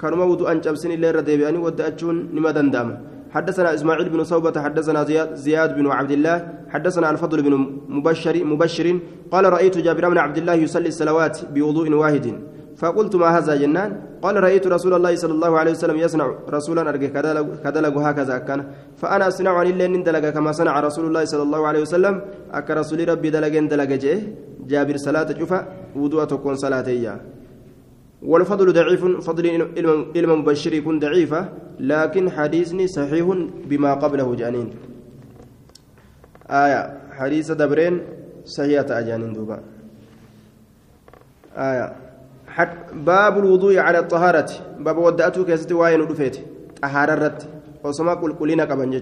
كانوا 0.02 0.24
ودو 0.24 0.44
أن 0.50 0.58
جبسين 0.64 0.92
اللي 0.98 1.10
رديبياني 1.16 1.58
ودأتشون 1.62 2.16
نما 2.34 2.50
دندام 2.56 2.88
حدثنا 3.34 3.68
إسماعيل 3.74 4.08
بن 4.14 4.20
صوبة 4.24 4.56
حدثنا 4.64 5.00
زياد, 5.08 5.28
زياد 5.34 5.70
بن 5.78 5.86
عبد 5.86 6.10
الله 6.10 6.36
حدثنا 6.74 7.06
الفضل 7.10 7.38
بن 7.46 7.54
مبشر 7.88 8.44
مبشر 8.44 8.86
قال 9.32 9.44
رأيت 9.52 9.78
جابر 9.78 10.04
بن 10.12 10.18
عبد 10.18 10.38
الله 10.38 10.54
يصلي 10.54 10.88
الصلوات 10.94 11.36
بوضوء 11.54 11.86
واحد 12.02 12.26
فقلت 12.80 13.14
ما 13.16 13.28
هذا 13.38 13.54
جنان 13.62 13.90
قال 14.22 14.34
رأيت 14.38 14.66
رسول 14.66 14.94
الله 14.94 15.12
صلى 15.16 15.34
الله 15.34 15.52
عليه 15.58 15.72
وسلم 15.74 15.96
يصنع 15.96 16.26
رسولا 16.48 16.82
أرجع 16.88 17.08
كدلق 17.64 17.96
هكذا 17.98 18.38
كان. 18.46 18.60
فأنا 18.96 19.28
أصنع 19.28 19.50
عن 19.50 19.66
الله 19.66 19.86
ندلق 19.86 20.24
كما 20.30 20.52
صنع 20.52 20.80
رسول 20.80 21.04
الله 21.10 21.24
صلى 21.24 21.42
الله 21.42 21.60
عليه 21.66 21.80
وسلم. 21.82 22.14
أك 22.54 22.70
رسول 22.70 23.08
ربي 23.08 23.30
دلق 23.34 23.54
دلق 23.72 23.90
جابر 24.70 24.96
صلاة 24.96 25.28
شوفا 25.38 25.58
وضوء 25.98 26.24
تكون 26.24 26.54
صلاة 26.54 26.86
إياه. 26.86 27.18
والفضل 28.22 28.72
ضعيف 28.72 29.02
فضل 29.26 29.44
علم 30.16 30.30
مبشر 30.40 30.72
يكون 30.72 30.98
ضعيفة 31.02 31.40
لكن 31.80 32.30
حديثني 32.30 32.86
صحيح 32.86 33.26
بما 33.66 33.94
قبله 33.94 34.28
جانين. 34.34 34.68
آية 36.46 36.80
حديث 37.18 37.50
دبرين 37.58 37.94
صحيحة 38.44 38.86
أجانين 38.98 39.32
دوبا. 39.32 39.58
آية 41.56 41.86
باب 42.92 43.38
الوضوء 43.38 43.78
على 43.78 43.98
الطهارة. 43.98 44.50
باب 44.78 44.98
ودأته 44.98 45.44
كيستي 45.44 45.74
واين 45.74 46.00
ودفيت 46.00 46.36
طهارة 46.82 47.14
رت. 47.14 47.46
وسما 47.84 48.14
قل 48.14 48.32
قلنا 48.32 48.64
كبن 48.64 49.00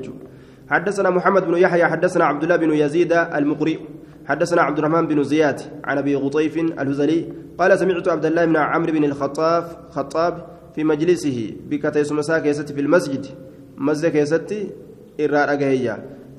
حدثنا 0.70 1.11
محمد 1.11 1.46
بن 1.46 1.57
يحيى 1.57 1.84
حدثنا 1.84 2.24
عبد 2.24 2.42
الله 2.42 2.57
بن 2.57 2.70
يزيد 2.74 3.12
المقرئ 3.12 3.78
حدثنا 4.26 4.62
عبد 4.62 4.78
الرحمن 4.78 5.07
بن 5.07 5.22
زياد 5.22 5.61
عن 5.84 5.98
أبي 5.98 6.16
غطيف 6.16 6.57
الهزلي. 6.57 7.32
قال 7.59 7.78
سمعت 7.78 8.09
عبد 8.09 8.26
الله 8.26 8.44
بن 8.44 8.57
عمرو 8.57 8.92
بن 8.92 9.05
الخطاب 9.05 9.64
خطاب 9.90 10.46
في 10.74 10.84
مجلسه 10.84 11.55
بكتيس 11.68 12.12
مساك 12.12 12.53
في 12.53 12.80
المسجد. 12.80 13.26
مسجد 13.76 14.11
كيستي 14.11 14.70
إرى 15.20 15.44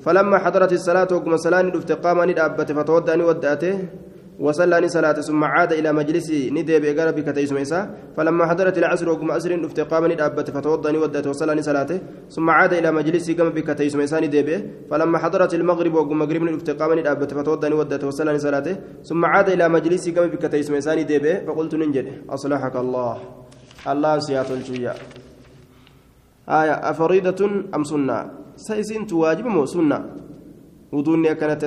فلما 0.04 0.38
حضرت 0.38 0.72
الصلاة 0.72 1.08
وقم 1.12 1.36
صلاة 1.36 1.68
افتقام 1.76 2.30
ندابت 2.30 2.72
فتوداني 2.72 3.22
ودأته. 3.22 3.78
وصلى 4.40 4.88
صلاة 4.88 5.12
ثم 5.12 5.44
عاد 5.44 5.72
إلى 5.72 5.92
مجلسه 5.92 6.50
ندب 6.52 6.84
إقرا 6.84 7.10
بكتيس 7.10 7.52
ميسا 7.52 7.80
فلما 8.16 8.46
حضرت 8.46 8.78
العصر 8.78 9.08
وقم 9.08 9.30
أسر 9.30 9.64
افتقام 9.66 10.12
ندابت 10.12 10.50
فتوداني 10.50 10.98
ودأته 10.98 11.30
وصلى 11.30 11.62
صلاته 11.62 11.98
ثم 12.30 12.50
عاد 12.50 12.72
إلى 12.72 12.92
مجلسه 12.92 13.36
قام 13.36 13.48
بكتيس 13.48 13.96
ميسا 13.96 14.20
ندب 14.20 14.48
فلما 14.90 15.18
حضرت 15.18 15.54
المغرب 15.54 15.94
وقم 15.94 16.18
مغرب 16.18 16.42
افتقام 16.48 16.98
ندابت 16.98 17.34
فتوداني 17.34 17.74
ودأته 17.74 18.06
وصلى 18.06 18.38
صلاته 18.38 18.76
ثم 19.04 19.24
عاد 19.24 19.48
إلى 19.48 19.68
مجلسه 19.68 20.14
قام 20.16 20.26
بكتيس 20.32 20.70
ميسا 20.70 20.94
ندب 20.94 21.26
فقلت 21.46 21.74
ننجد 21.74 22.06
أصلحك 22.30 22.76
الله. 22.76 23.16
الله 23.92 24.18
سيات 24.18 24.50
الجوية 24.50 24.94
آية 26.48 26.74
أفريدة 26.90 27.40
أم 27.76 27.84
سنة؟ 27.84 28.18
سيسين 28.56 29.06
تواجب 29.06 29.46
مو 29.46 29.66
سنة. 29.66 29.98
ودوني 30.92 31.34
كانت 31.34 31.64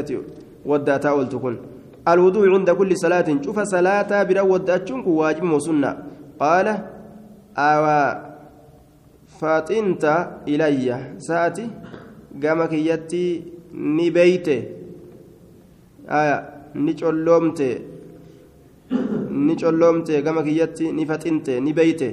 وداتا 0.66 1.11
ولتكن 1.11 1.55
الوضوء 2.07 2.45
عند 2.53 2.69
كل 2.69 2.91
صلاة. 2.97 3.27
شوف 3.45 3.59
صلاة 3.59 4.23
برا 4.23 4.41
وداتشنك 4.41 5.07
واجب 5.07 5.43
وسنة 5.43 5.91
قال 6.39 6.67
أوا 7.57 8.01
فاتنت 9.41 10.03
إلي. 10.47 10.89
ساتي 11.17 11.65
قامك 12.43 12.73
يتي 12.73 13.25
نبيتي 13.73 14.57
آية 16.09 16.37
نجلومتي 16.75 17.71
نجلومتي 19.31 20.21
قامك 20.21 20.47
يتي 20.47 20.85
نفتنتي 20.91 21.59
نبيتي 21.59 22.11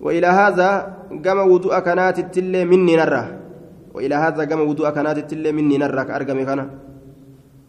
وإلى 0.00 0.26
هذا 0.26 0.68
قام 1.24 1.38
وضوء 1.52 1.78
كانت 1.78 2.18
التلي 2.18 2.64
مني 2.64 2.96
نرى. 2.96 3.24
وإلى 3.94 4.14
هذا 4.14 4.42
قام 4.50 4.60
وضوء 4.68 4.90
كانت 4.90 5.18
التلي 5.18 5.52
مني 5.52 5.78
نرى. 5.78 6.04
كأرقمي 6.04 6.44
كان. 6.44 6.60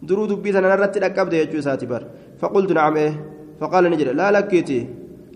درو 0.08 0.26
دبي 0.26 0.52
تنرت 0.52 0.98
لقبت 0.98 1.32
يجو 1.32 1.60
ساتي 1.60 1.86
بر 1.86 2.02
فقلت 2.40 2.72
نعم 2.72 2.96
إيه. 2.96 3.12
فقال 3.60 3.84
نجري 3.90 4.12
لا 4.12 4.30
لكيتي 4.30 4.88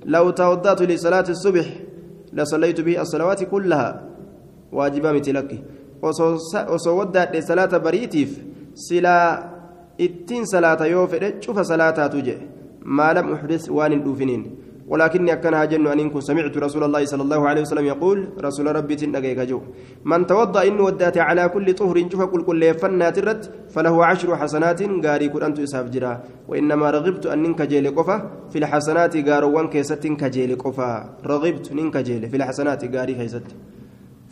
لو 0.05 0.31
توضأت 0.31 0.83
لصلاة 0.83 1.29
الصبح 1.35 1.67
لصليت 2.33 2.81
به 2.81 3.01
الصلوات 3.03 3.45
كلها. 3.45 3.89
واجبا 4.73 5.13
متلك 5.13 5.51
وصودت 6.73 7.37
لصلاة 7.37 7.73
بريتيف. 7.79 8.31
سلا 8.75 9.19
ittiin 9.99 10.47
salaata 10.47 10.87
yoo 10.87 11.07
fedhe 11.13 11.29
cufa 11.45 11.65
salaataatu 11.71 12.21
jedhe 12.27 12.47
maa 12.99 13.13
lam 13.17 13.33
uxdis 13.37 13.65
waan 13.77 13.93
hin 13.95 14.03
dhuufiniin 14.05 14.45
ولكني 14.89 15.33
أكنها 15.33 15.65
جن 15.65 15.87
أن 15.87 16.11
كن 16.11 16.21
سمعت 16.21 16.57
رسول 16.57 16.85
الله 16.85 17.05
صلى 17.05 17.23
الله 17.23 17.49
عليه 17.49 17.61
وسلم 17.61 17.87
يقول 17.87 18.19
رسول 18.41 18.67
ربي 18.77 18.95
تنقيك 18.97 19.39
جو 19.39 19.61
من 20.05 20.27
توضأ 20.27 20.67
إن 20.69 20.81
ودأت 20.81 21.19
على 21.19 21.49
كل 21.49 21.75
طهر 21.75 22.09
شوف 22.11 22.23
كل 22.23 22.43
كل 22.45 22.75
فنات 22.75 23.19
الرت 23.19 23.43
فله 23.69 24.07
عشر 24.07 24.37
حسنات 24.37 24.83
قاري 25.05 25.29
كن 25.29 25.43
أنت 25.43 25.59
إساف 25.61 25.87
جرا. 25.91 26.23
وإنما 26.49 26.91
رغبت 26.91 27.27
أن 27.27 27.43
ننك 27.43 27.63
جيل 27.63 27.95
قفا 27.97 28.17
في 28.51 28.59
الحسنات 28.59 29.17
قاروان 29.29 29.69
كيست 29.69 30.07
كجيل 30.07 30.57
قفا. 30.57 31.17
رغبت 31.27 31.73
ننك 31.73 31.97
جيل 31.97 32.29
في 32.31 32.37
الحسنات 32.37 32.97
قاري 32.97 33.15
كيست. 33.15 33.47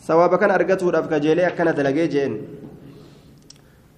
ثواب 0.07 0.35
كان 0.35 0.51
أرقته 0.51 0.89
رفك 0.89 1.13
جيل 1.13 1.39
أكن 1.39 1.65
دلقي 1.73 2.07
جين. 2.07 2.41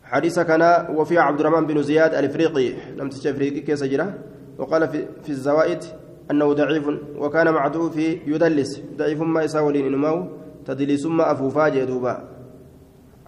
حديث 0.04 0.40
كان 0.40 0.64
وفي 0.98 1.18
عبد 1.18 1.40
الرحمن 1.40 1.66
بن 1.68 1.82
زياد 1.84 2.14
الإفريقي 2.14 2.74
لم 2.98 3.10
تشفريقي 3.10 3.60
كيس 3.60 3.84
جرا. 3.84 4.14
وقال 4.58 4.88
في, 4.88 5.06
في 5.24 5.30
الزوائد 5.30 5.84
أنه 6.32 6.54
ضعيف 6.54 6.86
وكان 7.18 7.54
معدوه 7.54 7.90
في 7.90 8.18
يدلس. 8.28 8.82
ضعيف 8.98 9.22
ما 9.22 9.44
يساولين 9.44 9.86
إنماو 9.86 10.28
تدلي 10.66 10.98
ثم 10.98 11.22
أفوفا 11.22 11.70
جدوبا 11.70 12.16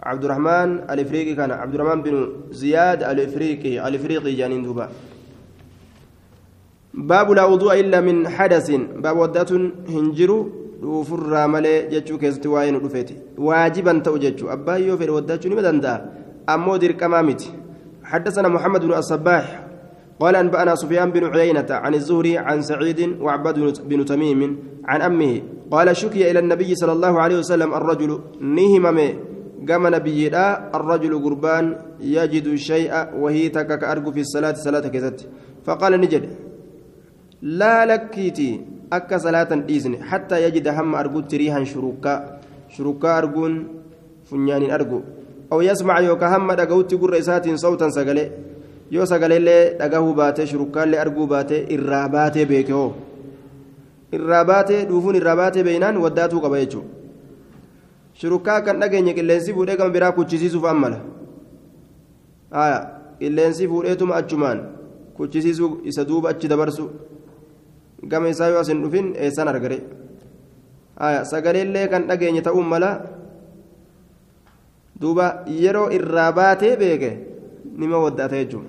عبد 0.04 0.24
الرحمن 0.26 0.70
الإفريقي 0.90 1.36
كان. 1.36 1.52
عبد 1.52 1.74
الرحمن 1.76 2.02
بن 2.02 2.16
زياد 2.52 3.04
الإفريقي 3.04 3.88
الإفريقي 3.88 4.34
جانين 4.34 4.64
دوبا. 4.64 4.90
باب 6.94 7.32
لا 7.32 7.46
وضوء 7.46 7.80
إلا 7.80 8.02
من 8.02 8.28
حدث. 8.30 8.72
باب 9.02 9.18
ودات 9.18 9.52
keessatti 12.18 12.48
waa'ee 12.48 12.72
nu 12.72 12.80
dhufeeti 12.80 13.16
waajiban 13.38 14.02
ta'u 14.02 14.18
jechuu 14.18 14.50
abbaan 14.50 14.82
yoo 14.82 14.98
fedhe 14.98 15.14
waddaachuu 15.14 15.50
nima 15.50 15.62
danda'a 15.62 16.02
ammoo 16.48 16.78
dirqamaa 16.78 17.24
miti 17.24 17.54
حدثنا 18.04 18.48
محمد 18.48 18.82
بن 18.82 18.94
الصباح. 18.94 19.71
قال 20.22 20.36
أنبأنا 20.36 20.76
سفيان 20.76 21.10
بن 21.16 21.24
عيينة 21.34 21.70
عن 21.84 21.94
الزهري 22.00 22.38
عن 22.38 22.62
سعيد 22.62 23.00
وعباد 23.22 23.58
بن 23.90 24.00
تميم 24.06 24.42
عن 24.86 25.00
أمه 25.02 25.34
قال 25.72 25.88
شكي 26.02 26.22
إلى 26.32 26.40
النبي 26.40 26.76
صلى 26.82 26.94
الله 26.98 27.14
عليه 27.24 27.38
وسلم 27.42 27.70
الرجل 27.80 28.12
نهمم 28.58 29.00
قام 29.70 29.84
نبي 29.96 30.28
الرجل 30.78 31.14
قربان 31.26 31.66
يجد 32.16 32.48
الشيء 32.58 32.94
وهي 33.22 33.50
تكك 33.50 33.84
أرجو 33.84 34.10
في 34.12 34.22
الصلاة 34.26 34.54
صلاة 34.66 34.86
كذت 34.94 35.20
فقال 35.66 35.94
نجد 36.02 36.24
لا 37.42 37.86
لكيتي 37.86 38.50
salaatan 38.92 39.64
dhiisne 39.68 39.98
hattaa 40.10 40.40
yajida 40.46 40.74
hamma 40.74 41.00
argutti 41.00 41.38
riihan 41.38 41.66
shurukaa 41.66 42.18
shurukaa 42.76 43.16
arguun 43.16 43.54
funyaaniin 44.30 44.72
argu 44.78 45.00
aw 45.50 45.60
yasmaca 45.64 46.04
yookaan 46.04 46.32
hamma 46.32 46.56
dhaga'utti 46.60 46.98
gurra 46.98 47.18
isaatiin 47.24 47.58
sawtan 47.58 47.92
sagalee 47.92 48.28
yoo 48.92 49.06
sagaleellee 49.12 49.62
dhagahuu 49.80 50.14
baatee 50.20 50.46
shurukaallee 50.52 51.00
arguu 51.04 51.28
baatee 51.34 51.62
irraa 51.76 52.08
baatee 52.16 52.46
beeke 52.46 52.74
hoo? 52.80 52.90
Irraa 54.18 54.44
baatee 54.46 54.82
dhuufuun 54.90 55.16
irraa 55.20 55.36
baatee 55.42 55.64
beeynaan 55.68 55.98
waddaatuu 56.06 56.42
qaba 56.46 56.60
jechuudha. 56.64 56.90
Shurukaa 58.20 58.62
kan 58.66 58.80
dhageenye 58.82 59.14
qilleensi 59.20 59.54
fuudhee 59.54 59.78
gama 59.78 59.90
biraa 59.96 60.12
kuchisiisuuf 60.18 60.66
ammala 60.74 61.00
qilleensi 63.20 63.68
fuudheetuma 63.72 64.16
achumaan 64.16 64.60
kuchisiisuu 65.16 65.72
isa 65.94 66.06
duuba 66.10 66.30
achi 66.30 66.48
dabarsu. 66.52 66.90
gama 68.12 68.30
isaa 68.34 68.48
yoo 68.50 68.60
asin 68.60 68.80
dhufin 68.84 69.08
eessan 69.16 69.48
argare? 69.48 69.80
Sagaleellee 71.32 71.88
kan 71.88 72.08
dhageenye 72.10 72.42
ta'uun 72.42 72.68
mala? 72.68 72.92
Duuba 75.02 75.26
yeroo 75.48 75.90
irraa 75.98 76.32
baatee 76.40 76.76
beeke 76.82 77.12
nima 77.78 77.98
waddaata 78.06 78.36
jechuun 78.42 78.66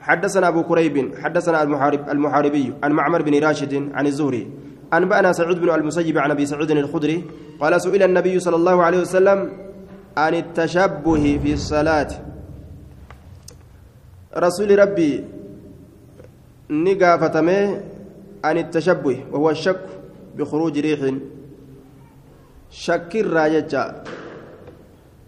حدثنا 0.00 0.48
أبو 0.48 0.62
كريب 0.62 1.14
حدثنا 1.22 1.62
المحارب 1.62 2.08
المحاربي 2.08 2.74
عن 2.82 2.92
معمر 2.92 3.22
بن 3.22 3.34
راشد 3.44 3.92
عن 3.94 4.06
الزهري 4.06 4.50
أنبأنا 4.92 5.32
سعود 5.32 5.60
بن 5.60 5.70
المسيب 5.70 6.18
عن 6.18 6.30
أبي 6.30 6.46
سعود 6.46 6.70
الخدري 6.70 7.24
قال 7.60 7.82
سئل 7.82 8.02
النبي 8.02 8.40
صلى 8.40 8.56
الله 8.56 8.82
عليه 8.82 9.00
وسلم 9.00 9.52
عن 10.16 10.34
التشبه 10.34 11.38
في 11.42 11.52
الصلاة. 11.52 12.10
رسول 14.36 14.78
ربي 14.78 15.24
نقافتمه 16.70 17.80
عن 18.44 18.58
التشبه 18.58 19.24
وهو 19.32 19.50
الشك 19.50 19.86
بخروج 20.36 20.78
ريح. 20.78 21.14
شك 22.70 23.12
الراججة 23.14 23.94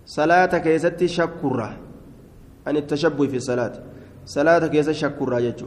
صلاة 0.07 0.59
كيست 0.59 1.05
شكرة 1.05 1.77
عن 2.67 2.77
التشبه 2.77 3.27
في 3.27 3.37
الصلاة. 3.37 3.92
صلاة 4.25 4.67
كيست 4.67 4.91
شك 4.91 5.19
الراججة 5.21 5.67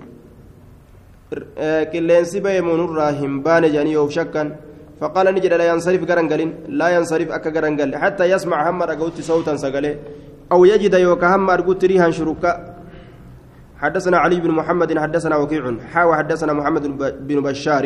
قلنسي 1.93 2.39
بيمون 2.39 2.81
الراهم 2.85 3.33
بان 3.43 3.63
جاني 3.73 3.91
يوف 3.91 4.11
شكا 4.11 4.43
فقال 4.99 5.25
نجد 5.35 5.53
لا 5.53 5.65
ينصرف 5.71 6.01
قرنقل 6.09 6.41
لا 6.79 6.87
ينصرف 6.95 7.29
أكا 7.31 7.49
قرنقل 7.55 7.89
حتى 8.03 8.25
يسمع 8.33 8.69
هم 8.69 8.83
رقوت 8.83 9.17
صوتا 9.21 9.55
سقلي 9.63 9.93
أو 10.51 10.65
يجد 10.65 10.93
يوكا 10.93 11.27
هم 11.35 11.49
رقوت 11.49 11.85
ريها 11.85 12.09
شركا 12.17 12.51
حدثنا 13.77 14.17
علي 14.17 14.39
بن 14.39 14.51
محمد 14.51 14.89
حدثنا 15.03 15.35
وكيع 15.35 15.63
حاوى 15.93 16.15
حدثنا 16.15 16.53
محمد 16.53 16.83
بن 17.27 17.37
بشار 17.41 17.85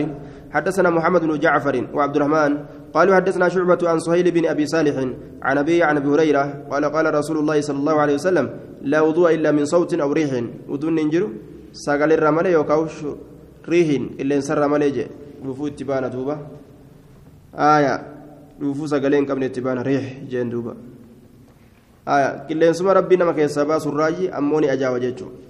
حدثنا 0.51 0.89
محمد 0.89 1.21
بن 1.21 1.39
جعفر 1.39 1.75
وعبد 1.93 2.15
الرحمن 2.15 2.51
قالوا 2.93 3.15
حدثنا 3.15 3.49
شعبة 3.49 3.77
عن 3.83 3.99
سهيل 3.99 4.31
بن 4.31 4.45
أبي 4.45 4.65
صالح 4.65 4.95
عن 5.41 5.57
أبي 5.57 5.83
عن 5.83 5.97
أبي 5.97 6.09
هريرة 6.09 6.43
قال 6.71 6.85
قال 6.85 7.05
رسول 7.13 7.37
الله 7.37 7.61
صلى 7.61 7.77
الله 7.77 7.95
عليه 8.01 8.13
وسلم 8.13 8.49
لا 8.81 9.01
وضوء 9.01 9.33
إلا 9.33 9.51
من 9.51 9.65
صوت 9.65 9.93
أو 9.93 10.11
ريح. 10.11 10.31
ودون 10.69 10.95
ننجر 10.95 11.23
ساقل 11.73 12.11
الرمل 12.11 12.45
يوكاوش 12.45 12.95
ريح 13.69 13.87
إلا 14.19 14.35
إنسان 14.35 14.57
رمل 14.57 14.81
يجي 14.81 15.07
رفو 15.45 15.67
اتبانا 15.67 16.07
دوبا 16.07 16.35
آية. 17.55 17.93
رفو 18.61 18.85
ساقلين 18.87 19.25
قبل 19.29 19.43
اتبانا 19.43 19.81
ريح 19.81 20.05
جين 20.29 20.49
دوبا 20.49 20.73
آية. 22.07 22.29
كلين 22.49 22.73
سما 22.73 22.93
ربنا 22.93 23.25
ما 23.25 23.31
كيسابا 23.37 23.79
سراجي 23.79 24.33
أموني 24.37 24.73
أجاوة 24.73 24.97
جيتشو 24.97 25.48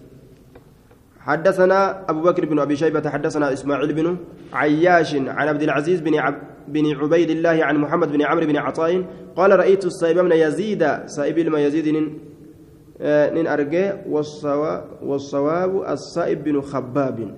حدثنا 1.19 2.09
أبو 2.09 2.21
بكر 2.21 2.45
بن 2.45 2.59
أبي 2.59 2.75
شيبة 2.75 3.09
حدثنا 3.09 3.53
إسماعيل 3.53 3.93
بن 3.93 4.17
عياش 4.53 5.15
عن 5.15 5.47
عبد 5.47 5.63
العزيز 5.63 6.01
بن 6.01 6.15
عب 6.15 6.35
بن 6.67 6.95
عبيد 6.95 7.29
الله 7.29 7.63
عن 7.63 7.77
محمد 7.77 8.11
بن 8.11 8.21
عمرو 8.21 8.45
بن 8.45 8.57
عطاء 8.57 9.05
قال 9.35 9.59
رأيت 9.59 9.85
السائب 9.85 10.19
بن 10.19 10.31
يزيد 10.31 10.87
سائب 11.05 11.39
لما 11.39 11.59
يزيد 11.59 11.87
نن 11.87 12.09
نن 13.35 13.47
أرجع 13.47 13.93
والصواب 14.09 14.83
والصواب 15.03 15.83
السائب 15.89 16.43
بن 16.43 16.61
خباب 16.61 17.35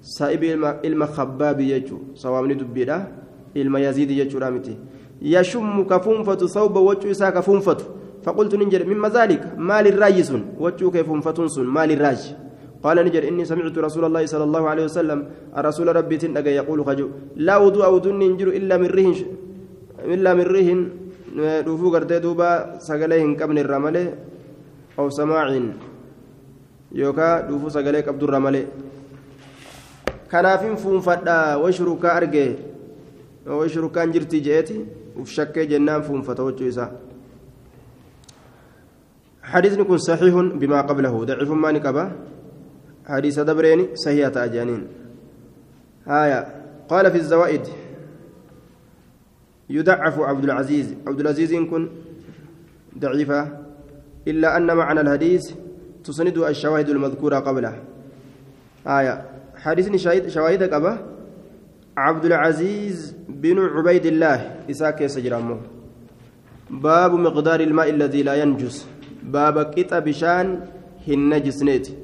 سائب 0.00 0.44
إلما 0.84 1.06
خباب 1.06 1.60
يجو 1.60 1.98
صواب 2.14 2.44
ندبيرا 2.44 3.12
إلما 3.56 3.78
يزيد 3.80 4.10
يجو 4.10 4.38
رامتي 4.38 4.78
يشم 5.22 5.84
كفنفة 5.84 6.46
ثوب 6.46 6.76
وجه 6.76 7.10
إسا 7.10 7.30
كفنفة 7.30 7.78
فقلت 8.22 8.54
ننجر 8.54 8.86
مما 8.86 9.08
ذلك؟ 9.08 9.52
مال 9.58 9.86
الراجس 9.86 10.32
وجه 10.58 10.90
كفنفة 10.90 11.38
مال 11.58 11.90
الراجس 11.92 12.34
قال 12.84 12.96
نجر 13.06 13.22
إني 13.28 13.44
سمعت 13.48 13.72
رسول 13.88 14.04
الله 14.04 14.22
صلى 14.32 14.44
الله 14.44 14.62
عليه 14.70 14.84
وسلم 14.92 15.18
الرسول 15.56 15.88
ربي 15.96 16.16
تنقى 16.20 16.52
يقول 16.60 16.78
خجو 16.84 17.08
لا 17.46 17.56
وضوء 17.56 17.84
أو 17.88 17.96
دون 18.04 18.20
ننجر 18.20 18.48
إلا 18.58 18.76
من 18.76 18.90
رهن 18.92 19.16
إلا 20.14 20.30
من 20.36 20.44
hin 23.24 23.34
qabne 23.40 23.60
irraa 23.64 23.82
malee 23.82 24.08
aw 24.98 25.06
samaacin 25.10 25.66
yookaa 27.00 27.42
dhufuu 27.48 27.70
sagalee 27.76 28.02
qabdu 28.08 28.26
irraa 28.28 28.42
malee 28.46 28.66
kanaafin 30.30 30.76
fuunfadha 30.82 31.58
way 31.62 31.72
shurukaa 31.78 32.14
arge 32.20 32.44
way 33.58 33.68
shurukaan 33.74 34.12
jirti 34.14 34.44
je'eeti 34.46 34.76
uf 35.22 35.28
shakkee 35.36 35.66
jennaan 35.72 36.06
fuunfata 36.06 36.46
wachuu 36.50 36.70
isaa 36.74 36.90
حديث 39.44 39.76
كن 39.76 39.98
صحيح 39.98 40.34
بما 40.60 40.80
قبله 40.88 41.14
ضعيف 41.24 41.50
ما 41.52 41.70
نكبه 41.76 42.04
حديث 43.06 43.40
دبرين 43.40 43.86
صحيحة 43.94 44.44
أجانين 44.44 44.86
آية 46.08 46.46
قال 46.88 47.10
في 47.10 47.18
الزوائد 47.18 47.60
يضعف 49.70 50.20
عبد 50.20 50.44
العزيز 50.44 50.94
عبد 51.06 51.20
العزيز 51.20 51.52
إن 51.52 51.66
كن 51.66 51.88
ضعيفة 52.98 53.48
إلا 54.28 54.56
أن 54.56 54.76
معنى 54.76 55.00
الحديث 55.00 55.52
تسند 56.04 56.38
الشواهد 56.38 56.88
المذكورة 56.88 57.38
قبله. 57.38 57.82
آية 58.86 59.24
حديث 59.56 59.96
شاهد 59.96 60.28
شواهد 60.28 60.62
قبه 60.74 60.98
عبد 61.96 62.24
العزيز 62.24 63.16
بن 63.28 63.58
عبيد 63.58 64.06
الله 64.06 64.60
إساك 64.70 65.06
سجرامه 65.06 65.60
باب 66.70 67.12
مقدار 67.14 67.60
الماء 67.60 67.90
الذي 67.90 68.22
لا 68.22 68.34
ينجس. 68.34 68.86
باب 69.22 69.58
قطع 69.58 69.98
بشان 69.98 70.60
هنجس 71.08 71.62
نيتي 71.62 72.03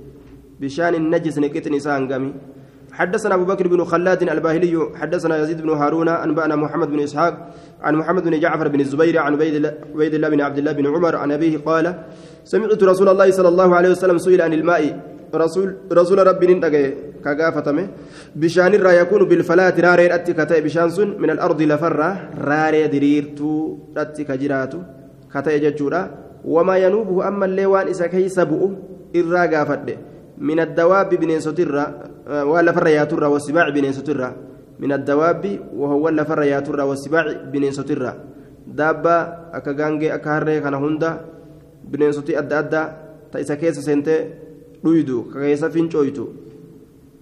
بشان 0.61 0.95
النجس 0.95 1.39
نكت 1.39 1.69
نسان 1.69 2.13
قامي. 2.13 2.33
حدثنا 2.93 3.35
أبو 3.35 3.45
بكر 3.45 3.69
بن 3.69 3.85
خلاد 3.85 4.23
الباهلي 4.23 4.75
حدثنا 5.01 5.35
يزيد 5.43 5.63
بن 5.63 5.71
هارون 5.71 6.09
أنبأنا 6.09 6.57
محمد 6.57 6.89
بن 6.91 7.01
إسحاق 7.01 7.35
عن 7.83 7.95
محمد 7.95 8.23
بن 8.25 8.41
جعفر 8.41 8.69
بن 8.69 8.81
الزبير 8.81 9.19
عن 9.19 9.33
عبيد 9.33 10.15
الله 10.15 10.29
بن 10.29 10.41
عبد 10.41 10.59
الله 10.59 10.73
بن 10.73 10.87
عمر 10.87 11.17
عن 11.17 11.33
أبيه 11.33 11.59
قال 11.59 11.87
سمعت 12.45 12.83
رسول 12.83 13.09
الله 13.09 13.31
صلى 13.31 13.49
الله 13.49 13.75
عليه 13.77 13.91
وسلم 13.91 14.19
سئل 14.19 14.43
عن 14.43 14.53
الماء. 14.53 14.85
رسول 15.35 15.69
رسول 15.93 16.27
ربي 16.27 16.47
ننتقى 16.47 16.85
كغافتمه 17.25 17.89
بشان 18.37 18.75
الرا 18.75 18.93
يكون 19.07 19.23
بالفلاة 19.31 19.77
راري 19.79 20.15
أتي 20.15 20.33
كتاي 20.35 20.61
بشان 20.61 20.91
سن 20.91 21.09
من 21.23 21.31
الأرض 21.31 21.63
لفرة 21.63 22.11
راري 22.51 22.87
دريرتو 22.91 23.79
أتي 23.97 24.25
كجراتو 24.25 24.79
كتاي 25.31 25.59
ججورا 25.63 26.03
وما 26.45 26.77
ينوبه 26.83 27.29
أما 27.29 27.45
الليوان 27.47 27.89
إسا 27.95 28.07
كيس 28.11 28.41
بؤ 28.43 28.63
إرا 29.17 29.43
غافته. 29.55 30.10
من 30.41 30.61
الدواب 30.61 31.09
بنينسوترا 31.14 31.84
ولا 32.49 32.72
فرياترا 32.72 33.26
والسباع 33.26 33.68
بنينسوترا 33.68 34.28
من 34.80 34.93
الدواب 34.93 35.45
وهو 35.76 36.05
ولا 36.05 36.24
فرياترا 36.24 36.82
والسباع 36.82 37.24
بنينسوترا 37.53 38.12
دابا 38.66 39.16
أكا 39.53 39.72
غانجي 39.78 40.14
أكا 40.14 40.30
هري 40.38 40.61
كان 40.61 40.74
هندا 40.74 41.11
بنينسوتي 41.84 42.38
أدى 42.38 42.59
أدى 42.59 42.82
تايسا 43.32 43.55
كيسا 43.55 43.80
سنتي 43.80 44.16
dhuydu 44.84 45.22
kakeessa 45.22 45.70
fincooytu 45.70 46.24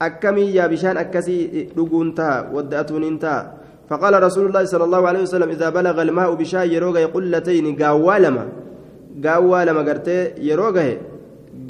akkamii 0.06 0.54
yaa 0.56 0.68
bishaan 0.68 0.96
akkasii 0.96 1.70
dhuguun 1.76 2.14
ta'a 2.14 2.42
wadda'atuun 2.54 3.04
hin 3.04 3.18
ta'a 3.18 3.58
فقال 3.88 4.22
رسول 4.22 4.46
الله 4.46 4.64
صلى 4.64 4.84
الله 4.84 5.08
عليه 5.08 5.22
وسلم 5.24 5.48
إذا 5.48 5.68
بلغ 5.72 5.96
الماء 6.02 6.34
بشاي 6.34 6.76
يروغا 6.76 7.06
قلتين 7.06 7.76
قاوا 7.82 8.18
لما 8.20 8.44
قاوا 9.24 9.64
لما 9.64 9.82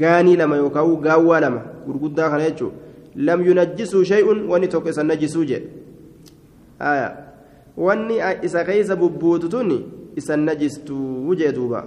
قرتي 0.00 0.04
يروغا 0.04 0.18
غاني 0.18 0.36
لما 0.36 0.56
يوكاو 0.56 0.96
قاوا 0.96 1.38
لما 1.38 1.62
قرقودا 1.86 2.30
خنيتشو 2.30 2.70
لم 3.16 3.46
ينجسوا 3.46 4.04
شيء 4.04 4.26
وني 4.50 4.66
توكس 4.66 4.98
النجسو 4.98 5.42
جي 5.42 5.62
آية 6.82 7.08
وني 7.76 8.44
إسا 8.44 8.62
كيس 8.62 8.92
ببوتتوني 8.92 9.86
إسا 10.18 10.36
نجستو 10.36 10.94
وجه 11.28 11.50
دوبا 11.50 11.84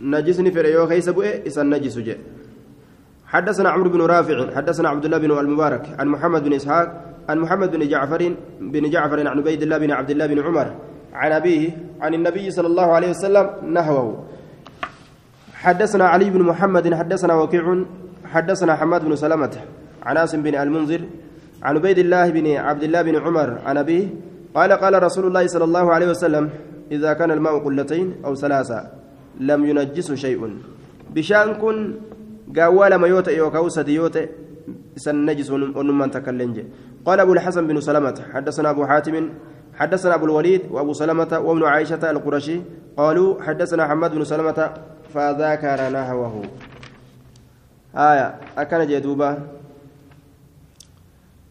نجسني 0.00 0.50
في 0.50 0.60
ريو 0.60 0.88
كيس 0.88 1.08
بؤي 1.08 1.46
إسا 1.46 1.62
نجسو 1.62 2.00
جي 2.00 2.16
حدثنا 3.26 3.68
عمرو 3.68 3.90
بن 3.90 4.00
رافع 4.00 4.54
حدثنا 4.56 4.88
عبد 4.88 5.04
الله 5.04 5.18
بن 5.18 5.30
المبارك 5.38 5.96
عن 5.98 6.08
محمد 6.08 6.44
بن 6.44 6.52
إسحاق 6.52 6.88
عن 7.28 7.38
محمد 7.38 7.70
بن 7.70 7.88
جعفر 7.88 8.34
بن 8.60 8.90
جعفر 8.90 9.28
عن 9.28 9.38
عبيد 9.38 9.62
الله 9.62 9.78
بن 9.78 9.90
عبد 9.90 10.10
الله 10.10 10.26
بن 10.26 10.38
عمر 10.38 10.74
عن 11.12 11.32
أبيه 11.32 11.70
عن 12.00 12.14
النبي 12.14 12.50
صلى 12.50 12.66
الله 12.66 12.92
عليه 12.92 13.10
وسلم 13.10 13.72
نحوه 13.72 14.24
حدثنا 15.62 16.04
علي 16.04 16.30
بن 16.30 16.42
محمد 16.42 16.94
حدثنا 16.94 17.34
وكيع 17.34 17.64
حدثنا 18.32 18.72
حماد 18.74 19.04
بن 19.04 19.16
سلمة 19.16 19.54
عن 20.02 20.16
عاصم 20.16 20.42
بن 20.42 20.54
المنذر 20.54 21.00
عن 21.62 21.74
عبيد 21.76 21.98
الله 21.98 22.30
بن 22.30 22.46
عبد 22.56 22.82
الله 22.82 23.02
بن 23.02 23.16
عمر 23.24 23.48
عن 23.66 23.76
أبيه 23.78 24.04
قال 24.54 24.72
قال 24.72 25.02
رسول 25.02 25.24
الله 25.26 25.46
صلى 25.46 25.64
الله 25.64 25.92
عليه 25.94 26.08
وسلم 26.10 26.44
إذا 26.90 27.12
كان 27.12 27.30
الماء 27.30 27.58
قلتين 27.64 28.06
أو 28.24 28.34
ثلاثة 28.34 28.80
لم 29.40 29.60
ينجس 29.64 30.12
شيء. 30.12 30.40
بشان 31.14 31.54
كن 31.62 31.76
يوتا 33.12 33.30
يوكاو 33.30 33.68
سدي 33.68 33.94
يوتا 33.94 34.26
سن 34.96 35.26
نجس 35.26 35.50
ونمان 35.50 36.10
تكلنج. 36.10 36.56
قال 37.06 37.20
أبو 37.20 37.32
الحسن 37.32 37.66
بن 37.66 37.80
سلمة 37.80 38.16
حدثنا 38.34 38.70
أبو 38.70 38.82
حاتم 38.86 39.14
حدثنا 39.74 40.14
أبو 40.14 40.24
الوليد 40.24 40.62
وأبو 40.70 40.92
سلمة 40.92 41.38
وابن 41.38 41.64
عائشة 41.64 42.10
القرشي 42.10 42.60
قالوا 42.96 43.42
حدثنا 43.42 43.88
حماد 43.88 44.14
بن 44.14 44.24
سلمة 44.24 44.74
فذكر 45.14 45.80
نحوه 45.92 46.42
آية 47.96 48.34
أكن 48.58 48.86
جدوبا 48.86 49.38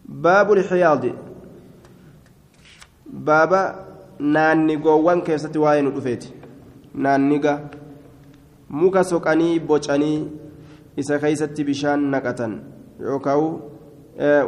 باب 0.04 0.52
الحياض 0.52 1.04
بابا 3.06 3.92
naanni 4.22 4.76
goowwan 4.76 5.22
keessatti 5.26 5.58
waa'ee 5.58 5.82
nu 5.82 5.90
dhufeeti 5.90 6.32
naanniga 6.94 7.52
muka 8.70 9.04
soqanii 9.04 9.58
bocanii 9.70 10.18
isa 10.96 11.18
keeysatti 11.18 11.64
bishaan 11.64 12.04
naqatan 12.12 12.52
yookaan 13.00 13.58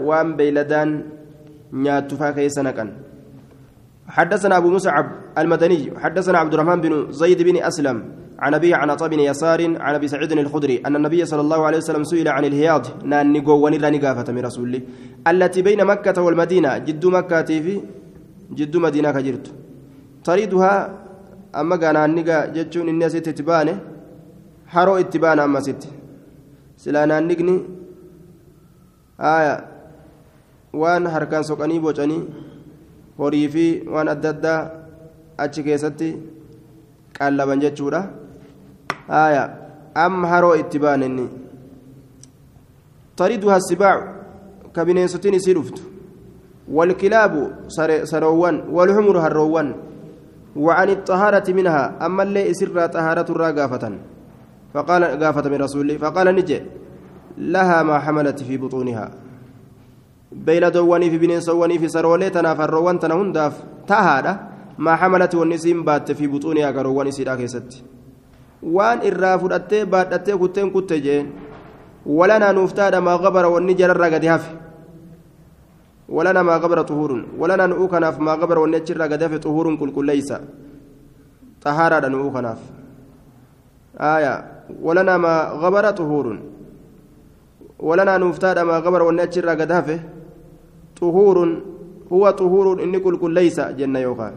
waan 0.08 0.34
beeyladaan 0.40 0.92
nyaatufaa 1.86 2.32
keessa 2.38 2.62
naqan 2.62 2.92
حدثنا 4.08 4.56
أبو 4.56 4.70
مصعب 4.70 5.06
المدني 5.38 5.98
حدثنا 5.98 6.38
عبد 6.38 6.54
الرحمن 6.54 6.80
بن 6.80 7.12
زيد 7.12 7.42
بن 7.42 7.56
أسلم 7.62 7.96
عن 8.38 8.54
أبي 8.54 8.74
عن 8.74 8.96
بن 8.96 9.20
يسار 9.20 9.60
عن 9.80 9.94
أبي 9.94 10.08
سعيد 10.08 10.32
الخدري 10.32 10.82
أن 10.86 10.96
النبي 10.96 11.24
صلى 11.24 11.40
الله 11.40 11.60
عليه 11.66 11.78
وسلم 11.78 12.04
سئل 12.04 12.28
عن 12.28 12.44
الهياض 12.44 12.84
نان 13.04 13.32
نقو 13.32 13.64
ونرى 13.64 13.90
نقافة 13.90 14.32
من 14.32 14.42
رسول 14.44 14.64
الله 14.66 14.82
التي 15.30 15.62
بين 15.62 15.84
مكة 15.84 16.22
والمدينة 16.22 16.78
جد 16.78 17.06
مكة 17.06 17.50
في 17.64 17.80
جد 18.52 18.76
مدينة 18.76 19.10
كجرت. 19.16 19.46
تريدها 20.24 20.74
أما 21.60 21.76
كان 21.76 22.14
نقا 22.14 22.46
جتشون 22.46 22.88
الناس 22.88 23.12
تتبانه 23.12 23.94
haroo 24.74 24.98
itti 24.98 25.18
baana 25.18 25.42
ammasitti 25.44 25.88
silaa 26.82 27.06
naanniqni 27.10 27.54
aya 29.32 29.54
waan 30.82 31.06
harkaan 31.14 31.44
soqanii 31.50 31.80
bocanii 31.86 32.22
horii 33.18 33.48
fi 33.48 33.66
waan 33.92 34.08
adda 34.08 34.28
addaa 34.34 34.60
achi 35.38 35.62
keessatti 35.62 36.10
qallaban 37.18 37.60
jechuudha 37.60 38.00
aya 39.08 39.42
amma 39.94 40.28
haroo 40.28 40.54
itti 40.62 40.78
baana 40.78 41.06
inni 41.06 41.26
tariduha 43.16 43.60
sibaacu 43.60 44.06
ka 44.72 44.84
bineensotiin 44.84 45.34
isii 45.34 45.54
dhuftu 45.54 45.94
والكلاب 46.68 47.34
سروان 48.04 48.56
والحمر 48.72 49.18
هروان 49.18 49.68
وعن 50.56 50.88
الطهارة 50.90 51.52
منها 51.52 52.06
أما 52.06 52.22
اللي 52.22 52.50
إسر 52.50 52.86
طهارة 52.86 53.28
الراقافة 53.30 53.84
فقال 54.74 55.02
قافة 55.04 55.50
من 55.50 55.58
رسول 55.62 55.80
الله 55.80 55.96
فقال 55.98 56.26
نجي 56.34 56.62
لها 57.38 57.82
ما 57.82 57.98
حملت 57.98 58.42
في 58.42 58.56
بطونها 58.56 59.10
بين 60.34 60.70
دواني 60.70 61.10
في 61.10 61.18
بنين 61.18 61.40
سواني 61.40 61.78
في 61.78 61.88
سرولي 61.88 62.30
تنافر 62.30 62.70
روان 62.70 62.98
تنهنداف 62.98 63.54
تهادا 63.86 64.32
ما 64.78 64.96
حملت 64.96 65.34
والنسيم 65.34 65.84
بات 65.84 66.12
في 66.12 66.26
بطونها 66.26 66.70
كروان 66.70 67.10
سيدا 67.10 67.34
كيست 67.34 67.70
وان 68.62 68.98
إرا 69.06 69.36
فدأتي 69.36 69.84
بادأتي 69.84 70.32
كتين 70.36 70.70
كتجين 70.70 71.26
ولنا 72.06 72.52
نفتاد 72.52 72.94
ما 72.94 73.14
غبر 73.14 73.46
والنجر 73.46 73.90
الرقد 73.90 74.24
هفي 74.24 74.50
ولنا 76.08 76.42
ما 76.42 76.56
غبر 76.56 76.82
طهور 76.82 77.10
ولنا 77.38 77.66
نؤكناف 77.66 78.18
ما 78.20 78.32
غبر 78.34 78.58
والنجر 78.58 78.94
الرقد 78.96 79.22
هفي 79.22 79.38
طهور 79.38 79.76
كل 79.76 79.90
كل 79.92 80.06
ليس 80.06 80.30
طهارة 81.64 82.08
نؤكناف 82.08 82.60
آية 84.00 84.34
ولنا 84.82 85.16
ما 85.16 85.34
غبر 85.62 85.90
طهور 85.90 86.26
ولنا 87.78 88.18
نفتاد 88.18 88.58
ما 88.58 88.76
غبر 88.84 89.02
والنجر 89.02 89.48
قد 89.48 89.72
هفه 89.72 90.00
طهور 91.00 91.62
هو 92.12 92.30
طهور 92.30 92.82
إني 92.82 92.98
كل 92.98 93.16
كل 93.16 93.34
ليس 93.34 93.60
جنة 93.60 93.98
يوكا. 93.98 94.34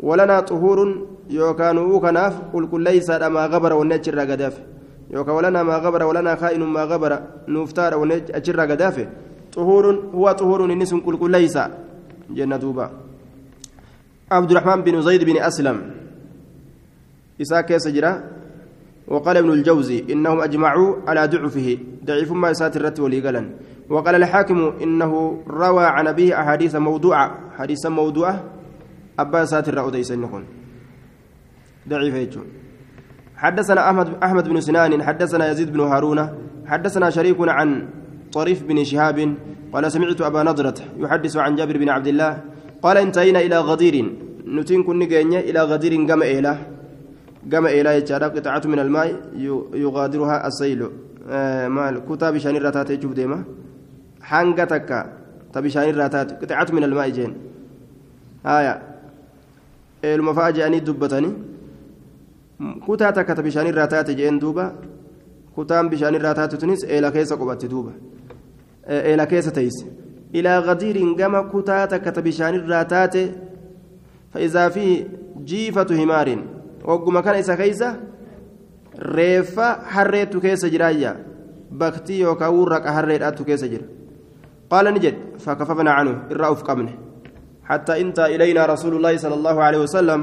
ولنا 0.00 0.40
طهور 0.40 1.06
يوكا 1.30 1.72
نوكناف 1.72 2.34
كل 2.52 2.66
كل 2.66 2.82
ليس 2.82 3.10
ما 3.10 3.46
غبر 3.46 3.72
والنجر 3.72 4.18
قد 4.18 4.42
هفه 4.42 4.62
يوكا 5.10 5.32
ولنا 5.32 5.62
ما 5.62 5.76
غبر 5.76 6.02
ولنا 6.02 6.34
خائن 6.34 6.62
ما 6.62 6.84
غبر 6.84 7.18
نفتاد 7.48 7.94
والنجر 7.94 8.60
قد 8.60 8.82
هفه 8.82 9.06
طهور 9.52 9.84
هو 10.14 10.32
طهور 10.32 10.64
إني 10.64 10.86
كل 10.86 11.16
كل 11.16 11.30
ليس 11.30 11.58
جنة 12.30 12.56
دوبا. 12.56 12.90
عبد 14.30 14.50
الرحمن 14.50 14.82
بن 14.82 15.02
زيد 15.02 15.24
بن 15.24 15.36
أسلم. 15.38 15.78
إساء 17.40 17.60
كيس 17.60 17.88
جرا. 17.88 18.24
وقال 19.08 19.36
ابن 19.36 19.50
الجوزي 19.50 20.04
إنهم 20.10 20.40
أجمعوا 20.40 20.96
على 21.06 21.26
ضعفه. 21.26 21.78
ضعيف 22.04 22.32
ما 22.32 22.50
يسات 22.50 22.76
الرت 22.76 23.00
وليقلا 23.00 23.42
وقال 23.92 24.14
الحاكم 24.14 24.58
إنه 24.82 25.12
روى 25.44 25.84
عن 25.84 26.06
أبيه 26.08 26.40
أحاديث 26.40 26.76
موضوعة. 26.76 27.26
حديثا 27.60 27.88
موضوعة. 27.88 28.44
أبا 29.18 29.42
يسات 29.42 29.68
الرأودي 29.68 30.02
سنكون 30.02 30.44
ضعيف 31.88 32.14
يجون 32.14 32.46
حدثنا 33.36 33.80
أحمد 33.90 34.08
أحمد 34.24 34.48
بن 34.48 34.60
سنان 34.60 35.02
حدثنا 35.02 35.50
يزيد 35.50 35.72
بن 35.72 35.80
هارون 35.80 36.28
حدثنا 36.66 37.10
شريك 37.10 37.36
عن 37.40 37.88
طريف 38.32 38.62
بن 38.64 38.84
شهاب 38.84 39.34
قال 39.72 39.92
سمعت 39.92 40.20
أبا 40.20 40.42
نضرة 40.42 40.74
يحدث 40.98 41.36
عن 41.36 41.56
جابر 41.56 41.76
بن 41.78 41.88
عبد 41.88 42.06
الله 42.06 42.40
قال 42.82 42.96
انتهينا 42.96 43.40
إلى 43.40 43.58
غدير. 43.58 43.94
نتين 44.46 44.82
كن 44.82 45.02
إلى 45.02 45.60
غدير 45.62 45.92
قم 46.08 46.22
إله 46.22 46.58
قام 47.52 47.66
إلى 47.66 47.96
يجارة 47.96 48.28
قطعة 48.28 48.62
من 48.64 48.78
الماء 48.78 49.08
يغادرها 49.74 50.46
السيل. 50.46 50.80
آه 51.28 51.68
مال 51.68 51.94
كتاب 52.08 52.38
شان 52.38 52.56
الراتات 52.56 52.90
يجوب 52.90 53.14
ديما. 53.14 53.44
حنقة 54.22 54.64
تكا 54.64 55.00
تبشان 55.52 55.88
الراتات 55.90 56.44
قطعة 56.44 56.66
من 56.72 56.84
الماء 56.84 57.08
جين 57.08 57.32
آية 58.46 58.82
المفاجأة 60.04 60.66
أني 60.66 60.80
دبتني 60.80 61.32
كتا 62.88 63.10
تكا 63.10 63.34
تبشان 63.34 63.66
الراتات 63.66 64.10
جين 64.10 64.38
دوبا 64.38 64.74
كتام 65.56 65.88
بشان 65.88 66.14
الراتات 66.14 66.54
تنس 66.54 66.84
إلى 66.84 67.10
كيس 67.10 67.32
قبت 67.32 67.64
دوبا 67.64 67.92
إلى 68.88 69.26
كيس 69.26 69.46
تيس 69.52 69.84
إلى 70.34 70.58
غدير 70.58 70.96
قام 71.18 71.34
كتا 71.52 71.84
تكا 71.86 72.10
تبشان 72.10 72.54
الراتات 72.54 73.16
فإذا 74.34 74.68
في 74.68 75.06
جيفة 75.44 75.86
همار 76.02 76.28
wagguma 76.84 77.22
kana 77.22 77.38
isa 77.38 77.56
keeysa 77.56 77.96
reeffa 78.98 79.66
harreetu 79.94 80.40
keessa 80.40 80.70
jiraayya 80.70 81.16
baktii 81.70 82.20
yookaan 82.20 82.66
raqa 82.74 82.92
harreedhaatu 82.92 83.44
keessa 83.44 83.68
jira. 83.68 83.86
Jedhe 85.04 85.38
fakafafna 85.38 85.96
canu 85.96 86.12
irraa 86.30 86.52
uf 86.52 86.62
qabne 86.64 86.92
حتى 87.62 88.00
انتهى 88.00 88.36
إلينا 88.36 88.66
رسول 88.66 88.98
الله 88.98 89.16
صلى 89.16 89.34
الله 89.38 89.56
عليه 89.62 89.80
وسلم 89.86 90.20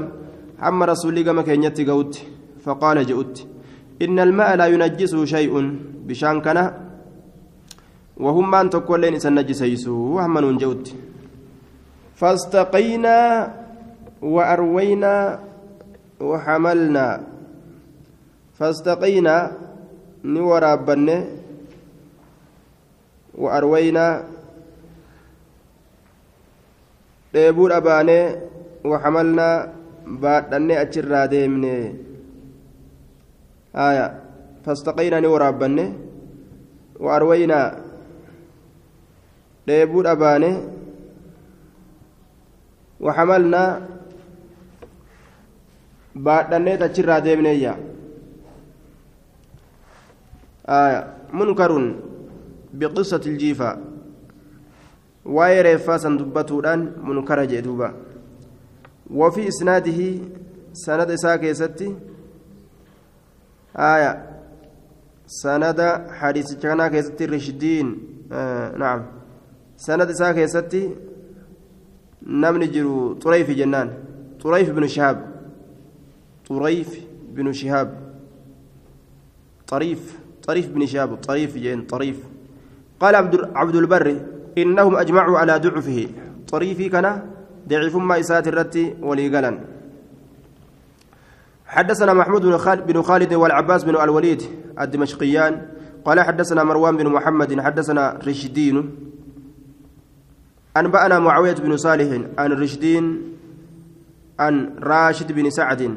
حم 0.60 0.78
رسولي 0.82 1.24
كما 1.24 1.42
كان 1.42 1.64
يتقوت 1.64 2.14
فقال 2.64 3.06
جئت 3.06 3.36
إن 4.04 4.18
الماء 4.18 4.56
لا 4.60 4.66
ينجسه 4.66 5.24
شيء 5.24 5.52
بشان 6.06 6.40
كان 6.44 6.58
وهم 8.20 8.50
ما 8.50 8.60
أن 8.60 8.70
تقول 8.70 9.00
لين 9.00 9.18
سنجس 9.18 9.62
يسوع 9.62 10.20
وهم 10.20 10.56
جئت 10.60 10.86
فاستقينا 12.20 13.16
وأروينا 14.22 15.14
وحملنا. 16.20 17.06
فاستقينا 18.60 19.36
نورابن 20.24 21.08
وأروينا 23.40 24.06
dheebuu 27.32 27.68
dhabaanee 27.72 28.24
waxamalnaa 28.90 29.54
baadhannee 30.22 30.78
achirraa 30.84 31.26
deemne. 31.32 31.74
Aya 33.86 34.06
fastaqaynaa 34.64 35.20
ni 35.22 35.28
waraabbanne 35.34 35.84
waarwaynaa 37.06 37.66
dheebuu 39.66 40.02
dhabaane 40.06 40.50
waxamalnaa 43.06 43.68
baadhannee 46.26 46.76
achirraa 46.88 47.20
deemneeyya. 47.26 47.72
Munkarun 51.38 51.86
biqissati 52.78 53.28
iljiifaa 53.32 53.74
waa'ee 55.24 55.62
reeffaa 55.62 55.98
san 55.98 56.18
dubbatuudhaan 56.18 56.92
munkara 57.02 57.46
jee 57.46 57.62
duuba. 57.62 57.94
إساء 61.10 61.36
كيستي 61.36 61.96
آية 63.76 64.12
سند 65.26 65.80
حديث 66.10 66.54
كان 66.62 66.88
كيستي 66.88 67.24
رشدين 67.24 67.98
آه 68.32 68.76
نعم 68.76 69.06
سند 69.76 70.10
إساء 70.10 70.32
كيستي 70.32 70.90
نمني 72.22 72.66
جرو 72.66 73.12
طريف 73.12 73.50
جنان 73.50 73.88
طريف 74.42 74.70
بن 74.70 74.86
شهاب 74.86 75.18
طريف 76.48 77.00
بن 77.34 77.52
شهاب 77.52 77.88
طريف 79.68 80.18
طريف 80.42 80.68
بن 80.68 80.86
شهاب 80.86 81.14
طريف 81.14 81.58
جين 81.58 81.82
طريف 81.82 82.18
قال 83.00 83.14
ابن 83.14 83.50
عبد 83.54 83.76
البر 83.76 84.20
إنهم 84.58 84.96
أجمعوا 84.96 85.38
على 85.38 85.58
ضعفه. 85.58 86.08
طريفي 86.48 86.88
كان 86.88 87.22
ضعيف 87.68 87.96
ما 87.96 88.20
إسات 88.20 88.48
الرتي 88.48 88.94
وليقلا 89.02 89.58
حدثنا 91.66 92.12
محمود 92.12 92.42
بن 92.42 92.56
خالد, 92.56 92.86
بن 92.86 93.02
خالد 93.02 93.34
والعباس 93.34 93.84
بن 93.84 93.96
الوليد 93.96 94.42
الدمشقيان. 94.80 95.66
قال 96.04 96.20
حدثنا 96.20 96.64
مروان 96.64 96.96
بن 96.96 97.06
محمد 97.08 97.60
حدثنا 97.60 98.18
رشدين. 98.26 98.96
أنبأنا 100.76 101.18
معاوية 101.18 101.54
بن 101.54 101.76
صالح 101.76 102.08
عن 102.38 102.52
رشدين 102.52 103.22
عن 104.38 104.70
راشد 104.82 105.32
بن 105.32 105.50
سعد 105.50 105.94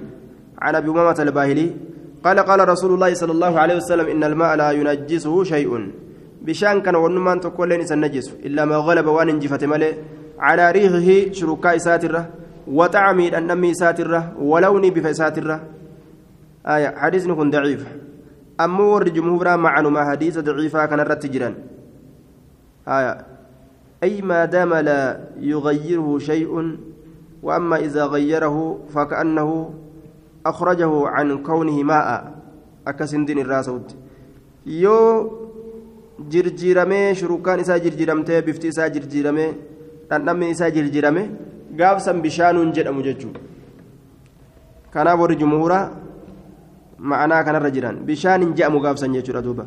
عن 0.59 0.75
أبي 0.75 0.89
أمامة 0.89 1.19
الباهلي. 1.19 1.71
قال 2.23 2.39
قال 2.39 2.69
رسول 2.69 2.93
الله 2.93 3.13
صلى 3.13 3.31
الله 3.31 3.59
عليه 3.59 3.75
وسلم 3.75 4.07
إن 4.07 4.23
الماء 4.23 4.55
لا 4.55 4.71
ينجسه 4.71 5.43
شيء. 5.43 5.91
بشان 6.43 6.81
كان 6.81 6.95
ونمان 6.95 7.39
تقول 7.39 7.69
لين 7.69 7.81
نجس 8.03 8.27
إلا 8.45 8.65
ما 8.65 8.75
غلب 8.75 9.07
وان 9.07 9.29
انجفت 9.29 9.63
ملئ 9.63 9.93
على 10.39 10.71
ريحه 10.71 11.33
شركاء 11.33 11.77
ساتره 11.77 12.29
وطعمه 12.67 13.37
النمي 13.37 13.73
ساتره 13.73 14.33
ولوني 14.39 14.89
بفساتره 14.89 15.57
آية 16.67 16.89
حديث 16.97 17.27
نكون 17.27 17.49
ضعيف 17.51 17.87
أما 18.59 18.83
ور 18.83 19.09
جمهورا 19.09 19.55
معلومة 19.55 20.09
حديث 20.09 20.39
ضعيفة 20.39 20.85
كان 20.85 20.99
رتجرا 20.99 21.55
آية 22.87 23.25
أي 24.03 24.21
ما 24.21 24.45
دام 24.45 24.73
لا 24.73 25.19
يغيره 25.39 26.17
شيء 26.17 26.77
وأما 27.43 27.75
إذا 27.75 28.05
غيره 28.05 28.79
فكأنه 28.93 29.73
أخرجه 30.45 31.07
عن 31.07 31.43
كونه 31.43 31.83
ماء 31.83 32.35
أكسندين 32.87 33.39
الراسود 33.39 33.91
يو 34.65 35.42
jirjiiramee 36.19 37.15
shurukaan 37.15 37.59
isaa 37.59 37.79
jirjiiramtee 37.79 38.41
bifti 38.41 38.67
isaa 38.67 38.89
jirjiiramee 38.89 39.49
dhandhamni 40.09 40.49
isaa 40.51 40.69
jirjiirame 40.71 41.23
gaafsan 41.77 42.21
bishaanuun 42.21 42.73
jedhamu 42.73 43.03
jechuudha. 43.03 43.39
Kanaaf 44.93 45.19
warri 45.19 45.35
jumuuraa 45.35 45.89
ma'anaa 46.97 47.43
kanarra 47.43 47.71
jiran 47.71 47.97
bishaanin 48.05 48.53
je'amu 48.55 48.79
gaafsan 48.79 49.13
jechuudha 49.13 49.41
duuba. 49.41 49.65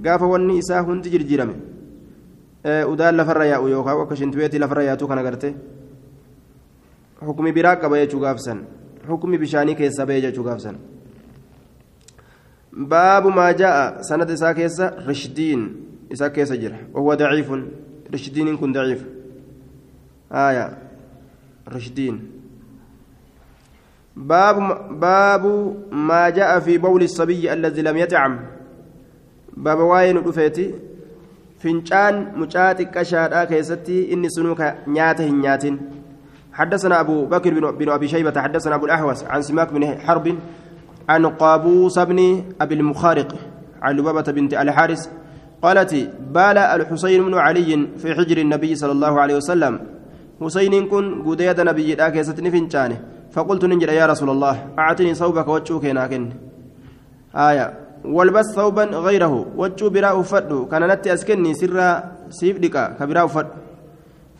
Gaafa 0.00 0.26
wanni 0.26 0.58
isaa 0.58 0.82
hundi 0.82 1.10
jirjiirame 1.10 1.54
e, 2.64 2.84
udaan 2.84 3.16
lafarra 3.16 3.46
yaa'u 3.46 3.68
yookaan 3.68 4.00
akka 4.02 4.16
shintuweetii 4.16 4.58
lafarra 4.58 4.84
yaatu 4.84 5.08
kan 5.08 5.18
agarte 5.18 5.54
hukumi 7.26 7.52
biraa 7.52 7.76
qaba 7.76 7.98
jechuu 7.98 8.20
gaafsan 8.20 8.62
hukumi 9.08 9.38
bishaanii 9.38 9.74
keessaa 9.74 10.06
ba'e 10.06 10.20
jechuu 10.20 10.44
gaafsan. 10.44 10.78
Baabu 12.78 13.30
maa 13.30 13.52
jaa'a 13.52 14.02
sanada 14.02 14.32
isaa 14.32 14.54
keessa 14.54 14.94
rishdiin 15.06 15.68
isaa 16.10 16.30
keessa 16.30 16.56
jira 16.56 16.76
wahuwa 16.94 17.16
daciifun 17.16 17.68
rishdiiniin 18.12 18.58
kun 18.58 18.72
daciifa 18.72 19.18
آية. 20.32 20.70
رشدين. 21.68 22.20
باب 24.16 24.56
باب 25.00 25.74
ما 25.92 26.28
جاء 26.28 26.60
في 26.60 26.78
بول 26.78 27.02
الصبي 27.02 27.52
الذي 27.52 27.82
لم 27.82 27.96
يطعم. 27.96 28.40
باب 29.56 29.78
واين 29.78 30.16
رفيتي 30.16 30.74
فنجان 31.60 32.32
مجاتي 32.36 32.84
كشادا 32.84 33.44
كيستي. 33.44 34.12
إني 34.12 34.28
سنوك 34.28 34.62
نياته 34.86 35.30
نياتين. 35.30 35.78
حدثنا 36.52 37.00
أبو 37.00 37.24
بكر 37.24 37.70
بن 37.70 37.88
أبي 37.88 38.08
شيبة. 38.08 38.40
حدثنا 38.40 38.74
أبو 38.74 38.86
الأحوص 38.86 39.24
عن 39.24 39.42
سماك 39.42 39.72
بن 39.72 39.98
حرب. 39.98 40.36
عن 41.08 41.26
قابوس 41.26 41.98
بن 41.98 42.44
أبي 42.60 42.74
المخارق 42.74 43.34
عن 43.82 43.96
لبابة 43.96 44.32
بنت 44.32 44.54
الحارس 44.54 45.10
قالت 45.62 45.92
بال 46.34 46.58
الحسين 46.58 47.24
بن 47.26 47.34
علي 47.34 47.88
في 47.98 48.14
حجر 48.14 48.36
النبي 48.38 48.74
صلى 48.74 48.92
الله 48.92 49.20
عليه 49.20 49.36
وسلم. 49.36 49.74
حسين 50.40 50.74
كن 50.86 51.22
قديد 51.26 51.60
نبي 51.60 51.94
ذاك 51.94 52.16
يستني 52.16 52.50
فنشانه 52.50 52.98
فقلت 53.34 53.64
ننجر 53.64 53.90
يا 53.92 54.06
رسول 54.06 54.30
الله 54.30 54.54
أعطني 54.78 55.14
ثوبك 55.14 55.48
وجهك 55.48 55.84
ناكن 55.84 56.22
آية 57.34 57.66
والبس 58.04 58.46
ثوبا 58.54 58.84
غيره 58.84 59.34
وجه 59.56 59.88
براء 59.88 60.22
فد 60.22 60.50
كان 60.70 60.82
نتي 60.90 61.12
أسكني 61.14 61.54
سرا 61.54 61.88
سيف 62.30 62.58
دكا 62.58 62.82
كبراء 62.98 63.26
فد 63.26 63.46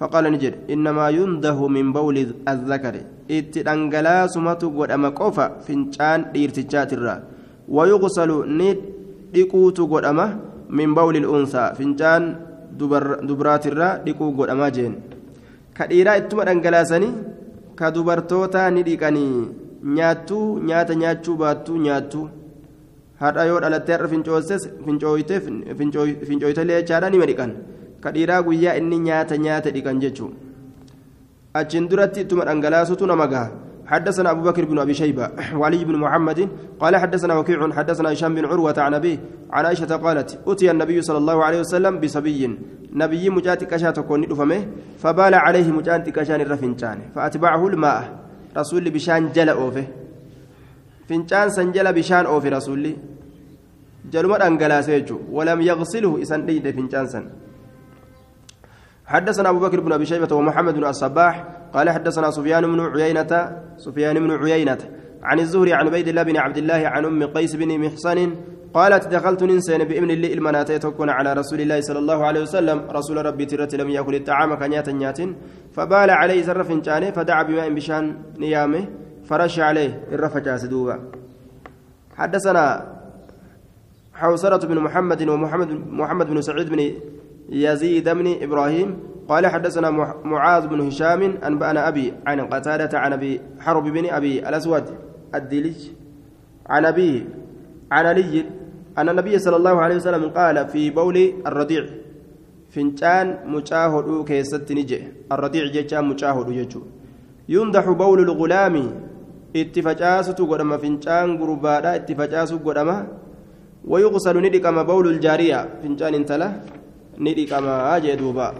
فقال 0.01 0.25
نجد 0.35 0.55
إنما 0.75 1.07
ينده 1.19 1.59
من 1.77 1.87
بول 1.97 2.17
الذكر 2.53 2.95
اتدنجلا 3.37 4.17
سمت 4.35 4.63
قد 4.77 4.91
أما 4.97 5.09
قوفا 5.19 5.47
فنشان 5.67 6.19
ديرتجات 6.35 6.91
الرا 6.97 7.17
ويغسل 7.77 8.31
نت 8.59 8.79
ديكوت 9.35 9.79
قد 9.93 10.05
أما 10.11 10.27
من 10.79 10.91
بول 10.99 11.17
الأنثى 11.23 11.65
فنشان 11.79 12.23
دبر 12.79 13.05
دبرات 13.29 13.65
الرا 13.71 13.89
ديكو 14.07 14.25
قد 14.39 14.49
أما 14.55 14.69
جين 14.77 14.95
ittuma 15.79 16.45
dhangalaasanii 16.49 17.15
ka 17.79 17.91
dubartoota 17.95 18.71
ni 18.75 18.83
dhiqanii 18.83 19.47
nyaattuu 19.97 20.59
nyaata 20.69 20.95
nyaachuu 21.03 21.37
baattuu 21.43 21.77
nyaattuu 21.85 22.27
hadha 23.23 23.45
yoo 23.51 23.61
dhalattee 23.65 23.95
har'a 23.97 24.09
fincooytes 24.13 24.63
fincooytelee 26.29 26.81
jechaadha 26.81 27.11
nima 27.15 27.29
dhiqan 27.31 27.53
ka 28.01 28.13
dhiiraa 28.13 28.43
guyyaa 28.43 28.77
inni 28.81 28.99
nyaata 28.99 29.37
nyaate 29.37 29.73
dhiqan 29.73 30.01
jechuun. 30.01 30.35
Achiin 31.55 31.89
duratti 31.89 32.21
ittuma 32.27 32.45
dhangalaasutu 32.45 33.07
nama 33.07 33.27
gaha 33.27 33.69
حدثنا 33.89 34.31
أبو 34.31 34.43
بكر 34.43 34.65
بن 34.65 34.79
أبي 34.79 34.95
شيبة 34.95 35.31
وعلي 35.57 35.85
بن 35.85 35.97
محمد 35.97 36.49
قال 36.81 36.97
حدثنا 36.97 37.35
وكيع 37.39 37.73
حدثنا 37.73 38.13
هشام 38.13 38.35
بن 38.35 38.45
عروة 38.45 38.75
عن 38.77 38.95
أبيه 38.95 39.19
عن 39.51 39.65
عائشة 39.67 39.97
قالت 39.97 40.39
أتي 40.47 40.71
النبي 40.71 41.03
صلى 41.03 41.19
الله 41.19 41.45
عليه 41.45 41.61
وسلم 41.61 42.01
بصبي 42.01 42.59
نبي 42.93 43.31
مجاتي 43.31 43.67
كشا 43.67 43.91
تكون 43.91 44.35
فمه 44.35 44.67
فبال 45.03 45.35
عليه 45.35 45.73
مجاتي 45.73 46.11
كشان 46.11 46.41
الرفنجان 46.41 46.99
فأتبعه 47.15 47.67
الماء 47.67 48.03
رسول 48.57 48.91
بشان 48.91 49.33
جل 49.33 49.49
أوفه 49.49 49.87
فنجان 51.09 51.49
سنجل 51.51 51.93
بشان 51.93 52.27
أوفي 52.27 52.49
رسولي 52.49 52.97
جلما 54.13 54.47
أنجلاسيجو 54.47 55.19
ولم 55.33 55.61
يغسله 55.61 56.23
إسان 56.23 56.41
فنجان 56.77 57.07
سن 57.07 57.25
حدثنا 59.09 59.49
أبو 59.49 59.59
بكر 59.59 59.81
بن 59.81 59.93
أبي 59.93 60.07
شيبة 60.07 60.37
ومحمد 60.37 60.75
بن 60.75 60.85
الصباح 60.85 61.45
قال 61.75 61.91
حدثنا 61.91 62.31
سفيان 62.31 62.67
بن 62.67 62.81
عيينة 62.81 63.33
سفيان 63.77 64.17
بن 64.21 64.31
عيينة 64.31 64.79
عن 65.23 65.41
الزهري 65.41 65.73
عن 65.73 65.87
عبيد 65.87 66.09
الله 66.09 66.23
بن 66.23 66.37
عبد 66.37 66.59
الله 66.59 66.83
عن 66.89 67.05
أم 67.05 67.25
قيس 67.25 67.57
بن 67.57 67.81
محصن 67.81 68.35
قالت 68.75 69.09
دخلت 69.09 69.43
ننسين 69.43 69.85
بإمن 69.85 70.11
اللي 70.11 70.35
المناتي 70.35 70.79
تكون 70.79 71.11
على 71.11 71.33
رسول 71.33 71.61
الله 71.61 71.81
صلى 71.81 71.99
الله 71.99 72.27
عليه 72.27 72.43
وسلم 72.43 72.79
رسول 72.91 73.27
ربي 73.27 73.47
ترت 73.47 73.75
لم 73.75 73.89
يأكل 73.91 74.15
الطعام 74.15 74.55
كنيات 74.59 74.89
نيات 74.89 75.21
فبال 75.75 76.11
عليه 76.11 76.43
زرف 76.43 76.73
جانه 76.73 77.11
فدعا 77.11 77.43
بماء 77.43 77.75
بشان 77.75 78.17
نيامه 78.39 78.89
فرش 79.29 79.61
عليه 79.61 80.03
الرفجا 80.13 80.57
سدوبا 80.57 80.97
حدثنا 82.17 82.65
حوصرة 84.15 84.67
بن 84.67 84.79
محمد 84.79 85.29
ومحمد 85.29 85.71
محمد 86.01 86.27
بن 86.27 86.41
سعيد 86.41 86.69
بن 86.69 86.81
يزيد 87.49 88.09
بن 88.09 88.43
إبراهيم 88.43 88.99
قال 89.29 89.47
حدثنا 89.47 89.91
معاذ 90.25 90.67
بن 90.67 90.81
هشام 90.81 91.23
أنبأنا 91.23 91.89
أبي 91.89 92.13
عن 92.27 92.41
قتادة 92.41 92.99
عن 92.99 93.13
أبي 93.13 93.41
حرب 93.61 93.85
بن 93.85 94.11
أبي 94.11 94.49
الأسود 94.49 94.85
الدلج 95.35 95.77
عن 96.67 96.85
أبيه 96.85 97.25
عن 97.93 98.07
علي 98.07 98.45
أن 98.99 99.09
النبي 99.09 99.39
صلى 99.39 99.57
الله 99.57 99.81
عليه 99.81 99.97
وسلم 99.97 100.29
قال 100.29 100.69
في 100.69 100.91
بول 100.91 101.33
الرضيع 101.47 101.85
fincaan 102.69 103.29
mucaa 103.49 103.89
hodhuu 103.89 104.25
keessatti 104.29 104.75
ni 104.77 104.83
jedhe 104.85 105.07
arradiic 105.35 105.73
jechaan 105.77 106.05
mucaa 106.09 106.33
hodhu 106.39 106.53
jechuudha 106.53 106.91
yundaxu 107.49 107.95
bawlu 107.95 108.27
lgulaami 108.31 108.83
itti 109.61 109.83
facaasutu 109.87 110.47
godhama 110.51 110.79
fincaan 110.83 111.39
gurbaadha 111.41 111.97
itti 112.01 112.15
facaasu 112.19 112.59
godhama 112.67 112.97
wayuqsalu 113.93 114.45
jee 117.19 118.17
duuba 118.17 118.55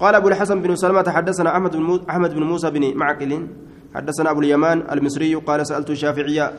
قال 0.00 0.14
أبو 0.14 0.28
الحسن 0.28 0.64
بن 0.64 0.76
سلمة 0.80 1.04
حدثنا 1.10 1.52
أحمد 1.52 1.76
بن 1.76 2.00
أحمد 2.10 2.34
بن 2.34 2.42
موسى 2.42 2.70
بن 2.70 2.96
معقل 2.96 3.32
حدثنا 3.94 4.30
أبو 4.30 4.40
اليمان 4.40 4.88
المصري 4.92 5.34
قال 5.34 5.60
سألت 5.66 5.90
الشافعية 5.90 6.52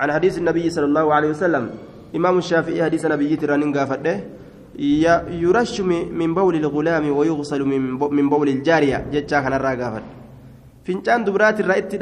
عن 0.00 0.08
حديث 0.12 0.38
النبي 0.38 0.70
صلى 0.70 0.84
الله 0.84 1.14
عليه 1.14 1.28
وسلم 1.28 1.70
إمام 2.16 2.38
الشافعي 2.38 2.84
حديث 2.84 3.04
النبي 3.04 3.36
ترانين 3.36 3.76
قافته 3.76 4.16
يرش 5.44 5.80
من 6.20 6.30
بول 6.34 6.54
الغلام 6.56 7.04
ويغسل 7.12 7.60
من 8.18 8.28
بول 8.32 8.48
الجارية 8.48 8.98
جتشا 9.12 9.40
كان 9.44 9.52
الراقافة 9.52 10.02
fincaan 10.90 11.24
dubraatirraa 11.26 11.76
itti 11.76 11.98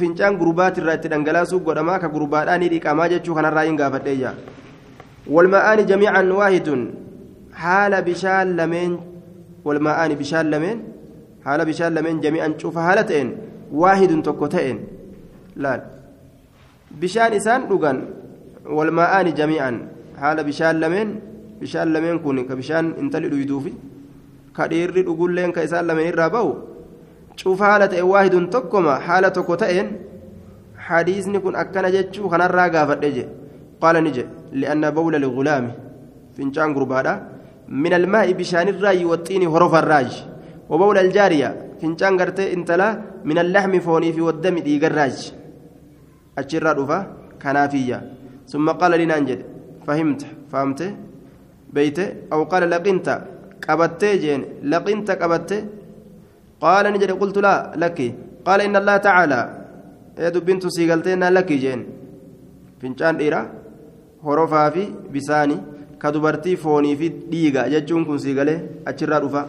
fincaan 0.00 0.36
gurbaatirraa 0.38 0.94
itti 0.98 1.08
dhangalaasuu 1.12 1.60
godhamaa 1.66 1.98
ka 1.98 2.08
gurbaadhaa 2.14 2.58
ni 2.60 2.68
dhiqamaa 2.72 3.08
jechuu 3.12 3.34
kanarraa 3.38 3.64
hin 3.68 3.78
gaafadhee 3.80 4.16
jaa 4.22 4.34
walma'aani 5.36 5.86
jamiican 5.90 6.32
waahidun 6.40 6.82
haala 7.62 7.98
bishaan 8.08 8.48
lameen 8.58 8.92
walma'aani 9.66 10.14
bishaan 10.22 10.46
lameen 10.54 10.78
haala 11.46 11.64
bishaan 11.70 11.92
lameen 11.96 12.16
jamii'an 12.24 12.52
cufa 12.60 12.80
haala 12.86 13.02
ta'een 13.10 13.30
waahidun 13.82 14.20
tokko 14.26 14.46
ta'een 14.54 14.78
laal 15.64 15.82
bishaan 17.02 17.32
isaan 17.40 17.62
dhugan 17.70 17.98
walma'aani 18.76 19.32
jamii'an 19.40 19.76
haala 20.22 20.42
bishaan 20.48 20.76
lameen 20.84 21.08
bishaan 21.60 21.88
lameen 21.94 22.18
kun 22.24 22.38
ka 22.48 22.54
bishaan 22.60 22.86
intali 23.02 23.28
dhuyduufi 23.32 23.72
ka 24.56 24.68
dhiirri 24.72 25.02
dhugulleen 25.08 25.52
ka 25.56 25.60
isaan 25.68 25.86
lameen 25.90 26.08
irraa 26.12 26.30
ba'u 26.36 26.50
cufa 27.40 27.64
haala 27.70 27.86
ta'e 27.92 28.02
waahidun 28.12 28.46
tokkoma 28.54 28.94
haala 29.06 29.30
tokko 29.38 29.56
ta'een 29.62 29.88
hadiisni 30.88 31.38
kun 31.44 31.54
akkana 31.62 31.90
jechuu 31.96 32.28
kanarraa 32.32 32.68
gaafadhe 32.74 33.10
je 33.16 33.24
qaala 33.82 34.00
ni 34.04 34.10
je 34.16 34.24
li'anna 34.60 34.88
bawla 34.96 35.18
ligulaami 35.24 35.72
fincaan 36.36 36.70
gurbaadha 36.76 37.12
min 37.68 37.92
almaa'i 37.92 38.34
bishaanirraayi 38.34 39.04
waxxiini 39.04 39.46
horofarraaji 39.46 40.38
وبول 40.68 40.98
الجارية 40.98 41.80
فنجان 41.80 42.20
قرتي 42.20 42.52
انتلا 42.52 42.88
من 43.24 43.38
اللحم 43.38 43.80
فوني 43.80 44.12
في 44.12 44.20
والدم 44.20 44.58
ديقراج 44.58 45.32
أجرى 46.38 46.70
رفا 46.76 46.98
كنافية. 47.42 47.98
ثم 48.52 48.68
قال 48.70 48.92
لنا 49.00 49.18
انجد 49.18 49.40
فهمت 49.86 50.26
فهمت. 50.52 50.80
بيت 51.72 51.98
أو 52.32 52.44
قال 52.44 52.70
لقنت 52.70 53.08
قبت 53.68 54.04
جين 54.04 54.44
لقنت 54.62 55.10
قبت 55.10 55.50
قال 56.60 56.84
نجد 56.92 57.10
قلت 57.10 57.38
لا 57.38 57.72
لك. 57.76 57.98
قال 58.44 58.60
إن 58.60 58.76
الله 58.76 58.96
تعالى 58.96 59.40
يا 60.18 60.28
بنت 60.28 60.66
سيقلتنا 60.68 61.30
لك 61.30 61.48
جين. 61.52 61.80
فنجان 62.80 63.16
إيرا 63.24 63.40
هرفا 64.20 64.70
في 64.70 64.84
بساني. 65.14 65.77
كدبرتي 66.02 66.56
فوني 66.56 66.96
في 66.96 67.08
ديغا 67.32 67.68
ججون 67.68 68.04
كن 68.04 68.18
سيقله 68.18 68.56
أجرى 68.86 69.16
رفا 69.24 69.42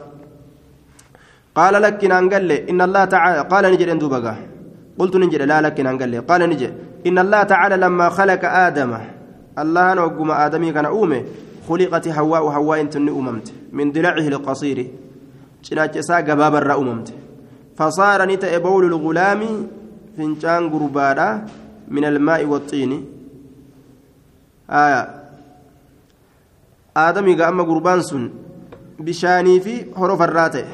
قال 1.55 1.73
لك 1.81 2.01
نانقل 2.05 2.51
إن 2.51 2.81
الله 2.81 3.05
تعالى 3.05 3.39
قال 3.51 3.63
نجد 3.73 3.89
اندوبقا 3.89 4.35
قلت 4.99 5.15
نجد 5.15 5.41
لا 5.41 5.61
لك 5.61 5.79
نانقل 5.79 6.21
قال 6.29 6.41
نجد 6.49 6.73
إن 7.07 7.17
الله 7.19 7.43
تعالى 7.43 7.75
لما 7.77 8.09
خلق 8.09 8.43
آدم 8.45 8.91
الله 9.61 9.93
نوقم 9.93 10.31
آدمي 10.31 10.69
كان 10.75 10.85
أومه 10.85 11.21
خلقت 11.69 12.05
حواء 12.09 12.43
حواء 12.55 12.79
تني 12.93 13.11
أممت 13.11 13.47
من 13.77 13.91
ضلعه 13.91 14.27
القصير 14.33 14.79
gabaaba 15.67 16.57
irraa 16.61 16.77
uumamte. 16.77 17.13
Fasaara 17.75 18.25
ni 18.25 18.37
ta'e 18.37 18.59
bawlu 18.59 18.87
lgulaami 18.89 19.67
fincaan 20.15 20.69
gurbaadha 20.69 21.43
min 21.87 22.03
almaa'i 22.03 22.45
waxiini 22.45 23.03
aadamiga 27.01 27.47
amma 27.47 27.63
gurbaan 27.69 28.03
sun 28.09 28.25
bishaanii 29.05 29.59
fi 29.65 29.75
horofarraa 29.99 30.49
ta'e 30.55 30.65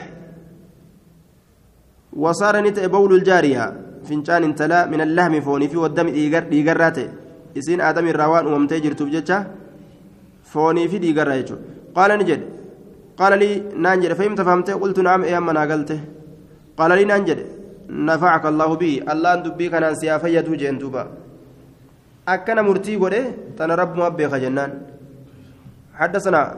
wasaara 2.23 2.61
ni 2.65 2.71
ta'e 2.77 2.89
bawlu 2.95 3.21
ljaariyaa 3.23 3.69
fincaan 4.09 4.43
intalaa 4.49 4.87
min 4.93 5.05
allahmi 5.07 5.45
foonii 5.47 5.71
fi 5.73 5.83
waddami 5.83 6.11
dhiigarraa 6.51 6.91
ta'e 6.97 7.07
isiin 7.61 7.85
aadami 7.87 8.13
irraa 8.15 8.29
waan 8.33 8.51
uumamtee 8.51 8.83
jirtuuf 8.85 9.09
jecha 9.15 9.45
foonii 10.53 10.91
fi 10.91 11.01
dhiigarraa 11.05 11.39
jechuudha 11.41 11.63
qaala 11.97 12.17
ni 12.19 12.29
jedhe 12.31 12.55
قال 13.19 13.33
لي 13.39 13.49
نانجد 13.83 14.13
فهمت 14.19 14.39
فهمت 14.47 14.69
قلت 14.83 14.99
نعم 14.99 15.21
إيه 15.23 15.37
أما 15.37 15.53
ناقلته 15.57 15.99
قال 16.77 16.91
لي 16.97 17.05
نانجد 17.11 17.39
نفعك 17.89 18.45
الله 18.51 18.69
بي 18.81 18.91
الله 19.11 19.31
دبي 19.45 19.65
كان 19.73 19.85
سيافية 20.01 20.47
جين 20.61 20.77
دوبا 20.81 21.03
أكن 22.27 22.59
مرتي 22.67 22.95
قده 23.01 23.21
تنا 23.57 23.75
رب 23.81 23.93
مبيخ 24.03 24.31
جنان 24.43 24.71
حدثنا 25.95 26.55